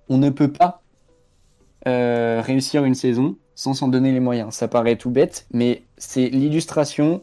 on 0.09 0.19
ne 0.19 0.31
peut 0.31 0.53
pas 0.53 0.83
réussir 1.87 2.85
une 2.85 2.95
saison 2.95 3.37
sans 3.63 3.75
s'en 3.75 3.87
donner 3.87 4.11
les 4.11 4.19
moyens. 4.19 4.53
Ça 4.55 4.67
paraît 4.67 4.97
tout 4.97 5.11
bête, 5.11 5.47
mais 5.53 5.85
c'est 5.97 6.29
l'illustration, 6.29 7.23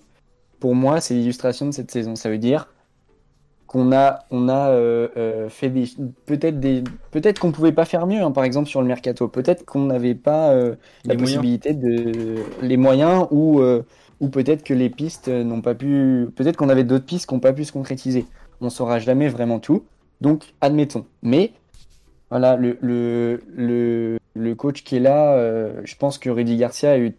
pour 0.62 0.74
moi, 0.74 1.02
c'est 1.02 1.14
l'illustration 1.14 1.66
de 1.66 1.72
cette 1.72 1.92
saison. 1.92 2.16
Ça 2.16 2.30
veut 2.30 2.38
dire 2.38 2.70
qu'on 3.68 3.92
a, 3.92 4.20
on 4.32 4.48
a 4.48 4.70
euh, 4.70 5.10
euh, 5.18 5.50
fait 5.50 5.70
des, 5.70 5.90
peut-être 6.26 6.62
des, 6.62 6.82
peut-être 7.12 7.40
qu'on 7.40 7.52
pouvait 7.52 7.74
pas 7.74 7.84
faire 7.84 8.08
mieux, 8.08 8.22
hein, 8.22 8.32
par 8.32 8.46
exemple 8.46 8.70
sur 8.70 8.82
le 8.82 8.88
mercato. 8.88 9.28
Peut-être 9.28 9.66
qu'on 9.66 9.84
n'avait 9.84 10.16
pas 10.16 10.52
euh, 10.52 10.76
la 11.04 11.16
moyens. 11.16 11.20
possibilité 11.20 11.74
de, 11.74 12.36
les 12.62 12.78
moyens 12.78 13.28
ou, 13.32 13.62
ou 14.22 14.30
peut-être 14.30 14.64
que 14.64 14.74
les 14.74 14.90
pistes 14.90 15.28
n'ont 15.28 15.62
pas 15.62 15.76
pu, 15.76 16.30
peut-être 16.38 16.56
qu'on 16.56 16.70
avait 16.70 16.86
d'autres 16.86 17.06
pistes 17.06 17.28
qui 17.28 17.34
n'ont 17.34 17.42
pas 17.42 17.54
pu 17.54 17.66
se 17.66 17.74
concrétiser. 17.74 18.26
On 18.62 18.70
saura 18.70 19.00
jamais 19.00 19.28
vraiment 19.28 19.60
tout. 19.60 19.84
Donc, 20.22 20.54
admettons. 20.62 21.06
Mais 21.22 21.52
voilà, 22.30 22.56
le, 22.56 22.78
le, 22.80 23.42
le, 23.54 24.19
le 24.40 24.56
coach 24.56 24.84
qui 24.84 24.96
est 24.96 25.02
là, 25.02 25.34
euh, 25.34 25.82
je 25.84 25.96
pense 25.96 26.18
que 26.18 26.30
Rudy 26.30 26.56
Garcia 26.58 26.92
a 26.92 26.98
eu. 26.98 27.16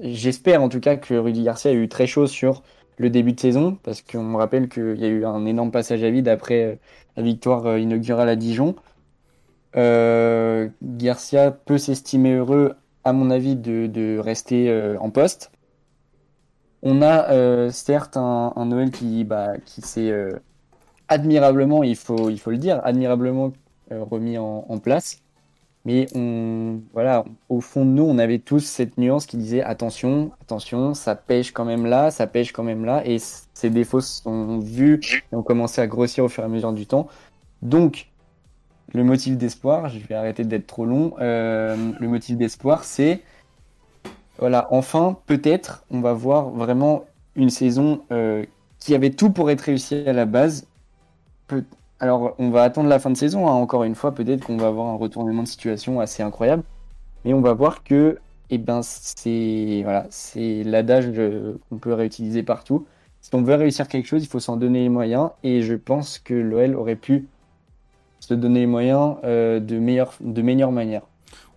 J'espère 0.00 0.62
en 0.62 0.68
tout 0.68 0.80
cas 0.80 0.96
que 0.96 1.14
Rudy 1.14 1.44
Garcia 1.44 1.70
a 1.70 1.74
eu 1.74 1.88
très 1.88 2.06
chaud 2.06 2.26
sur 2.26 2.62
le 2.98 3.10
début 3.10 3.32
de 3.32 3.40
saison, 3.40 3.78
parce 3.82 4.02
qu'on 4.02 4.24
me 4.24 4.36
rappelle 4.36 4.68
qu'il 4.68 4.96
y 4.98 5.04
a 5.04 5.08
eu 5.08 5.24
un 5.24 5.46
énorme 5.46 5.70
passage 5.70 6.02
à 6.02 6.10
vide 6.10 6.28
après 6.28 6.64
euh, 6.64 6.74
la 7.16 7.22
victoire 7.22 7.66
euh, 7.66 7.78
inaugurale 7.78 8.28
à 8.28 8.36
Dijon. 8.36 8.74
Garcia 10.82 11.50
peut 11.50 11.78
s'estimer 11.78 12.34
heureux, 12.34 12.74
à 13.04 13.12
mon 13.12 13.30
avis, 13.30 13.56
de, 13.56 14.18
rester 14.18 14.70
en 15.00 15.08
poste. 15.08 15.50
On 16.82 17.00
a 17.00 17.70
certes 17.70 18.18
un, 18.18 18.66
Noël 18.66 18.90
qui, 18.90 19.24
bah, 19.24 19.52
s'est 19.64 20.12
admirablement, 21.08 21.82
il 21.84 21.96
faut, 21.96 22.28
le 22.28 22.56
dire, 22.58 22.82
admirablement 22.84 23.54
remis 23.90 24.36
en 24.36 24.78
place. 24.78 25.22
Mais 25.84 26.06
on, 26.14 26.80
voilà, 26.92 27.24
au 27.48 27.60
fond 27.60 27.84
de 27.84 27.90
nous, 27.90 28.04
on 28.04 28.18
avait 28.18 28.38
tous 28.38 28.60
cette 28.60 28.98
nuance 28.98 29.26
qui 29.26 29.36
disait 29.36 29.62
attention, 29.62 30.30
attention, 30.40 30.94
ça 30.94 31.16
pêche 31.16 31.50
quand 31.50 31.64
même 31.64 31.86
là, 31.86 32.12
ça 32.12 32.28
pêche 32.28 32.52
quand 32.52 32.62
même 32.62 32.84
là, 32.84 33.02
et 33.04 33.18
ces 33.18 33.68
défauts 33.70 34.00
sont 34.00 34.60
vus 34.60 35.00
et 35.32 35.34
ont 35.34 35.42
commencé 35.42 35.80
à 35.80 35.88
grossir 35.88 36.24
au 36.24 36.28
fur 36.28 36.44
et 36.44 36.46
à 36.46 36.48
mesure 36.48 36.72
du 36.72 36.86
temps. 36.86 37.08
Donc, 37.62 38.08
le 38.94 39.02
motif 39.04 39.36
d'espoir, 39.36 39.88
je 39.88 39.98
vais 39.98 40.14
arrêter 40.14 40.44
d'être 40.44 40.66
trop 40.66 40.84
long. 40.84 41.14
euh, 41.20 41.76
le 41.98 42.08
motif 42.08 42.36
d'espoir, 42.36 42.84
c'est 42.84 43.20
voilà, 44.38 44.68
enfin, 44.70 45.16
peut-être, 45.26 45.84
on 45.90 46.00
va 46.00 46.12
voir 46.12 46.50
vraiment 46.50 47.04
une 47.36 47.50
saison 47.50 48.02
euh, 48.10 48.44
qui 48.78 48.94
avait 48.94 49.10
tout 49.10 49.30
pour 49.30 49.50
être 49.50 49.60
réussie 49.62 50.04
à 50.06 50.12
la 50.12 50.26
base. 50.26 50.66
Peut- 51.46 51.64
alors, 52.02 52.34
on 52.40 52.50
va 52.50 52.64
attendre 52.64 52.88
la 52.88 52.98
fin 52.98 53.10
de 53.10 53.16
saison, 53.16 53.46
hein, 53.46 53.52
encore 53.52 53.84
une 53.84 53.94
fois, 53.94 54.12
peut-être 54.12 54.44
qu'on 54.44 54.56
va 54.56 54.66
avoir 54.66 54.88
un 54.88 54.96
retournement 54.96 55.44
de 55.44 55.48
situation 55.48 56.00
assez 56.00 56.24
incroyable. 56.24 56.64
Mais 57.24 57.32
on 57.32 57.40
va 57.40 57.52
voir 57.52 57.84
que, 57.84 58.18
eh 58.50 58.58
ben, 58.58 58.80
c'est 58.82 59.82
voilà, 59.84 60.08
l'adage 60.34 61.06
euh, 61.16 61.60
qu'on 61.70 61.78
peut 61.78 61.94
réutiliser 61.94 62.42
partout. 62.42 62.86
Si 63.20 63.32
on 63.36 63.42
veut 63.42 63.54
réussir 63.54 63.86
quelque 63.86 64.06
chose, 64.06 64.24
il 64.24 64.26
faut 64.26 64.40
s'en 64.40 64.56
donner 64.56 64.80
les 64.80 64.88
moyens. 64.88 65.30
Et 65.44 65.62
je 65.62 65.74
pense 65.74 66.18
que 66.18 66.34
l'OL 66.34 66.74
aurait 66.74 66.96
pu 66.96 67.28
se 68.18 68.34
donner 68.34 68.60
les 68.60 68.66
moyens 68.66 69.14
euh, 69.22 69.60
de 69.60 69.78
meilleure 69.78 70.72
manière. 70.72 71.02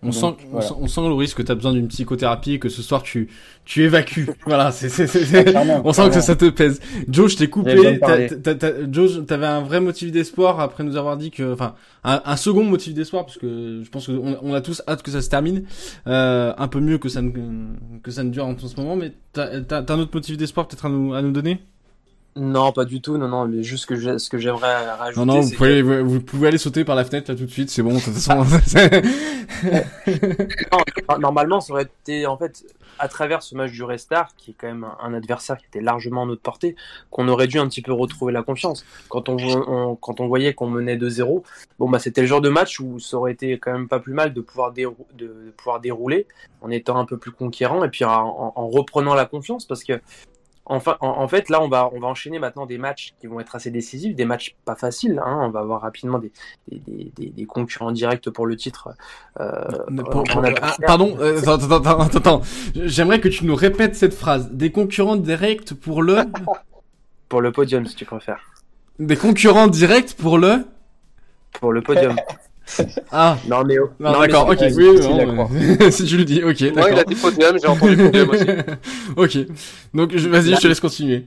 On 0.08 0.10
Donc, 0.10 0.38
sent, 0.40 0.46
on 0.46 0.50
voilà. 0.52 0.66
sent, 0.66 0.74
on 0.80 0.86
sent, 0.86 1.00
Loris, 1.02 1.34
que 1.34 1.42
tu 1.42 1.50
as 1.50 1.54
besoin 1.54 1.72
d'une 1.72 1.88
psychothérapie 1.88 2.52
et 2.54 2.58
que 2.58 2.68
ce 2.68 2.80
soir 2.82 3.02
tu, 3.02 3.28
tu 3.64 3.82
évacues. 3.82 4.28
voilà, 4.46 4.70
c'est, 4.70 4.88
c'est, 4.88 5.06
c'est, 5.06 5.54
on 5.84 5.92
sent 5.92 6.10
que 6.10 6.20
ça 6.20 6.36
te 6.36 6.48
pèse. 6.48 6.80
Joe, 7.08 7.30
je 7.32 7.36
t'ai 7.36 7.48
coupé. 7.50 7.98
T'as- 8.00 8.28
t'as- 8.36 8.54
t'as- 8.54 8.92
Joe, 8.92 9.26
t'avais 9.26 9.46
un 9.46 9.60
vrai 9.62 9.80
motif 9.80 10.12
d'espoir 10.12 10.60
après 10.60 10.84
nous 10.84 10.96
avoir 10.96 11.16
dit 11.16 11.30
que, 11.30 11.52
enfin, 11.52 11.74
un, 12.04 12.22
un 12.24 12.36
second 12.36 12.62
motif 12.64 12.94
d'espoir 12.94 13.26
parce 13.26 13.38
que 13.38 13.82
je 13.84 13.90
pense 13.90 14.06
qu'on 14.06 14.36
on 14.40 14.54
a 14.54 14.60
tous 14.60 14.82
hâte 14.86 15.02
que 15.02 15.10
ça 15.10 15.20
se 15.22 15.28
termine, 15.28 15.64
euh, 16.06 16.52
un 16.56 16.68
peu 16.68 16.80
mieux 16.80 16.98
que 16.98 17.08
ça 17.08 17.20
ne, 17.22 17.30
que 18.02 18.10
ça 18.10 18.22
ne 18.22 18.30
dure 18.30 18.46
en 18.46 18.56
ce 18.56 18.76
moment. 18.80 18.96
Mais 18.96 19.12
t'as, 19.32 19.60
t'as, 19.62 19.82
t'as 19.82 19.94
un 19.94 19.98
autre 19.98 20.12
motif 20.14 20.36
d'espoir 20.36 20.68
peut-être 20.68 20.86
à 20.86 20.88
nous, 20.88 21.12
à 21.14 21.22
nous 21.22 21.32
donner? 21.32 21.58
Non, 22.36 22.70
pas 22.72 22.84
du 22.84 23.00
tout. 23.00 23.16
Non, 23.16 23.28
non, 23.28 23.46
mais 23.48 23.62
juste 23.62 23.86
que 23.86 23.96
je- 23.96 24.18
ce 24.18 24.28
que 24.28 24.38
j'aimerais 24.38 24.90
rajouter. 24.90 25.24
Non, 25.26 25.34
non, 25.34 25.40
vous 25.40 25.50
pouvez, 25.52 25.80
vous, 25.82 26.06
vous 26.08 26.20
pouvez 26.20 26.48
aller 26.48 26.58
sauter 26.58 26.84
par 26.84 26.94
la 26.94 27.04
fenêtre 27.04 27.30
là 27.30 27.36
tout 27.36 27.46
de 27.46 27.50
suite. 27.50 27.70
C'est 27.70 27.82
bon. 27.82 27.94
De 27.94 28.00
toute 28.00 28.12
façon, 28.14 28.44
Non, 31.10 31.18
normalement, 31.18 31.60
ça 31.60 31.72
aurait 31.72 31.88
été 32.02 32.26
en 32.26 32.36
fait 32.36 32.64
à 32.98 33.08
travers 33.08 33.42
ce 33.42 33.54
match 33.54 33.72
du 33.72 33.82
Restart, 33.82 34.34
qui 34.36 34.52
est 34.52 34.54
quand 34.58 34.66
même 34.68 34.86
un, 35.02 35.12
adversaire 35.14 35.58
qui 35.58 35.66
était 35.66 35.80
largement 35.82 36.22
à 36.22 36.26
notre 36.26 36.40
portée, 36.40 36.76
qu'on 37.10 37.28
aurait 37.28 37.46
dû 37.46 37.58
un 37.58 37.68
petit 37.68 37.82
peu 37.82 37.92
retrouver 37.92 38.32
la 38.32 38.42
confiance. 38.42 38.84
Quand 39.08 39.28
on, 39.28 39.96
quand 39.96 40.20
on 40.20 40.26
voyait 40.28 40.54
qu'on 40.54 40.68
menait 40.68 40.96
2-0, 40.96 41.42
bon 41.78 41.90
bah 41.90 41.98
c'était 41.98 42.22
le 42.22 42.26
genre 42.26 42.40
de 42.40 42.48
match 42.48 42.80
où 42.80 42.98
ça 42.98 43.18
aurait 43.18 43.32
été 43.32 43.58
quand 43.58 43.72
même 43.72 43.88
pas 43.88 43.98
plus 44.00 44.14
mal 44.14 44.32
de 44.32 44.40
pouvoir, 44.40 44.72
dérou- 44.72 45.06
de, 45.14 45.26
de 45.26 45.52
pouvoir 45.56 45.80
dérouler 45.80 46.26
en 46.62 46.70
étant 46.70 46.98
un 46.98 47.04
peu 47.04 47.18
plus 47.18 47.32
conquérant 47.32 47.84
et 47.84 47.88
puis 47.90 48.04
en, 48.04 48.12
en- 48.12 48.52
en 48.56 48.68
reprenant 48.68 49.14
la 49.14 49.26
confiance 49.26 49.66
parce 49.66 49.84
que 49.84 50.00
Enfin, 50.68 50.96
en, 51.00 51.08
en 51.08 51.28
fait, 51.28 51.48
là, 51.48 51.62
on 51.62 51.68
va, 51.68 51.88
on 51.92 52.00
va 52.00 52.08
enchaîner 52.08 52.38
maintenant 52.40 52.66
des 52.66 52.76
matchs 52.76 53.14
qui 53.20 53.28
vont 53.28 53.38
être 53.38 53.54
assez 53.54 53.70
décisifs, 53.70 54.16
des 54.16 54.24
matchs 54.24 54.56
pas 54.64 54.74
faciles. 54.74 55.22
Hein. 55.24 55.38
On 55.42 55.50
va 55.50 55.60
avoir 55.60 55.80
rapidement 55.80 56.18
des, 56.18 56.32
des, 56.70 56.78
des, 56.86 57.12
des- 57.16 57.30
des 57.30 57.44
concurrents 57.46 57.92
directs 57.92 58.28
pour 58.30 58.46
le 58.46 58.56
titre. 58.56 58.88
Euh, 59.40 59.62
Ne- 59.88 60.02
pour- 60.02 60.24
pour- 60.24 60.42
ah, 60.62 60.76
pardon, 60.84 61.16
euh, 61.20 61.38
attends, 61.38 61.70
attends, 61.70 62.00
attends. 62.18 62.42
J'aimerais 62.74 63.20
que 63.20 63.28
tu 63.28 63.44
nous 63.46 63.54
répètes 63.54 63.94
cette 63.94 64.14
phrase. 64.14 64.50
Des 64.50 64.72
concurrents 64.72 65.16
directs 65.16 65.72
pour 65.74 66.02
le, 66.02 66.16
Pour 67.28 67.40
le 67.40 67.52
podium, 67.52 67.86
si 67.86 67.94
tu 67.96 68.04
préfères. 68.04 68.40
des 68.98 69.16
concurrents 69.16 69.66
directs 69.68 70.14
pour 70.14 70.38
le. 70.38 70.64
Pour 71.60 71.72
le 71.72 71.80
podium. 71.82 72.16
Ah, 73.12 73.38
non, 73.46 73.64
mais. 73.64 73.78
oh, 73.78 73.90
non, 74.00 74.18
d'accord, 74.18 74.48
ok, 74.48 74.58
oui, 74.74 75.00
non, 75.00 75.48
mais- 75.50 75.90
si 75.90 76.04
tu 76.04 76.16
le 76.16 76.24
dis, 76.24 76.42
ok, 76.42 76.60
Moi, 76.74 76.90
il 76.90 76.98
a 76.98 77.04
dit 77.04 77.14
podium, 77.14 77.56
j'ai 77.60 77.68
entendu 77.68 77.96
podium 77.96 78.30
aussi. 78.30 78.44
ok, 79.16 79.38
donc 79.94 80.16
je- 80.16 80.28
vas-y, 80.28 80.54
je 80.54 80.60
te 80.60 80.66
laisse 80.66 80.80
continuer. 80.80 81.26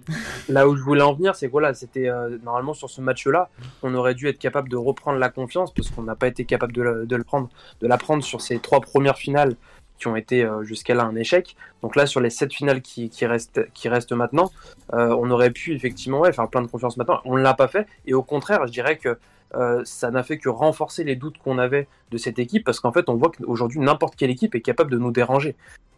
Là 0.50 0.68
où 0.68 0.76
je 0.76 0.82
voulais 0.82 1.02
en 1.02 1.14
venir, 1.14 1.36
c'est 1.36 1.48
que 1.48 1.52
voilà, 1.52 1.74
c'était 1.74 2.10
euh, 2.10 2.38
normalement 2.44 2.74
sur 2.74 2.90
ce 2.90 3.00
match-là, 3.02 3.50
on 3.84 3.94
aurait 3.96 4.16
dû 4.16 4.28
être 4.28 4.38
capable 4.40 4.68
de 4.70 4.76
reprendre 4.78 5.18
la 5.18 5.30
confiance 5.30 5.74
parce 5.74 5.90
qu'on 5.90 6.04
n'a 6.04 6.16
pas 6.16 6.28
été 6.28 6.44
capable 6.46 6.74
de, 6.74 6.82
le- 6.82 7.06
de 7.06 7.16
le 7.16 7.24
prendre, 7.24 7.50
de 7.82 7.88
la 7.88 7.98
prendre 7.98 8.24
sur 8.24 8.42
ces 8.42 8.60
trois 8.60 8.82
premières 8.82 9.18
finales 9.18 9.56
qui 9.98 10.08
ont 10.08 10.16
été 10.16 10.44
euh, 10.44 10.64
jusqu'à 10.64 10.94
là 10.96 11.04
un 11.04 11.16
échec. 11.16 11.56
Donc 11.82 11.96
là, 11.96 12.06
sur 12.06 12.22
les 12.22 12.30
sept 12.30 12.54
finales 12.54 12.82
qui, 12.82 13.10
qui 13.10 13.26
restent, 13.26 13.62
qui 13.74 13.90
restent 13.90 14.12
maintenant, 14.14 14.52
euh, 14.94 15.16
on 15.20 15.30
aurait 15.32 15.52
pu 15.52 15.74
effectivement 15.74 16.20
ouais, 16.20 16.32
faire 16.34 16.48
plein 16.50 16.62
de 16.62 16.68
confiance 16.68 16.98
maintenant. 16.98 17.20
On 17.26 17.38
ne 17.38 17.42
l'a 17.42 17.54
pas 17.54 17.68
fait 17.68 17.86
et 18.06 18.14
au 18.14 18.24
contraire, 18.24 18.66
je 18.68 18.72
dirais 18.72 18.98
que 18.98 19.18
euh, 19.56 19.82
ça 19.86 20.12
n'a 20.12 20.24
fait 20.24 20.38
que 20.38 20.50
renforcer 20.50 21.04
les 21.04 21.16
doutes 21.16 21.38
qu'on 21.38 21.58
avait 21.58 21.88
de 22.12 22.18
cette 22.18 22.40
équipe, 22.40 22.64
parce 22.64 22.80
qu'en 22.80 22.92
fait, 22.92 23.10
on 23.10 23.16
voit 23.16 23.32
qu'aujourd'hui, 23.32 23.80
n'importe 23.80 24.16
quelle 24.16 24.30
équipe 24.30 24.56
est 24.56 24.62
capable 24.62 24.92
de 24.92 24.98
nous 24.98 25.12
déranger. 25.12 25.56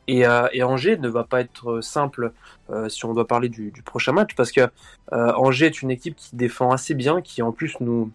Et, 0.08 0.26
euh, 0.26 0.48
Angers 0.64 0.98
ne 0.98 1.10
va 1.10 1.24
pas 1.24 1.42
être 1.42 1.82
simple 1.82 2.32
euh, 2.70 2.90
si 2.90 3.06
on 3.06 3.14
doit 3.14 3.28
parler 3.28 3.50
du, 3.50 3.72
prochain 3.86 4.12
match, 4.14 4.36
parce 4.36 4.52
que 4.52 4.62
Angers 5.12 5.68
est 5.68 5.82
une 5.82 5.92
équipe 5.92 6.16
qui 6.16 6.36
défend 6.36 6.72
assez 6.72 6.94
bien, 6.94 7.22
qui 7.22 7.42
en 7.42 7.52
plus 7.52 7.80
nous, 7.82 8.12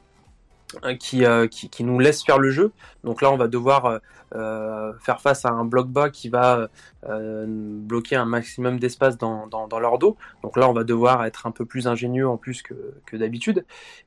qui, 0.98 1.24
euh, 1.24 1.46
qui, 1.46 1.68
qui 1.68 1.84
nous 1.84 1.98
laisse 1.98 2.22
faire 2.24 2.38
le 2.38 2.50
jeu. 2.50 2.72
Donc 3.04 3.22
là, 3.22 3.30
on 3.30 3.36
va 3.36 3.48
devoir 3.48 3.86
euh, 3.86 3.98
euh, 4.34 4.92
faire 5.00 5.20
face 5.20 5.44
à 5.44 5.50
un 5.50 5.64
bloc 5.64 5.88
bas 5.88 6.10
qui 6.10 6.28
va 6.28 6.68
bloquer 7.06 8.16
un 8.16 8.24
maximum 8.24 8.80
d'espace 8.80 9.16
dans, 9.16 9.46
dans, 9.46 9.78
leur 9.78 9.98
dos. 9.98 10.16
Donc 10.42 10.56
là, 10.56 10.68
on 10.68 10.72
va 10.72 10.82
devoir 10.82 11.24
être 11.24 11.46
un 11.46 11.52
peu 11.52 11.64
plus 11.64 11.86
ingénieux 11.86 12.28
en 12.28 12.36
plus 12.36 12.62
que, 12.62 12.74
que 13.06 13.16
d'habitude. 13.16 13.64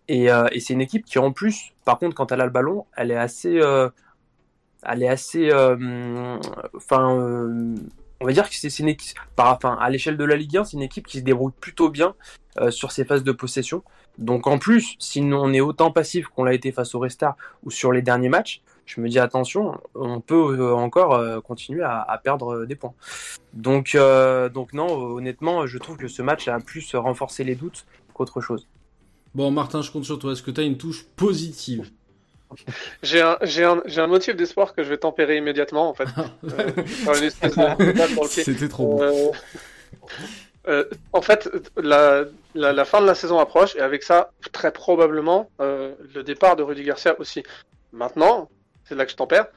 Et, 0.10 0.28
c'est 0.60 0.74
une 0.74 0.82
équipe 0.82 1.05
qui, 1.05 1.18
en 1.18 1.32
plus, 1.32 1.72
par 1.86 1.97
contre, 1.97 2.16
quand 2.16 2.32
elle 2.32 2.41
a 2.41 2.45
le 2.45 2.51
ballon, 2.51 2.86
elle 2.97 3.12
est 3.12 3.18
assez, 3.18 3.62
elle 4.84 5.03
est 5.03 5.07
assez, 5.07 5.49
enfin, 6.76 7.74
on 8.22 8.26
va 8.26 8.34
dire 8.34 8.49
que 8.49 8.55
c'est 8.55 8.80
une 8.80 8.89
équipe, 8.89 9.17
enfin, 9.38 9.78
à 9.80 9.89
l'échelle 9.89 10.17
de 10.17 10.24
la 10.24 10.36
Ligue 10.36 10.57
1, 10.57 10.65
c'est 10.65 10.78
une 10.78 10.84
équipe 10.84 11.07
qui 11.07 11.20
se 11.20 11.24
débrouille 11.24 11.53
plutôt 11.59 11.89
bien 11.89 12.15
euh, 12.59 12.72
sur 12.72 12.91
ses 12.91 13.05
phases 13.05 13.24
de 13.24 13.32
possession. 13.32 13.84
Donc 14.17 14.47
en 14.47 14.57
plus, 14.57 14.95
si 14.99 15.22
on 15.22 15.53
est 15.53 15.61
autant 15.61 15.91
passif 15.91 16.28
qu'on 16.28 16.43
l'a 16.43 16.53
été 16.53 16.72
face 16.72 16.93
au 16.95 16.99
Restart 16.99 17.36
ou 17.63 17.72
sur 17.72 17.91
les 17.91 18.01
derniers 18.01 18.30
matchs, 18.30 18.61
je 18.86 18.99
me 18.99 19.07
dis 19.07 19.20
attention, 19.20 19.80
on 19.95 20.20
peut 20.20 20.57
euh, 20.59 20.74
encore 20.74 21.13
euh, 21.13 21.39
continuer 21.39 21.84
à, 21.84 22.20
perdre 22.22 22.65
des 22.65 22.76
points. 22.76 22.93
Donc, 23.53 23.95
donc 24.53 24.74
non, 24.74 24.88
honnêtement, 24.88 25.65
je 25.65 25.78
trouve 25.78 25.97
que 25.97 26.07
ce 26.07 26.22
match 26.22 26.47
a 26.47 26.59
plus 26.59 26.93
renforcé 26.95 27.43
les 27.43 27.55
doutes 27.55 27.86
qu'autre 28.13 28.41
chose. 28.41 28.67
Bon, 29.36 29.51
Martin, 29.51 29.82
je 29.82 29.91
compte 29.91 30.05
sur 30.05 30.20
toi. 30.20 30.34
Est-ce 30.34 30.41
que 30.41 30.51
tu 30.51 30.59
as 30.59 30.63
une 30.63 30.78
touche 30.78 31.05
positive? 31.15 31.91
J'ai 33.04 33.22
un, 33.22 33.38
j'ai 33.41 33.64
un, 33.64 33.82
j'ai 33.86 34.02
un 34.02 34.08
motif 34.08 34.36
d'espoir 34.36 34.74
que 34.74 34.84
je 34.84 34.89
vais 34.89 34.97
tempérer 34.97 35.38
immédiatement, 35.38 35.89
en 35.89 35.93
fait. 35.93 36.08
Euh. 36.43 37.30
C'était 38.28 38.68
trop 38.68 38.97
bon. 38.97 39.02
Euh, 39.04 39.32
euh, 40.68 40.84
en 41.14 41.22
fait, 41.22 41.50
la, 41.78 42.26
la, 42.56 42.74
la 42.74 42.86
fin 42.86 43.02
de 43.02 43.06
la 43.06 43.16
saison 43.16 43.39
approche 43.39 43.76
et 43.76 43.82
avec 43.82 44.04
ça, 44.04 44.32
très 44.52 44.72
probablement, 44.72 45.50
euh, 45.62 45.93
le 46.14 46.24
départ 46.24 46.56
de 46.56 46.64
Rudy 46.64 46.84
Garcia 46.84 47.16
aussi. 47.20 47.43
Maintenant, 47.91 48.50
c'est 48.86 48.95
là 48.95 49.06
que 49.06 49.12
je 49.12 49.18
tempère. 49.18 49.47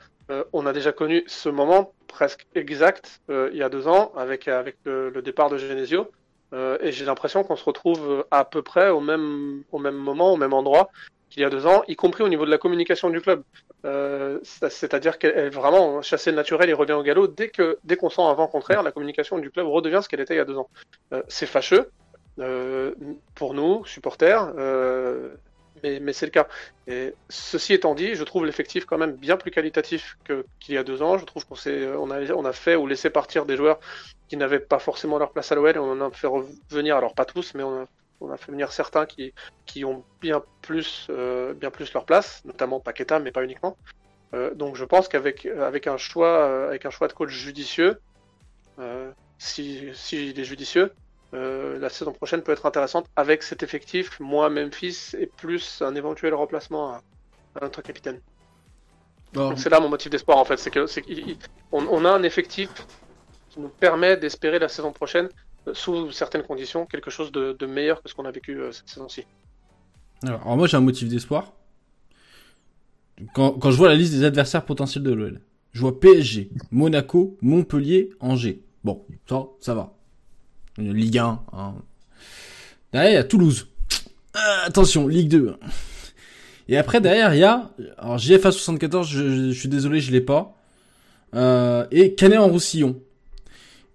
On 0.55 0.65
a 0.65 0.73
déjà 0.73 0.93
connu 0.93 1.25
ce 1.27 1.51
moment 1.51 1.93
presque 2.09 2.47
exact 2.55 3.21
il 3.29 3.57
y 3.57 3.63
a 3.63 3.69
deux 3.69 3.87
ans 3.87 4.13
avec, 4.17 4.49
avec 4.49 4.77
le, 4.85 5.11
le 5.11 5.21
départ 5.21 5.51
de 5.51 5.59
Genesio. 5.59 6.11
Euh, 6.53 6.77
et 6.81 6.93
j'ai 6.93 7.05
l'impression 7.05 7.45
qu'on 7.45 7.57
se 7.57 7.65
retrouve 7.65 8.27
à 8.31 8.45
peu 8.45 8.63
près 8.63 8.91
au 8.91 9.01
même, 9.01 9.63
au 9.73 9.79
même 9.79 9.97
moment, 9.97 10.33
au 10.33 10.37
même 10.37 10.53
endroit 10.53 10.91
qu'il 11.33 11.43
y 11.43 11.45
a 11.47 11.51
deux 11.51 11.67
ans, 11.67 11.83
y 11.89 11.97
compris 11.97 12.23
au 12.23 12.29
niveau 12.29 12.45
de 12.45 12.51
la 12.51 12.59
communication 12.59 13.09
du 13.11 13.21
club. 13.21 13.43
Euh, 13.85 14.39
c'est- 14.43 14.69
C'est-à-dire 14.71 15.19
qu'elle 15.19 15.37
est 15.39 15.49
vraiment 15.51 16.03
chassée 16.03 16.31
le 16.31 16.37
naturel 16.37 16.69
et 16.71 16.75
revient 16.75 16.93
au 16.93 17.03
galop 17.03 17.27
dès 17.27 17.49
que 17.49 17.79
dès 17.85 17.97
qu'on 17.97 18.11
sent 18.11 18.23
un 18.23 18.35
vent 18.35 18.47
contraire, 18.49 18.83
la 18.83 18.93
communication 18.93 19.39
du 19.39 19.51
club 19.51 19.67
redevient 19.67 20.01
ce 20.03 20.09
qu'elle 20.09 20.21
était 20.21 20.35
il 20.35 20.39
y 20.39 20.41
a 20.41 20.45
deux 20.45 20.59
ans. 20.59 20.69
Euh, 21.13 21.23
c'est 21.29 21.47
fâcheux 21.47 21.91
euh, 22.39 22.93
pour 23.35 23.55
nous 23.55 23.85
supporters, 23.87 24.53
mais, 25.83 25.99
mais 26.01 26.13
c'est 26.13 26.27
le 26.27 26.31
cas. 26.31 26.47
Et 26.87 27.15
ceci 27.29 27.75
étant 27.75 27.95
dit, 27.95 28.15
je 28.15 28.25
trouve 28.25 28.47
l'effectif 28.47 28.85
quand 28.85 28.99
même 28.99 29.13
bien 29.13 29.37
plus 29.37 29.51
qualitatif 29.51 30.17
qu'il 30.61 30.75
y 30.75 30.79
a 30.79 30.85
deux 30.85 31.03
ans. 31.03 31.19
Je 31.19 31.25
trouve 31.25 31.45
qu'on 31.47 31.57
on 31.99 32.11
a 32.11 32.33
on 32.35 32.45
a 32.45 32.53
fait 32.53 32.77
ou 32.77 32.87
laissé 32.87 33.11
partir 33.11 33.47
des 33.47 33.57
joueurs 33.57 33.81
qui 34.29 34.37
n'avaient 34.37 34.61
pas 34.61 34.79
forcément 34.79 35.19
leur 35.19 35.33
place 35.33 35.51
à 35.51 35.55
l'OL. 35.55 35.77
On 35.79 35.93
en 35.93 36.01
a 36.09 36.11
fait 36.13 36.29
revenir, 36.29 36.97
alors 36.97 37.15
pas 37.15 37.25
tous, 37.25 37.55
mais 37.55 37.63
on 37.63 37.83
a, 37.83 37.87
on 38.23 38.31
a 38.31 38.37
fait 38.37 38.53
venir 38.53 38.73
certains 38.73 39.07
qui 39.07 39.33
qui 39.67 39.85
ont 39.85 40.05
bien 40.21 40.43
plus, 40.63 41.07
euh, 41.11 41.55
bien 41.55 41.71
plus 41.71 41.93
leur 41.93 42.05
place, 42.05 42.43
notamment 42.45 42.81
Paqueta, 42.81 43.19
mais 43.19 43.33
pas 43.33 43.43
uniquement. 43.45 43.77
Euh, 44.35 44.55
donc 44.55 44.77
je 44.77 44.85
pense 44.85 45.09
qu'avec 45.09 45.47
avec 45.47 45.87
un 45.87 45.97
choix, 45.97 46.29
euh, 46.47 46.69
avec 46.69 46.87
un 46.87 46.91
choix 46.91 47.09
de 47.09 47.13
coach 47.13 47.31
judicieux, 47.31 48.01
euh, 48.79 49.11
si 49.39 49.91
s'il 49.95 50.39
est 50.39 50.45
judicieux, 50.45 50.93
euh, 51.35 51.79
la 51.79 51.89
saison 51.89 52.13
prochaine 52.13 52.43
peut 52.43 52.53
être 52.53 52.67
intéressante 52.67 53.07
avec 53.17 53.43
cet 53.43 53.63
effectif, 53.63 54.19
moins 54.21 54.49
Memphis 54.51 55.15
et 55.19 55.27
plus 55.27 55.83
un 55.83 55.95
éventuel 55.95 56.35
remplacement 56.35 56.93
à, 56.93 57.03
à 57.57 57.61
notre 57.63 57.83
capitaine. 57.83 58.21
C'est 59.57 59.71
là 59.71 59.81
mon 59.81 59.89
motif 59.89 60.11
d'espoir 60.11 60.37
en 60.39 60.45
fait, 60.45 60.59
c'est 60.59 60.71
il- 61.09 61.39
on, 61.73 62.05
a 62.05 62.11
un 62.11 62.23
effectif 62.23 62.69
qui 63.49 63.61
nous 63.61 63.69
permet 63.71 64.17
d'espérer 64.19 64.59
la 64.59 64.69
saison 64.69 64.93
prochaine, 64.93 65.27
euh, 65.27 65.29
sous 65.73 66.11
certaines 66.11 66.43
conditions, 66.43 66.87
quelque 66.87 67.11
chose 67.11 67.33
de, 67.33 67.67
meilleur 67.67 68.03
que 68.03 68.09
ce 68.09 68.15
qu'on 68.15 68.25
a 68.25 68.31
vécu 68.31 68.61
euh, 68.61 68.73
cette 68.73 68.89
saison-ci. 68.89 69.25
alors, 70.25 70.57
moi, 70.57 70.67
j'ai 70.67 70.77
un 70.77 70.81
motif 70.81 71.09
d'espoir. 71.09 71.53
Quand, 73.35 73.71
je 73.71 73.77
vois 73.77 73.89
la 73.89 73.95
liste 73.95 74.13
des 74.15 74.25
adversaires 74.25 74.65
potentiels 74.65 75.05
de 75.05 75.13
l'OL, 75.13 75.41
je 75.73 75.81
vois 75.81 75.99
PSG, 76.01 76.51
Monaco, 76.71 77.37
Montpellier, 77.41 78.11
Angers. 78.21 78.63
Bon, 78.85 79.05
ça, 79.29 79.47
ça 79.61 79.75
va. 79.75 79.95
Ligue 80.77 81.19
1. 81.19 81.43
Hein. 81.53 81.75
Derrière, 82.93 83.11
il 83.11 83.15
y 83.15 83.19
a 83.19 83.25
Toulouse. 83.25 83.69
Ah, 84.35 84.65
attention, 84.67 85.07
Ligue 85.07 85.29
2. 85.29 85.57
Et 86.69 86.77
après, 86.77 87.01
derrière, 87.01 87.35
il 87.35 87.41
y 87.41 87.45
a... 87.45 87.71
Alors, 87.99 88.19
JFA 88.19 88.51
74, 88.51 89.09
je, 89.09 89.53
suis 89.53 89.69
désolé, 89.69 90.01
je 90.01 90.11
l'ai 90.11 90.21
pas. 90.21 90.57
Euh, 91.35 91.87
et 91.91 92.15
Canet 92.15 92.39
en 92.39 92.49
Roussillon. 92.49 93.01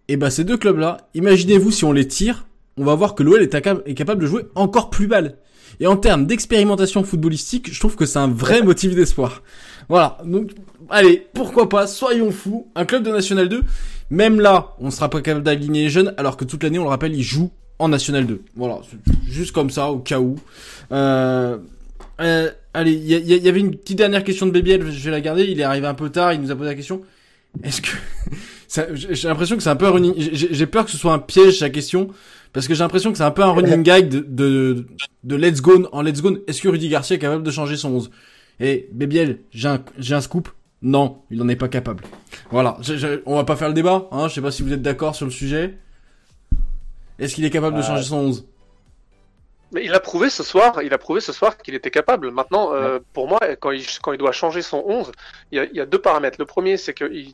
Et 0.10 0.18
bah, 0.18 0.30
ces 0.30 0.44
deux 0.44 0.58
clubs-là, 0.58 0.98
imaginez-vous 1.14 1.72
si 1.72 1.86
on 1.86 1.92
les 1.92 2.08
tire, 2.08 2.46
on 2.78 2.86
va 2.86 2.96
voir 2.96 3.16
que 3.16 3.24
l'OL 3.24 3.42
est, 3.42 3.94
capable 3.94 4.22
de 4.22 4.28
jouer 4.28 4.44
encore 4.56 4.90
plus 4.90 5.08
balle. 5.08 5.38
Et 5.80 5.88
en 5.88 5.98
termes 5.98 6.26
d'expérimentation 6.26 7.04
footballistique, 7.04 7.72
je 7.74 7.80
trouve 7.80 7.96
que 7.96 8.06
c'est 8.06 8.20
un 8.20 8.30
vrai 8.30 8.62
motif 8.64 8.96
d'espoir. 8.96 9.44
Voilà. 9.90 10.18
Donc, 10.26 10.52
allez, 10.90 11.28
pourquoi 11.34 11.70
pas, 11.70 11.88
soyons 11.88 12.32
fous. 12.32 12.68
Un 12.76 12.86
club 12.86 13.04
de 13.04 13.12
National 13.12 13.50
2, 13.50 13.64
même 14.10 14.40
là, 14.40 14.76
on 14.80 14.92
sera 14.92 15.10
pas 15.10 15.22
capable 15.22 15.44
d'aligner 15.44 15.84
les 15.84 15.90
jeunes, 15.90 16.14
alors 16.18 16.38
que 16.38 16.46
toute 16.46 16.64
l'année, 16.64 16.80
on 16.80 16.84
le 16.84 16.90
rappelle, 16.90 17.14
ils 17.14 17.24
jouent 17.24 17.52
en 17.80 17.90
National 17.90 18.26
2. 18.26 18.42
Voilà. 18.56 18.80
Juste 19.28 19.52
comme 19.52 19.70
ça, 19.70 19.90
au 19.92 20.00
cas 20.00 20.20
où. 20.20 20.36
Euh, 20.92 21.58
euh, 22.22 22.50
allez, 22.74 22.94
il 22.94 23.04
y, 23.04 23.10
y 23.10 23.16
a- 23.16 23.38
il 23.38 23.44
y 23.44 23.50
avait 23.50 23.60
une 23.60 23.76
petite 23.76 23.98
dernière 23.98 24.24
question 24.24 24.46
de 24.46 24.52
Bébiel, 24.52 24.90
je 24.90 25.04
vais 25.06 25.12
la 25.12 25.22
garder. 25.22 25.44
Il 25.46 25.60
est 25.60 25.64
arrivé 25.64 25.86
un 25.86 25.94
peu 25.94 26.10
tard, 26.10 26.34
il 26.34 26.42
nous 26.42 26.52
a 26.52 26.56
posé 26.56 26.70
la 26.70 26.76
question. 26.76 27.02
Est-ce 27.64 27.82
que... 27.82 27.90
J'ai 29.14 29.28
l'impression 29.28 29.56
que 29.58 29.64
c'est 29.64 29.70
un 29.70 29.76
peu 29.76 29.88
un 29.88 29.92
running... 29.92 30.14
J'ai 30.18 30.66
peur 30.68 30.86
que 30.86 30.92
ce 30.92 30.98
soit 30.98 31.14
un 31.14 31.20
piège, 31.20 31.60
sa 31.60 31.70
question. 31.70 32.10
Parce 32.54 32.68
que 32.68 32.74
j'ai 32.74 32.84
l'impression 32.84 33.12
que 33.12 33.18
c'est 33.18 33.24
un 33.24 33.32
peu 33.32 33.44
un 33.44 33.52
running 33.52 33.84
gag 33.84 34.10
de, 34.10 34.20
de, 34.20 34.88
de 35.24 35.36
Let's 35.36 35.62
Go 35.62 35.88
en 35.92 36.02
Let's 36.02 36.22
Go. 36.22 36.38
Est-ce 36.48 36.62
que 36.62 36.68
Rudy 36.70 36.90
Garcia 36.90 37.16
est 37.16 37.20
capable 37.20 37.44
de 37.44 37.52
changer 37.52 37.78
son 37.78 37.90
11 37.92 38.12
Et 38.60 38.90
Bébiel, 38.94 39.40
j'ai 39.52 39.68
un, 39.68 39.84
j'ai 39.98 40.16
un 40.16 40.22
scoop? 40.22 40.50
Non, 40.82 41.20
il 41.32 41.38
n'en 41.38 41.48
est 41.50 41.56
pas 41.56 41.68
capable. 41.70 42.04
Voilà, 42.52 42.78
je- 42.82 42.98
je- 42.98 43.22
on 43.26 43.36
va 43.36 43.44
pas 43.44 43.56
faire 43.56 43.68
le 43.68 43.74
débat. 43.74 44.08
Hein, 44.12 44.28
je 44.28 44.34
sais 44.36 44.42
pas 44.42 44.52
si 44.52 44.64
vous 44.64 44.72
êtes 44.74 44.82
d'accord 44.82 45.16
sur 45.16 45.26
le 45.26 45.32
sujet. 45.32 45.78
Est-ce 47.20 47.36
qu'il 47.36 47.46
est 47.46 47.50
capable 47.50 47.76
de 47.76 47.82
Euh, 47.82 47.86
changer 47.86 48.04
son 48.04 48.18
11 48.18 48.48
Mais 49.72 49.84
il 49.84 49.94
a 49.94 50.00
prouvé 50.00 50.30
ce 50.30 50.44
soir, 50.44 50.82
il 50.82 50.94
a 50.94 50.98
prouvé 50.98 51.20
ce 51.22 51.34
soir 51.34 51.58
qu'il 51.58 51.76
était 51.76 51.92
capable. 51.92 52.32
Maintenant, 52.32 52.74
euh, 52.74 53.00
pour 53.14 53.28
moi, 53.28 53.40
quand 53.60 53.72
il, 53.72 53.86
quand 54.02 54.14
il 54.14 54.18
doit 54.18 54.32
changer 54.32 54.62
son 54.62 54.84
11, 54.86 55.12
il 55.52 55.58
y 55.58 55.62
a, 55.62 55.66
il 55.66 55.76
y 55.76 55.82
a 55.82 55.86
deux 55.86 56.00
paramètres. 56.00 56.38
Le 56.40 56.46
premier, 56.46 56.78
c'est 56.78 56.94
que 56.94 57.06
il- 57.12 57.34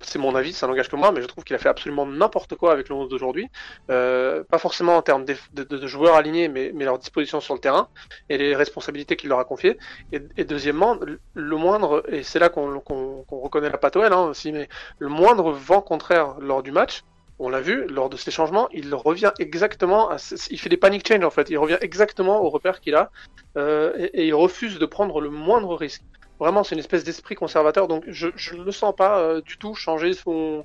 c'est 0.00 0.18
mon 0.18 0.34
avis, 0.34 0.52
ça 0.54 0.66
n'engage 0.66 0.88
que 0.88 0.96
moi, 0.96 1.12
mais 1.12 1.20
je 1.20 1.26
trouve 1.26 1.44
qu'il 1.44 1.54
a 1.54 1.58
fait 1.58 1.68
absolument 1.68 2.06
n'importe 2.06 2.54
quoi 2.56 2.72
avec 2.72 2.88
le 2.88 2.94
11 2.94 3.08
d'aujourd'hui. 3.10 3.48
Euh, 3.90 4.42
pas 4.44 4.58
forcément 4.58 4.96
en 4.96 5.02
termes 5.02 5.24
de, 5.26 5.36
de- 5.52 5.62
de 5.64 5.86
joueurs 5.86 6.16
alignés, 6.16 6.48
mais, 6.48 6.70
mais 6.74 6.84
leur 6.86 6.98
disposition 6.98 7.40
sur 7.40 7.54
le 7.54 7.60
terrain 7.60 7.88
et 8.30 8.38
les 8.38 8.56
responsabilités 8.56 9.14
qu'il 9.16 9.28
leur 9.28 9.38
a 9.40 9.44
confiées. 9.44 9.78
Et, 10.10 10.20
et 10.38 10.44
deuxièmement, 10.44 10.96
le- 11.34 11.56
moindre, 11.56 12.02
et 12.08 12.22
c'est 12.22 12.38
là 12.38 12.48
qu'on 12.48 12.80
qu'on- 12.80 13.24
qu'on 13.28 13.40
reconnaît 13.40 13.68
la 13.70 13.78
patoelle 13.78 14.12
hein, 14.14 14.22
aussi, 14.24 14.52
mais 14.52 14.68
le 14.98 15.08
moindre 15.08 15.52
vent 15.52 15.82
contraire 15.82 16.34
lors 16.40 16.62
du 16.62 16.72
match, 16.72 17.02
on 17.42 17.48
l'a 17.48 17.60
vu, 17.60 17.86
lors 17.88 18.08
de 18.08 18.16
ces 18.16 18.30
changements, 18.30 18.68
il 18.72 18.94
revient 18.94 19.32
exactement, 19.38 20.10
à, 20.10 20.16
il 20.50 20.58
fait 20.58 20.68
des 20.68 20.76
panic 20.76 21.06
change 21.06 21.24
en 21.24 21.30
fait, 21.30 21.50
il 21.50 21.58
revient 21.58 21.78
exactement 21.80 22.42
au 22.42 22.50
repère 22.50 22.80
qu'il 22.80 22.94
a 22.94 23.10
euh, 23.56 23.92
et, 23.98 24.22
et 24.22 24.26
il 24.28 24.34
refuse 24.34 24.78
de 24.78 24.86
prendre 24.86 25.20
le 25.20 25.28
moindre 25.28 25.74
risque. 25.74 26.02
Vraiment, 26.38 26.64
c'est 26.64 26.74
une 26.74 26.80
espèce 26.80 27.04
d'esprit 27.04 27.34
conservateur, 27.34 27.88
donc 27.88 28.04
je 28.06 28.28
je 28.36 28.54
ne 28.54 28.62
le 28.62 28.72
sens 28.72 28.94
pas 28.96 29.18
euh, 29.18 29.40
du 29.40 29.58
tout 29.58 29.74
changer 29.74 30.12
son, 30.12 30.64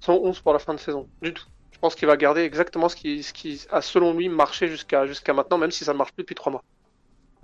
son 0.00 0.12
11 0.12 0.40
pour 0.40 0.52
la 0.52 0.58
fin 0.58 0.74
de 0.74 0.80
saison, 0.80 1.08
du 1.22 1.32
tout. 1.34 1.46
Je 1.72 1.78
pense 1.78 1.94
qu'il 1.96 2.06
va 2.06 2.16
garder 2.16 2.42
exactement 2.42 2.88
ce 2.88 2.96
qui, 2.96 3.22
ce 3.24 3.32
qui 3.32 3.66
a 3.70 3.82
selon 3.82 4.14
lui 4.14 4.28
marché 4.28 4.68
jusqu'à 4.68 5.06
jusqu'à 5.06 5.32
maintenant, 5.32 5.58
même 5.58 5.72
si 5.72 5.84
ça 5.84 5.92
ne 5.92 5.98
marche 5.98 6.12
plus 6.12 6.22
depuis 6.22 6.36
trois 6.36 6.52
mois. 6.52 6.62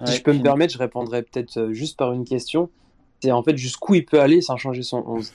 Si 0.05 0.17
je 0.17 0.23
peux 0.23 0.33
me 0.33 0.43
permettre, 0.43 0.73
je 0.73 0.79
répondrai 0.79 1.23
peut-être 1.23 1.57
euh, 1.59 1.73
juste 1.73 1.99
par 1.99 2.13
une 2.13 2.25
question. 2.25 2.71
C'est 3.21 3.33
en 3.33 3.43
fait 3.43 3.57
jusqu'où 3.57 3.95
il 3.95 4.05
peut 4.05 4.21
aller 4.21 4.41
sans 4.41 4.57
changer 4.57 4.83
son 4.83 5.03
11. 5.07 5.33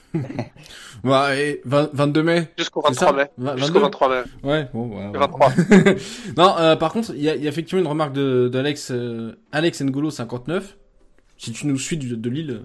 Ouais, 1.04 1.40
et 1.50 1.60
20 1.66 1.90
22 1.92 2.22
mai. 2.22 2.48
Jusqu'au 2.56 2.82
c'est 2.88 2.94
ça 2.94 3.12
23 3.12 3.52
mai. 3.54 3.60
Jusqu'au 3.60 3.80
22? 3.80 3.80
23 3.80 4.08
mai. 4.08 4.22
Ouais, 4.42 4.68
bon, 4.72 4.88
ouais, 4.88 5.06
ouais. 5.08 5.18
23. 5.18 5.52
non, 6.38 6.54
euh, 6.58 6.76
par 6.76 6.94
contre, 6.94 7.12
il 7.14 7.22
y 7.22 7.28
a, 7.28 7.36
il 7.36 7.42
y 7.42 7.46
a 7.46 7.50
effectivement 7.50 7.82
une 7.82 7.88
remarque 7.88 8.14
de 8.14 8.48
d'Alex 8.48 8.90
euh, 8.90 9.36
Alex 9.52 9.82
Ngolo 9.82 10.10
59. 10.10 10.78
Si 11.36 11.52
tu 11.52 11.66
nous 11.66 11.78
suis 11.78 11.98
de, 11.98 12.14
de 12.14 12.30
Lille, 12.30 12.62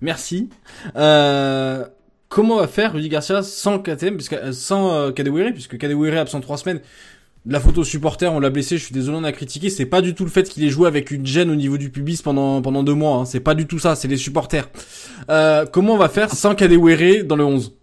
merci. 0.00 0.48
Euh, 0.96 1.84
comment 2.32 2.56
va 2.56 2.66
faire 2.66 2.94
Rudy 2.94 3.10
Garcia 3.10 3.42
sans 3.42 3.78
KTM, 3.78 4.16
puisque 4.16 4.32
euh, 4.32 4.52
sans 4.52 4.94
euh, 4.94 5.10
Kadewere, 5.10 5.52
puisque 5.52 5.76
Kadewere 5.76 6.14
est 6.14 6.18
absent 6.18 6.40
trois 6.40 6.56
semaines? 6.56 6.80
La 7.44 7.58
photo 7.58 7.82
supporter, 7.82 8.32
on 8.32 8.38
l'a 8.38 8.50
blessé, 8.50 8.78
je 8.78 8.84
suis 8.84 8.94
désolé, 8.94 9.18
on 9.18 9.24
a 9.24 9.32
critiqué. 9.32 9.68
C'est 9.68 9.86
pas 9.86 10.00
du 10.00 10.14
tout 10.14 10.24
le 10.24 10.30
fait 10.30 10.48
qu'il 10.48 10.64
ait 10.64 10.70
joué 10.70 10.86
avec 10.86 11.10
une 11.10 11.26
gêne 11.26 11.50
au 11.50 11.54
niveau 11.56 11.76
du 11.76 11.90
pubis 11.90 12.22
pendant 12.22 12.62
pendant 12.62 12.82
deux 12.82 12.94
mois. 12.94 13.16
Hein. 13.16 13.24
C'est 13.24 13.40
pas 13.40 13.54
du 13.54 13.66
tout 13.66 13.78
ça, 13.78 13.96
c'est 13.96 14.08
les 14.08 14.16
supporters. 14.16 14.68
Euh, 15.28 15.66
comment 15.66 15.94
on 15.94 15.98
va 15.98 16.08
faire 16.08 16.30
sans 16.32 16.54
Kadewere 16.54 17.24
dans 17.24 17.36
le 17.36 17.44
11 17.44 17.76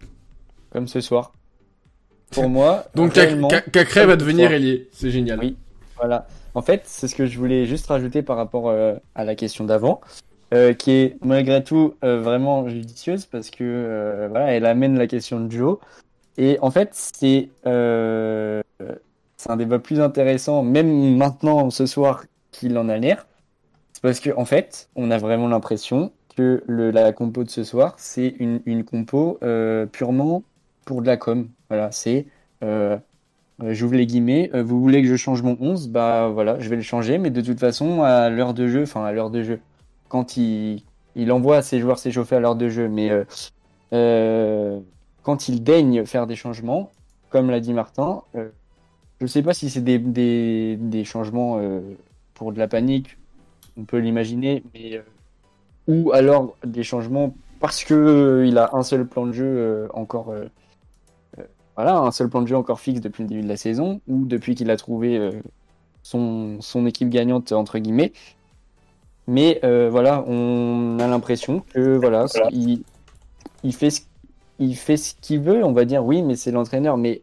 Comme 0.70 0.88
ce 0.88 1.00
soir. 1.00 1.32
Pour 2.30 2.48
moi. 2.48 2.86
Donc 2.94 3.12
Cacré 3.72 4.06
va 4.06 4.16
devenir 4.16 4.50
ailier, 4.50 4.88
c'est 4.92 5.10
génial. 5.10 5.38
Oui. 5.40 5.56
Voilà. 5.96 6.26
En 6.54 6.62
fait, 6.62 6.82
c'est 6.86 7.06
ce 7.06 7.14
que 7.14 7.26
je 7.26 7.38
voulais 7.38 7.66
juste 7.66 7.86
rajouter 7.86 8.22
par 8.22 8.36
rapport 8.36 8.70
euh, 8.70 8.94
à 9.14 9.24
la 9.24 9.34
question 9.34 9.64
d'avant, 9.64 10.00
euh, 10.54 10.72
qui 10.72 10.90
est 10.92 11.16
malgré 11.22 11.62
tout 11.62 11.94
vraiment 12.02 12.68
judicieuse 12.68 13.26
parce 13.26 13.50
que 13.50 14.26
voilà, 14.30 14.52
elle 14.52 14.64
amène 14.64 14.96
la 14.96 15.06
question 15.06 15.38
de 15.38 15.52
Joe. 15.52 15.76
Et 16.38 16.58
en 16.62 16.70
fait, 16.70 16.90
c'est 16.92 17.50
c'est 19.40 19.50
un 19.50 19.56
débat 19.56 19.78
plus 19.78 20.02
intéressant, 20.02 20.62
même 20.62 21.16
maintenant 21.16 21.70
ce 21.70 21.86
soir 21.86 22.24
qu'il 22.50 22.76
en 22.76 22.90
a 22.90 22.98
l'air. 22.98 23.26
C'est 23.94 24.02
parce 24.02 24.20
que 24.20 24.28
en 24.36 24.44
fait, 24.44 24.90
on 24.96 25.10
a 25.10 25.16
vraiment 25.16 25.48
l'impression 25.48 26.12
que 26.36 26.62
la 26.68 27.12
compo 27.14 27.42
de 27.42 27.48
ce 27.48 27.64
soir, 27.64 27.94
c'est 27.96 28.34
une, 28.38 28.84
compo 28.84 29.38
euh, 29.42 29.86
purement 29.86 30.42
pour 30.84 31.00
de 31.00 31.06
la 31.06 31.16
com. 31.16 31.48
Voilà, 31.70 31.90
c'est 31.90 32.26
euh, 32.62 32.98
J'ouvre 33.66 33.94
les 33.94 34.04
guillemets. 34.04 34.50
Euh, 34.54 34.62
vous 34.62 34.78
voulez 34.78 35.00
que 35.00 35.08
je 35.08 35.16
change 35.16 35.42
mon 35.42 35.56
11 35.58 35.88
Bah 35.88 36.28
voilà, 36.28 36.58
je 36.60 36.68
vais 36.68 36.76
le 36.76 36.82
changer. 36.82 37.16
Mais 37.16 37.30
de 37.30 37.40
toute 37.40 37.60
façon, 37.60 38.02
à 38.02 38.28
l'heure 38.28 38.52
de 38.52 38.68
jeu, 38.68 38.82
enfin 38.82 39.06
à 39.06 39.12
l'heure 39.12 39.30
de 39.30 39.42
jeu, 39.42 39.60
quand 40.08 40.36
il, 40.36 40.82
il 41.16 41.32
envoie 41.32 41.62
ses 41.62 41.80
joueurs 41.80 41.98
s'échauffer 41.98 42.36
à 42.36 42.40
l'heure 42.40 42.56
de 42.56 42.68
jeu, 42.68 42.90
mais 42.90 43.10
euh, 43.94 44.80
quand 45.22 45.48
il 45.48 45.62
daigne 45.62 46.04
faire 46.04 46.26
des 46.26 46.36
changements, 46.36 46.90
comme 47.30 47.48
l'a 47.48 47.60
dit 47.60 47.72
Martin, 47.72 48.22
je 49.20 49.26
sais 49.26 49.42
pas 49.42 49.54
si 49.54 49.70
c'est 49.70 49.82
des, 49.82 51.04
changements 51.04 51.58
euh, 51.58 51.80
pour 52.34 52.52
de 52.52 52.58
la 52.58 52.68
panique, 52.68 53.18
on 53.76 53.84
peut 53.84 53.98
l'imaginer, 53.98 54.62
euh, 54.76 55.02
ou 55.86 56.12
alors 56.12 56.56
des 56.64 56.82
changements 56.82 57.34
parce 57.60 57.84
que 57.84 57.94
euh, 57.94 58.46
il 58.46 58.56
a 58.58 58.70
un 58.74 58.82
seul 58.82 59.06
plan 59.06 59.26
de 59.26 59.32
jeu 59.32 59.44
euh, 59.46 59.88
encore. 59.92 60.34
voilà, 61.76 61.98
un 61.98 62.10
seul 62.10 62.28
plan 62.28 62.42
de 62.42 62.48
jeu 62.48 62.56
encore 62.56 62.80
fixe 62.80 63.00
depuis 63.00 63.22
le 63.22 63.28
début 63.28 63.42
de 63.42 63.48
la 63.48 63.56
saison, 63.56 64.00
ou 64.08 64.24
depuis 64.24 64.54
qu'il 64.54 64.70
a 64.70 64.76
trouvé 64.76 65.30
son, 66.02 66.58
équipe 66.86 67.10
gagnante, 67.10 67.52
entre 67.52 67.78
guillemets. 67.78 68.12
Mais 69.26 69.60
voilà, 69.62 70.24
on 70.26 70.98
a 70.98 71.06
l'impression 71.06 71.60
que 71.74 71.96
voilà, 71.96 72.26
il, 72.50 72.82
il 73.62 73.74
fait 73.74 73.90
ce 73.90 74.00
il 74.60 74.76
fait 74.76 74.98
ce 74.98 75.14
qu'il 75.20 75.40
veut, 75.40 75.64
on 75.64 75.72
va 75.72 75.86
dire 75.86 76.04
oui, 76.04 76.22
mais 76.22 76.36
c'est 76.36 76.50
l'entraîneur. 76.50 76.98
Mais 76.98 77.22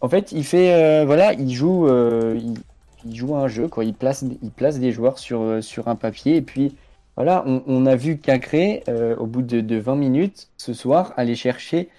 en 0.00 0.08
fait, 0.08 0.32
il 0.32 0.44
fait 0.44 0.74
euh, 0.74 1.04
voilà, 1.04 1.34
il 1.34 1.52
joue, 1.52 1.86
euh, 1.86 2.38
il, 3.04 3.16
joue 3.16 3.36
un 3.36 3.48
jeu 3.48 3.68
quoi. 3.68 3.84
Il 3.84 3.94
place, 3.94 4.24
il 4.42 4.50
place 4.50 4.78
des 4.78 4.92
joueurs 4.92 5.18
sur 5.18 5.42
euh, 5.42 5.60
sur 5.60 5.88
un 5.88 5.96
papier 5.96 6.36
et 6.36 6.42
puis 6.42 6.74
voilà, 7.16 7.44
on, 7.46 7.84
a 7.84 7.96
vu 7.96 8.16
Cacré 8.16 8.82
au 9.18 9.26
bout 9.26 9.42
de, 9.42 9.60
de 9.60 9.76
20 9.76 9.96
minutes 9.96 10.48
ce 10.56 10.72
soir 10.72 11.12
aller 11.18 11.34
chercher 11.34 11.90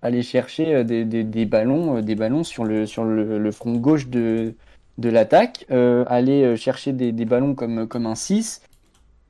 aller 0.00 0.22
chercher 0.22 0.84
des, 0.84 1.04
des, 1.04 1.22
des 1.22 1.44
ballons, 1.44 2.00
des 2.00 2.14
ballons 2.14 2.44
sur 2.44 2.64
le, 2.64 2.86
sur 2.86 3.04
le, 3.04 3.38
le 3.38 3.50
front 3.50 3.74
gauche 3.74 4.08
de, 4.08 4.54
de 4.96 5.08
l'attaque, 5.10 5.66
aller 5.70 6.56
chercher 6.56 6.92
des, 6.92 7.12
des 7.12 7.24
ballons 7.26 7.54
comme, 7.54 7.86
comme 7.86 8.06
un 8.06 8.14
6. 8.14 8.62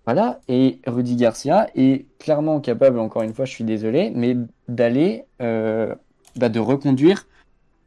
Voilà, 0.04 0.40
et 0.46 0.78
Rudy 0.86 1.16
Garcia 1.16 1.68
est 1.74 2.06
clairement 2.18 2.60
capable, 2.60 3.00
encore 3.00 3.22
une 3.22 3.34
fois, 3.34 3.44
je 3.44 3.52
suis 3.52 3.64
désolé, 3.64 4.12
mais 4.14 4.36
d'aller, 4.68 5.24
bah, 5.40 6.48
de 6.48 6.60
reconduire. 6.60 7.26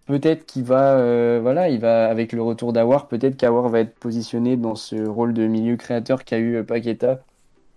Peut-être 0.07 0.45
qu'il 0.45 0.63
va, 0.63 0.97
euh, 0.97 1.39
voilà, 1.41 1.67
il 1.69 1.81
va, 1.81 2.07
avec 2.09 2.31
le 2.31 2.41
retour 2.41 2.71
d'Awar, 2.71 3.09
peut-être 3.09 3.35
qu'Awar 3.35 3.67
va 3.67 3.81
être 3.81 3.93
positionné 3.99 4.55
dans 4.55 4.75
ce 4.75 4.95
rôle 4.95 5.33
de 5.33 5.45
milieu 5.47 5.75
créateur 5.75 6.23
qu'a 6.23 6.37
eu 6.37 6.55
euh, 6.55 6.63
Paqueta 6.63 7.19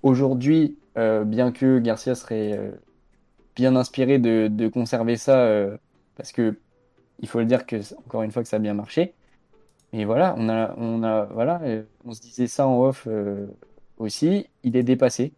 aujourd'hui, 0.05 0.79
euh, 0.97 1.25
bien 1.25 1.51
que 1.51 1.81
Garcia 1.81 2.15
serait 2.15 2.59
bien 3.57 3.75
inspiré 3.75 4.21
de, 4.21 4.69
conserver 4.69 5.17
ça 5.17 5.49
parce 6.17 6.33
que 6.33 6.57
il 7.21 7.29
faut 7.29 7.41
le 7.41 7.47
dire 7.47 7.67
que 7.67 7.77
encore 8.07 8.23
une 8.23 8.31
fois 8.31 8.43
que 8.43 8.49
ça 8.49 8.57
a 8.57 8.61
bien 8.61 8.75
marché. 8.75 9.15
Et 9.93 10.05
voilà, 10.05 10.35
on 10.39 10.49
a, 10.49 10.75
on 10.79 11.03
a, 11.03 11.25
voilà, 11.27 11.61
on 12.05 12.13
se 12.13 12.21
disait 12.21 12.47
ça 12.47 12.67
en 12.67 12.81
off 12.81 13.09
aussi. 13.99 14.47
Il 14.63 14.77
est 14.77 14.83
dépassé. 14.85 15.33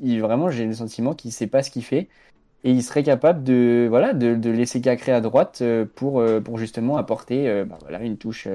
Vraiment, 0.00 0.50
j'ai 0.50 0.66
le 0.66 0.72
sentiment 0.74 1.14
qu'il 1.14 1.32
sait 1.32 1.46
pas 1.46 1.62
ce 1.62 1.70
qu'il 1.70 1.84
fait 1.84 2.08
et 2.64 2.70
il 2.72 2.82
serait 2.82 3.02
capable 3.02 3.42
de, 3.44 3.86
voilà, 3.88 4.12
de, 4.12 4.34
de 4.34 4.50
laisser 4.50 4.80
Cacré 4.80 5.12
à 5.12 5.20
droite 5.20 5.60
euh, 5.62 5.84
pour, 5.94 6.20
euh, 6.20 6.40
pour 6.40 6.58
justement 6.58 6.96
apporter, 6.96 7.48
euh, 7.48 7.64
bah, 7.64 7.78
voilà, 7.82 8.00
une 8.02 8.16
touche 8.16 8.48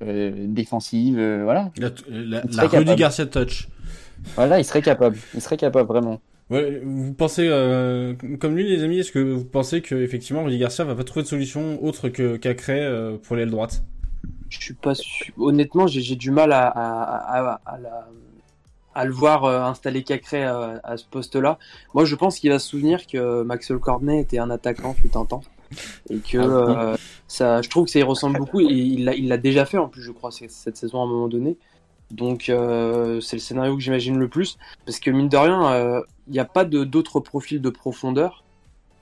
défensive, 0.00 1.14
voilà. 1.44 1.70
La, 1.78 1.90
la, 2.08 2.40
Rudy 2.40 2.56
capable. 2.56 2.94
Garcia 2.96 3.26
touch. 3.26 3.68
Voilà, 4.34 4.58
il 4.58 4.64
serait 4.64 4.82
capable. 4.82 5.16
Il 5.34 5.40
serait 5.40 5.56
capable 5.56 5.86
vraiment. 5.86 6.20
Ouais, 6.50 6.80
vous 6.84 7.12
pensez 7.14 7.46
euh, 7.48 8.14
comme 8.40 8.56
lui 8.56 8.68
les 8.68 8.82
amis, 8.82 8.98
est-ce 8.98 9.12
que 9.12 9.18
vous 9.20 9.44
pensez 9.44 9.80
que 9.80 9.94
effectivement 9.94 10.44
Rudy 10.44 10.58
Garcia 10.58 10.84
va 10.84 10.94
pas 10.94 11.04
trouver 11.04 11.22
de 11.22 11.28
solution 11.28 11.82
autre 11.84 12.08
que 12.08 12.36
Cacré 12.36 12.80
euh, 12.80 13.16
pour 13.16 13.36
l'aile 13.36 13.50
droite? 13.50 13.84
Je 14.48 14.58
suis 14.58 14.74
pas 14.74 14.94
sûr. 14.94 15.32
Honnêtement, 15.38 15.86
j'ai 15.86 16.00
j'ai 16.00 16.16
du 16.16 16.30
mal 16.30 16.52
à, 16.52 16.66
à, 16.66 17.38
à, 17.38 17.60
à 17.64 17.78
la- 17.78 18.08
à 18.94 19.04
le 19.04 19.12
voir 19.12 19.44
euh, 19.44 19.60
installer 19.62 20.02
Cacré 20.02 20.44
euh, 20.44 20.78
à 20.84 20.96
ce 20.96 21.04
poste-là. 21.06 21.58
Moi, 21.94 22.04
je 22.04 22.14
pense 22.14 22.38
qu'il 22.38 22.50
va 22.50 22.58
se 22.58 22.68
souvenir 22.68 23.06
que 23.06 23.42
Maxwell 23.42 23.78
Cornet 23.78 24.20
était 24.20 24.38
un 24.38 24.50
attaquant 24.50 24.94
fut 24.94 25.16
un 25.16 25.24
temps. 25.24 25.42
Et 26.10 26.18
que 26.18 26.38
Ah 26.38 26.46
oui. 26.66 26.74
euh, 26.76 26.96
ça, 27.28 27.62
je 27.62 27.70
trouve 27.70 27.86
que 27.86 27.90
ça 27.90 27.98
y 27.98 28.02
ressemble 28.02 28.38
beaucoup. 28.38 28.60
Et 28.60 28.64
il 28.64 29.04
l'a 29.04 29.14
il 29.14 29.28
déjà 29.40 29.64
fait 29.64 29.78
en 29.78 29.88
plus, 29.88 30.02
je 30.02 30.12
crois, 30.12 30.30
cette 30.30 30.76
saison 30.76 31.00
à 31.00 31.04
un 31.04 31.08
moment 31.08 31.28
donné. 31.28 31.56
Donc, 32.10 32.50
euh, 32.50 33.20
c'est 33.20 33.36
le 33.36 33.40
scénario 33.40 33.74
que 33.74 33.80
j'imagine 33.82 34.18
le 34.18 34.28
plus. 34.28 34.58
Parce 34.84 35.00
que 35.00 35.10
mine 35.10 35.28
de 35.28 35.36
rien, 35.36 35.72
euh, 35.72 36.02
il 36.26 36.34
n'y 36.34 36.40
a 36.40 36.44
pas 36.44 36.64
d'autres 36.64 37.20
profils 37.20 37.60
de 37.62 37.70
profondeur. 37.70 38.44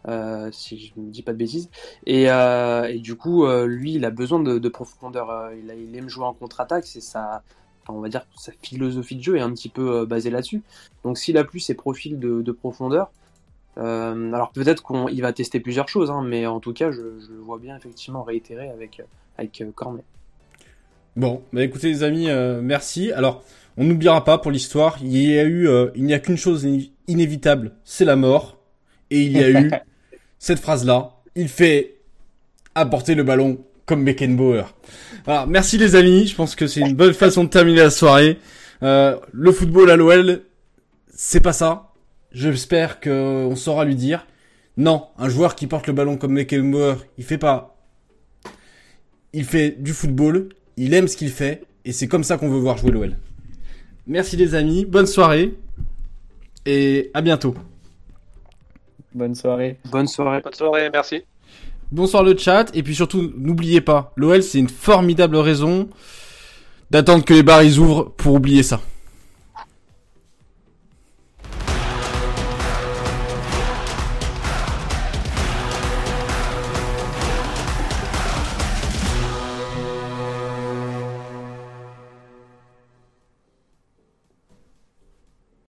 euh, 0.09 0.49
si 0.53 0.79
je 0.79 0.93
ne 1.01 1.11
dis 1.11 1.23
pas 1.23 1.33
de 1.33 1.37
bêtises. 1.39 1.69
Et, 2.07 2.31
euh, 2.31 2.85
et 2.85 2.99
du 3.01 3.17
coup, 3.17 3.45
euh, 3.45 3.67
lui, 3.67 3.95
il 3.95 4.05
a 4.05 4.11
besoin 4.11 4.41
de, 4.41 4.59
de 4.59 4.69
profondeur. 4.69 5.31
euh, 5.31 5.55
il, 5.63 5.71
a- 5.71 5.75
il 5.75 5.95
aime 5.97 6.09
jouer 6.09 6.25
en 6.25 6.33
contre-attaque. 6.33 6.87
C'est 6.87 7.03
sa, 7.03 7.43
enfin, 7.91 7.97
on 7.97 8.01
va 8.01 8.09
dire, 8.09 8.27
sa 8.37 8.53
philosophie 8.63 9.17
de 9.17 9.23
jeu 9.23 9.37
est 9.37 9.41
un 9.41 9.53
petit 9.53 9.69
peu 9.69 10.01
euh, 10.01 10.07
basée 10.07 10.31
là-dessus. 10.31 10.63
Donc, 11.05 11.19
s'il 11.19 11.37
a 11.37 11.45
plus 11.45 11.61
ces 11.61 11.75
profils 11.75 12.19
de, 12.19 12.43
de 12.43 12.53
profondeur, 12.53 13.11
euh, 13.79 14.33
alors 14.33 14.51
peut-être 14.53 14.83
qu'il 14.85 15.23
va 15.23 15.33
tester 15.33 15.61
plusieurs 15.61 15.89
choses, 15.89 16.11
hein, 16.11 16.23
mais 16.27 16.47
en 16.47 16.61
tout 16.61 16.73
cas, 16.73 16.91
je, 16.91 17.01
le 17.01 17.41
vois 17.41 17.59
bien 17.59 17.77
effectivement 17.77 18.23
réitérer 18.23 18.69
avec, 18.71 19.03
avec 19.39 19.61
euh, 19.61 19.71
Cornet. 19.75 20.05
Bon, 21.17 21.43
bah 21.53 21.63
écoutez 21.65 21.89
les 21.89 22.03
amis, 22.03 22.29
euh, 22.29 22.61
merci. 22.63 23.13
Alors, 23.13 23.43
on 23.77 23.85
n'oubliera 23.85 24.25
pas 24.25 24.39
pour 24.39 24.51
l'histoire, 24.51 24.99
il 25.03 25.17
y 25.17 25.39
a 25.39 25.45
eu, 25.45 25.69
euh, 25.69 25.91
il 25.95 26.05
n'y 26.05 26.15
a 26.15 26.19
qu'une 26.19 26.37
chose 26.37 26.65
iné- 26.65 26.93
inévitable, 27.09 27.73
c'est 27.85 28.05
la 28.05 28.17
mort. 28.17 28.59
Et 29.11 29.23
il 29.23 29.33
y 29.33 29.43
a 29.43 29.51
eu 29.51 29.71
cette 30.39 30.61
phrase-là. 30.61 31.17
Il 31.35 31.49
fait 31.49 31.97
apporter 32.75 33.15
le 33.15 33.25
ballon 33.25 33.59
comme 33.91 34.05
Beckenbauer. 34.05 34.73
Voilà, 35.25 35.47
merci 35.47 35.77
les 35.77 35.97
amis. 35.97 36.29
Je 36.29 36.37
pense 36.37 36.55
que 36.55 36.69
c'est 36.69 36.79
une 36.79 36.95
bonne 36.95 37.13
façon 37.13 37.43
de 37.43 37.49
terminer 37.49 37.81
la 37.81 37.91
soirée. 37.91 38.39
Euh, 38.85 39.19
le 39.33 39.51
football 39.51 39.91
à 39.91 39.97
l'OL, 39.97 40.43
c'est 41.13 41.41
pas 41.41 41.53
ça. 41.53 41.91
J'espère 42.31 43.01
que 43.01 43.45
on 43.51 43.57
saura 43.57 43.85
lui 43.85 43.97
dire. 43.97 44.29
Non, 44.77 45.09
un 45.19 45.29
joueur 45.29 45.57
qui 45.57 45.67
porte 45.67 45.89
le 45.89 45.93
ballon 45.93 46.17
comme 46.17 46.37
Beckenbauer, 46.37 46.99
il 47.19 47.25
fait 47.25 47.37
pas. 47.37 47.77
Il 49.33 49.45
fait 49.45 49.73
du 49.73 49.93
football, 49.93 50.51
il 50.77 50.95
aime 50.95 51.09
ce 51.09 51.17
qu'il 51.17 51.31
fait, 51.31 51.65
et 51.85 51.91
c'est 51.91 52.07
comme 52.07 52.23
ça 52.23 52.39
qu'on 52.39 52.49
veut 52.49 52.61
voir 52.61 52.79
jouer 52.79 52.93
l'OL. 52.93 53.17
Merci 54.07 54.37
les 54.37 54.55
amis, 54.55 54.85
bonne 54.85 55.07
soirée, 55.07 55.55
et 56.65 57.11
à 57.13 57.23
bientôt. 57.23 57.57
Bonne 59.13 59.35
soirée. 59.35 59.79
Bonne 59.91 60.07
soirée. 60.07 60.43
Bonne 60.43 60.55
soirée, 60.55 60.91
merci. 60.93 61.25
Bonsoir 61.93 62.23
le 62.23 62.39
chat, 62.39 62.67
et 62.73 62.85
puis 62.85 62.95
surtout, 62.95 63.33
n'oubliez 63.37 63.81
pas, 63.81 64.13
l'OL 64.15 64.45
c'est 64.45 64.61
une 64.61 64.69
formidable 64.69 65.37
raison 65.37 65.89
d'attendre 66.89 67.25
que 67.25 67.35
les 67.35 67.43
bars 67.43 67.65
ils 67.65 67.81
ouvrent 67.81 68.13
pour 68.17 68.35
oublier 68.35 68.63
ça. 68.63 68.81